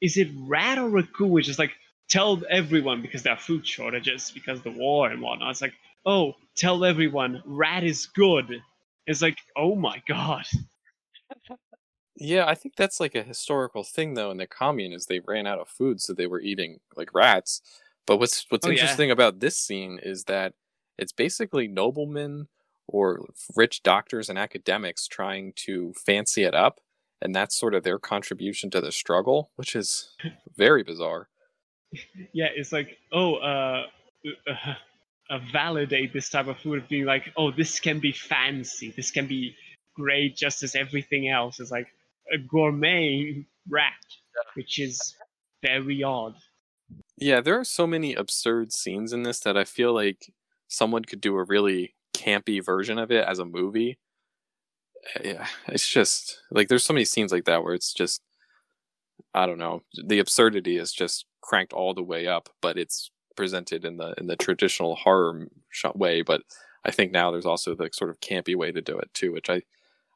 [0.00, 1.30] is it rat or raccoon?
[1.30, 1.72] Which is like,
[2.08, 5.50] tell everyone because there are food shortages because the war and whatnot.
[5.50, 5.74] It's like,
[6.06, 8.62] oh, tell everyone rat is good.
[9.06, 10.44] It's like, oh my god.
[12.18, 15.46] Yeah, I think that's like a historical thing though in the commune is they ran
[15.46, 17.60] out of food, so they were eating like rats.
[18.06, 18.80] But what's what's Oh, yeah.
[18.80, 20.54] interesting about this scene is that
[20.98, 22.48] it's basically noblemen
[22.88, 26.80] or rich doctors and academics trying to fancy it up,
[27.20, 30.14] and that's sort of their contribution to the struggle, which is
[30.56, 31.28] very bizarre.
[32.32, 33.86] Yeah, it's like, oh, uh,
[34.48, 34.74] uh,
[35.30, 39.10] uh, validate this type of food, of being like, oh, this can be fancy, this
[39.10, 39.54] can be
[39.94, 41.60] great, just as everything else.
[41.60, 41.88] It's like
[42.32, 43.92] a gourmet rat,
[44.54, 45.14] which is
[45.62, 46.34] very odd.
[47.16, 50.32] Yeah, there are so many absurd scenes in this that I feel like
[50.68, 53.98] someone could do a really campy version of it as a movie.
[55.22, 58.20] Yeah, it's just like there's so many scenes like that where it's just
[59.34, 63.84] I don't know, the absurdity is just cranked all the way up, but it's presented
[63.84, 66.42] in the in the traditional horror shot way, but
[66.84, 69.50] I think now there's also the sort of campy way to do it too, which
[69.50, 69.62] I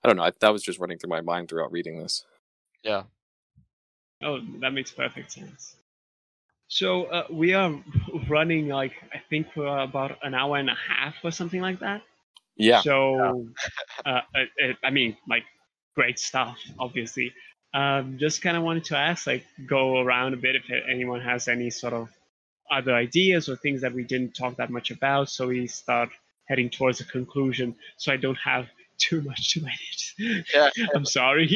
[0.02, 2.24] I don't know, I, that was just running through my mind throughout reading this.
[2.82, 3.04] Yeah.
[4.22, 5.76] Oh, that makes perfect sense.
[6.68, 7.74] So uh, we are
[8.28, 12.02] running like I think for about an hour and a half or something like that.
[12.60, 12.82] Yeah.
[12.82, 13.46] So,
[14.04, 15.44] uh, it, it, I mean, like,
[15.94, 17.32] great stuff, obviously.
[17.72, 21.48] Um, just kind of wanted to ask, like, go around a bit if anyone has
[21.48, 22.08] any sort of
[22.70, 26.10] other ideas or things that we didn't talk that much about, so we start
[26.46, 27.74] heading towards a conclusion.
[27.96, 28.66] So I don't have
[28.98, 30.44] too much to edit.
[30.54, 30.70] Yeah.
[30.94, 31.48] I'm sorry.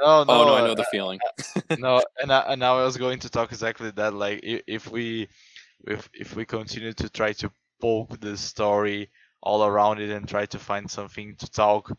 [0.00, 1.20] No, no, oh no, I uh, know the feeling.
[1.78, 4.14] no, and I, and now I was going to talk exactly that.
[4.14, 5.28] Like, if, if we,
[5.86, 7.50] if if we continue to try to
[7.80, 9.10] poke the story
[9.42, 11.92] all around it and try to find something to talk,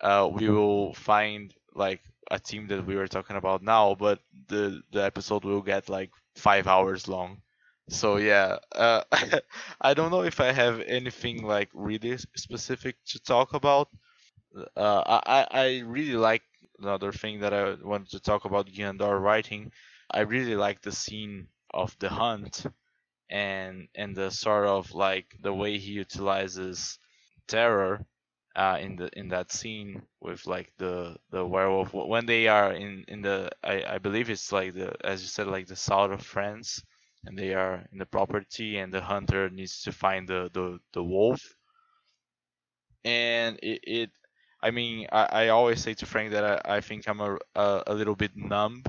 [0.00, 2.00] uh, we will find like
[2.30, 6.10] a team that we were talking about now, but the the episode will get like
[6.34, 7.40] five hours long.
[7.90, 9.02] So yeah, uh,
[9.80, 13.88] I don't know if I have anything like really specific to talk about.
[14.76, 16.42] Uh, I I really like
[16.80, 19.72] another thing that I wanted to talk about Guy Endore writing.
[20.10, 22.66] I really like the scene of the hunt
[23.30, 26.98] and and the sort of like the way he utilizes
[27.46, 28.04] terror
[28.56, 33.04] uh, in the in that scene with like the the werewolf when they are in
[33.08, 36.22] in the I, I believe it's like the as you said like the south of
[36.22, 36.82] France
[37.26, 41.02] and they are in the property and the hunter needs to find the the, the
[41.04, 41.40] wolf.
[43.04, 44.10] And it, it
[44.62, 47.82] I mean, I, I always say to Frank that I, I think I'm a, a,
[47.88, 48.82] a little bit numb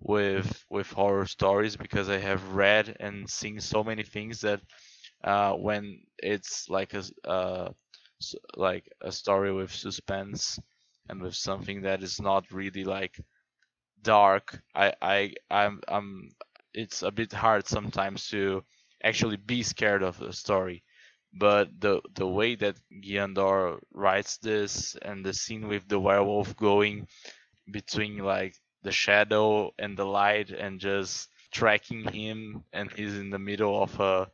[0.00, 4.60] with with horror stories because I have read and seen so many things that
[5.24, 7.70] uh, when it's like a uh,
[8.56, 10.58] like a story with suspense
[11.08, 13.18] and with something that is not really like
[14.02, 16.30] dark, I I I'm I'm
[16.76, 18.62] it's a bit hard sometimes to
[19.02, 20.84] actually be scared of the story.
[21.34, 26.56] But the the way that Guy Endore writes this and the scene with the werewolf
[26.56, 27.08] going
[27.70, 33.38] between like the shadow and the light and just tracking him and he's in the
[33.38, 34.28] middle of a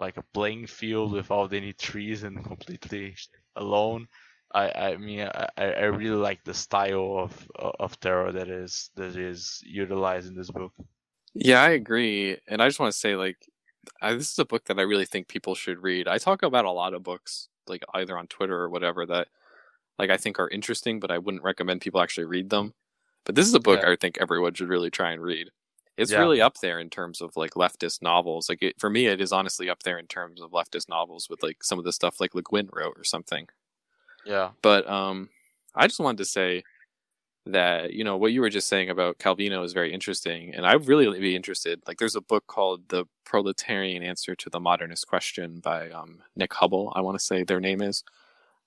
[0.00, 3.14] like a playing field without any trees and completely
[3.56, 4.08] alone
[4.54, 7.50] i i mean i i really like the style of
[7.80, 10.72] of terror that is that is utilized in this book
[11.38, 13.36] yeah i agree and i just want to say like
[14.00, 16.08] I, this is a book that I really think people should read.
[16.08, 19.28] I talk about a lot of books, like either on Twitter or whatever, that
[19.98, 22.74] like I think are interesting, but I wouldn't recommend people actually read them.
[23.24, 23.90] But this is a book yeah.
[23.90, 25.50] I think everyone should really try and read.
[25.96, 26.18] It's yeah.
[26.18, 28.48] really up there in terms of like leftist novels.
[28.48, 31.42] Like it, for me, it is honestly up there in terms of leftist novels with
[31.42, 33.48] like some of the stuff like Le Guin wrote or something.
[34.24, 34.50] Yeah.
[34.62, 35.30] But um,
[35.74, 36.64] I just wanted to say
[37.46, 40.86] that you know what you were just saying about Calvino is very interesting, and I'd
[40.86, 41.80] really be interested.
[41.86, 46.52] Like, there's a book called "The Proletarian Answer to the Modernist Question" by um, Nick
[46.54, 46.92] Hubble.
[46.94, 48.04] I want to say their name is.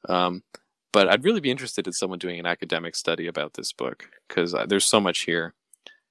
[0.08, 0.44] Um,
[0.92, 4.56] but I'd really be interested in someone doing an academic study about this book because
[4.68, 5.54] there's so much here,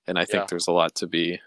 [0.07, 0.47] and I think yeah.
[0.51, 1.41] there's a lot to be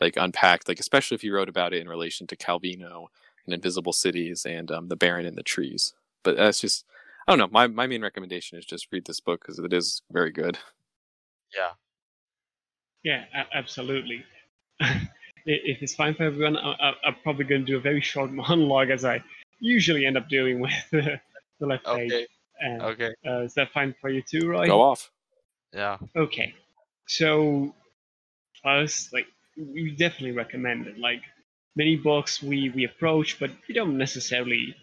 [0.00, 0.68] like unpacked.
[0.68, 3.06] Like, especially if you wrote about it in relation to Calvino
[3.46, 5.94] and Invisible Cities and um, The Baron in the Trees.
[6.22, 6.84] But that's just
[7.26, 7.48] I don't know.
[7.50, 10.58] My my main recommendation is just read this book because it is very good.
[11.54, 11.70] Yeah.
[13.02, 14.24] Yeah, a- absolutely.
[14.80, 18.90] if it's fine for everyone, I- am probably going to do a very short monologue
[18.90, 19.22] as I
[19.60, 21.20] usually end up doing with the,
[21.60, 22.08] the left okay.
[22.08, 22.28] page.
[22.60, 23.14] And, okay.
[23.26, 24.66] Uh, is that fine for you too, Roy?
[24.66, 25.10] Go off.
[25.72, 25.98] Yeah.
[26.16, 26.54] Okay.
[27.06, 27.74] So,
[28.64, 29.26] us like
[29.56, 30.98] we definitely recommend it.
[30.98, 31.20] Like
[31.76, 34.74] many books we we approach, but we don't necessarily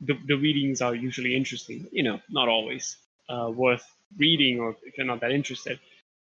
[0.00, 1.86] the, the readings are usually interesting.
[1.92, 2.96] You know, not always
[3.28, 3.84] uh, worth
[4.16, 5.78] reading, or if you're not that interested.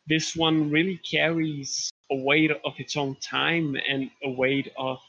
[0.08, 5.00] This one really carries a weight of its own time and a weight of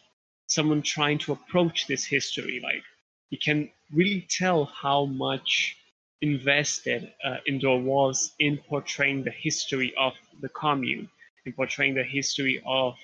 [0.46, 2.60] someone trying to approach this history.
[2.62, 2.82] Like
[3.30, 5.76] you can really tell how much
[6.20, 11.08] invested uh, Dohr was in portraying the history of the commune,
[11.46, 12.94] in portraying the history of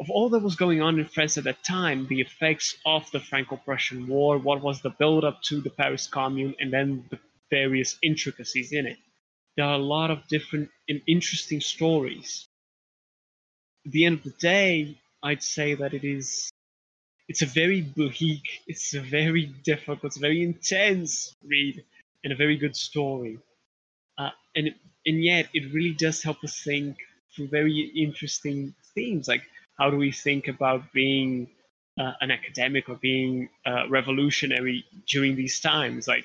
[0.00, 3.20] of all that was going on in France at that time, the effects of the
[3.20, 7.18] Franco-Prussian War, what was the build-up to the Paris Commune, and then the
[7.50, 8.98] various intricacies in it.
[9.56, 12.46] There are a lot of different and interesting stories.
[13.86, 16.50] At the end of the day, I'd say that it is
[17.26, 21.84] it's a very bleak, it's a very difficult, it's a very intense read,
[22.22, 23.38] and a very good story.
[24.16, 24.74] Uh, and
[25.06, 26.96] and yet, it really does help us think
[27.34, 29.42] through very interesting themes, like
[29.78, 31.48] how do we think about being
[31.98, 36.08] uh, an academic or being uh, revolutionary during these times?
[36.08, 36.24] Like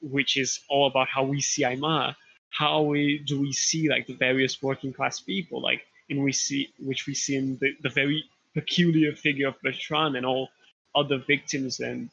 [0.00, 2.14] which is all about how we see Aymar
[2.50, 6.68] how we do we see like the various working class people like in we see
[6.78, 8.24] which we see in the, the very
[8.54, 10.48] peculiar figure of Bertrand and all
[10.94, 11.80] other victims.
[11.80, 12.10] And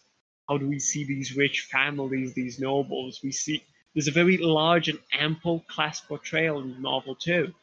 [0.48, 3.22] how do we see these rich families these nobles?
[3.24, 7.54] We see there's a very large and ample class portrayal in the novel too.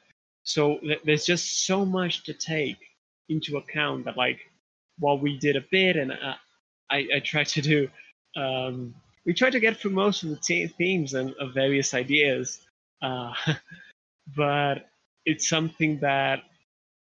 [0.45, 2.79] So th- there's just so much to take
[3.29, 4.41] into account that like
[4.99, 6.35] while we did a bit and uh,
[6.91, 7.89] I, I tried to do
[8.37, 8.95] um,
[9.25, 12.61] we tried to get through most of the t- themes and of various ideas
[13.03, 13.33] uh,
[14.37, 14.89] but
[15.25, 16.43] it's something that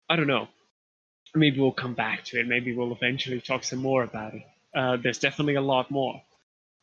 [0.10, 0.48] i don't know.
[1.36, 2.48] Maybe we'll come back to it.
[2.48, 4.44] Maybe we'll eventually talk some more about it.
[4.76, 6.22] Uh, there's definitely a lot more.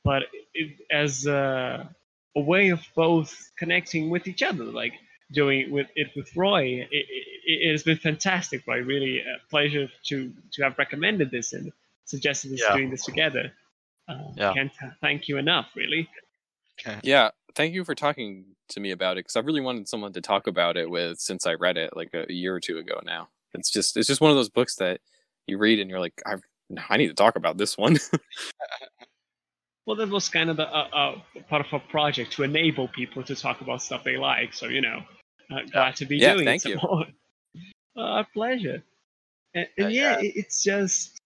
[0.04, 1.88] But it, as a,
[2.36, 4.92] a way of both connecting with each other like
[5.32, 6.80] doing with it with Roy.
[6.80, 7.06] It, it,
[7.46, 8.82] it, has been fantastic, Roy.
[8.82, 11.72] Really a pleasure to to have recommended this and
[12.04, 12.76] suggested us yeah.
[12.76, 13.52] doing this together.
[14.08, 14.52] Uh, yeah.
[14.52, 16.08] Can't thank you enough, really.
[17.02, 20.20] Yeah, thank you for talking to me about it because I really wanted someone to
[20.20, 23.28] talk about it with since I read it like a year or two ago now.
[23.54, 25.00] It's just it's just one of those books that
[25.46, 26.36] you read and you're like, I
[26.88, 27.98] I need to talk about this one.
[29.86, 33.22] well, that was kind of a, a, a, part of a project to enable people
[33.24, 34.54] to talk about stuff they like.
[34.54, 35.02] So you know,
[35.50, 36.78] uh, glad to be yeah, doing thank it.
[36.80, 37.04] Thank you.
[37.96, 38.82] Uh, pleasure.
[39.54, 41.20] And, and yeah, yeah, it's just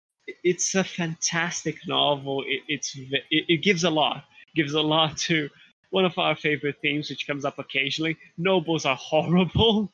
[0.45, 2.45] it's a fantastic novel.
[2.47, 4.19] It, it's it, it gives a lot.
[4.19, 5.49] It gives a lot to
[5.89, 8.19] one of our favorite themes, which comes up occasionally.
[8.37, 9.91] Nobles are horrible.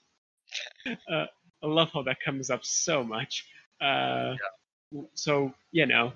[0.86, 1.26] uh,
[1.62, 3.46] I love how that comes up so much.
[3.80, 4.34] Uh,
[4.92, 5.02] yeah.
[5.14, 6.12] So you know,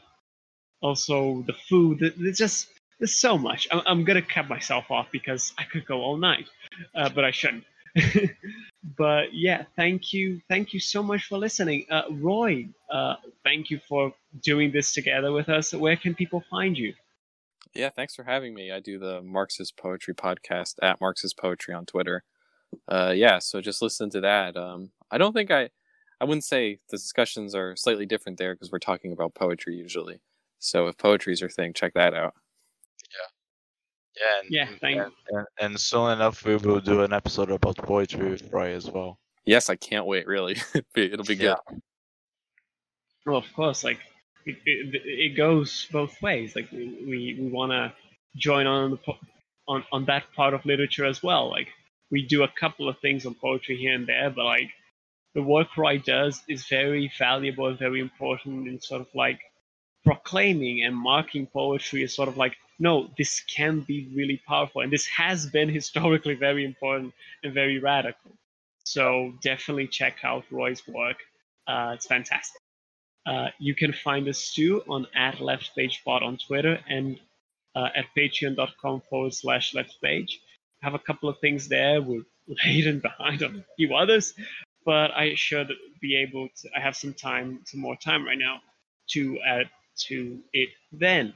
[0.81, 1.99] also the food.
[2.03, 2.69] It's just
[2.99, 3.69] there's so much.
[3.71, 6.49] I'm, I'm gonna cut myself off because I could go all night,
[6.95, 7.65] uh, but I shouldn't.
[8.97, 12.69] but yeah, thank you, thank you so much for listening, uh, Roy.
[12.91, 15.73] Uh, thank you for doing this together with us.
[15.73, 16.95] Where can people find you?
[17.75, 18.73] Yeah, thanks for having me.
[18.73, 22.25] I do the Marxist Poetry podcast at Marxist Poetry on Twitter.
[22.87, 24.57] Uh, yeah, so just listen to that.
[24.57, 25.71] Um, I don't think I,
[26.21, 30.21] I wouldn't say the discussions are slightly different there because we're talking about poetry usually.
[30.59, 32.35] So if poetry is your thing, check that out.
[34.17, 37.77] Yeah, and, Yeah, thank- and, and, and soon enough we will do an episode about
[37.77, 39.19] poetry with Roy as well.
[39.47, 40.27] Yes, I can't wait.
[40.27, 40.57] Really,
[40.97, 41.57] it'll be good.
[43.25, 43.99] Well, of course, like
[44.45, 46.57] it, it, it goes both ways.
[46.57, 47.93] Like we we want to
[48.37, 49.19] join on the po-
[49.69, 51.49] on on that part of literature as well.
[51.51, 51.69] Like
[52.11, 54.71] we do a couple of things on poetry here and there, but like
[55.35, 59.41] the work Roy does is very valuable and very important in sort of like
[60.09, 64.93] proclaiming and marking poetry as sort of like no, this can be really powerful, and
[64.93, 67.13] this has been historically very important
[67.43, 68.31] and very radical.
[68.85, 71.19] So definitely check out Roy's work.
[71.67, 72.63] Uh, it's fantastic.
[73.27, 77.19] Uh, you can find us too on at left page pod on Twitter and
[77.77, 80.41] uh, at patreon.com forward slash left page.
[80.81, 82.01] Have a couple of things there.
[82.01, 82.23] We're
[82.65, 84.33] laden behind on a few others,
[84.87, 85.71] but I should
[86.01, 86.71] be able to.
[86.75, 88.61] I have some time, some more time right now
[89.09, 89.69] to add
[90.09, 91.35] to it then.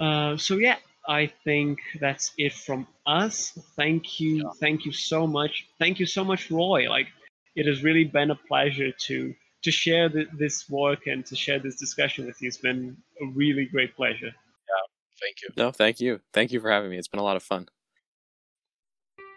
[0.00, 0.76] Uh, so yeah,
[1.06, 3.56] I think that's it from us.
[3.76, 5.66] Thank you, thank you so much.
[5.78, 6.88] Thank you so much, Roy.
[6.88, 7.08] Like
[7.54, 11.58] it has really been a pleasure to to share th- this work and to share
[11.58, 12.48] this discussion with you.
[12.48, 14.26] It's been a really great pleasure.
[14.26, 14.84] Yeah,
[15.20, 15.48] Thank you.
[15.56, 16.20] No, thank you.
[16.32, 16.98] Thank you for having me.
[16.98, 17.66] It's been a lot of fun.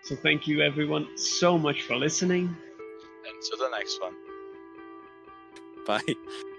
[0.03, 2.43] So thank you everyone so much for listening.
[2.45, 4.15] And to the next one.
[5.85, 6.13] Bye.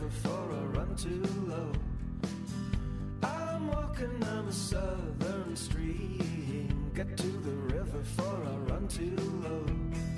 [0.00, 1.72] river for a run too low.
[3.22, 6.90] I'm walking down a southern stream.
[6.94, 10.09] Got to the river for a run too low.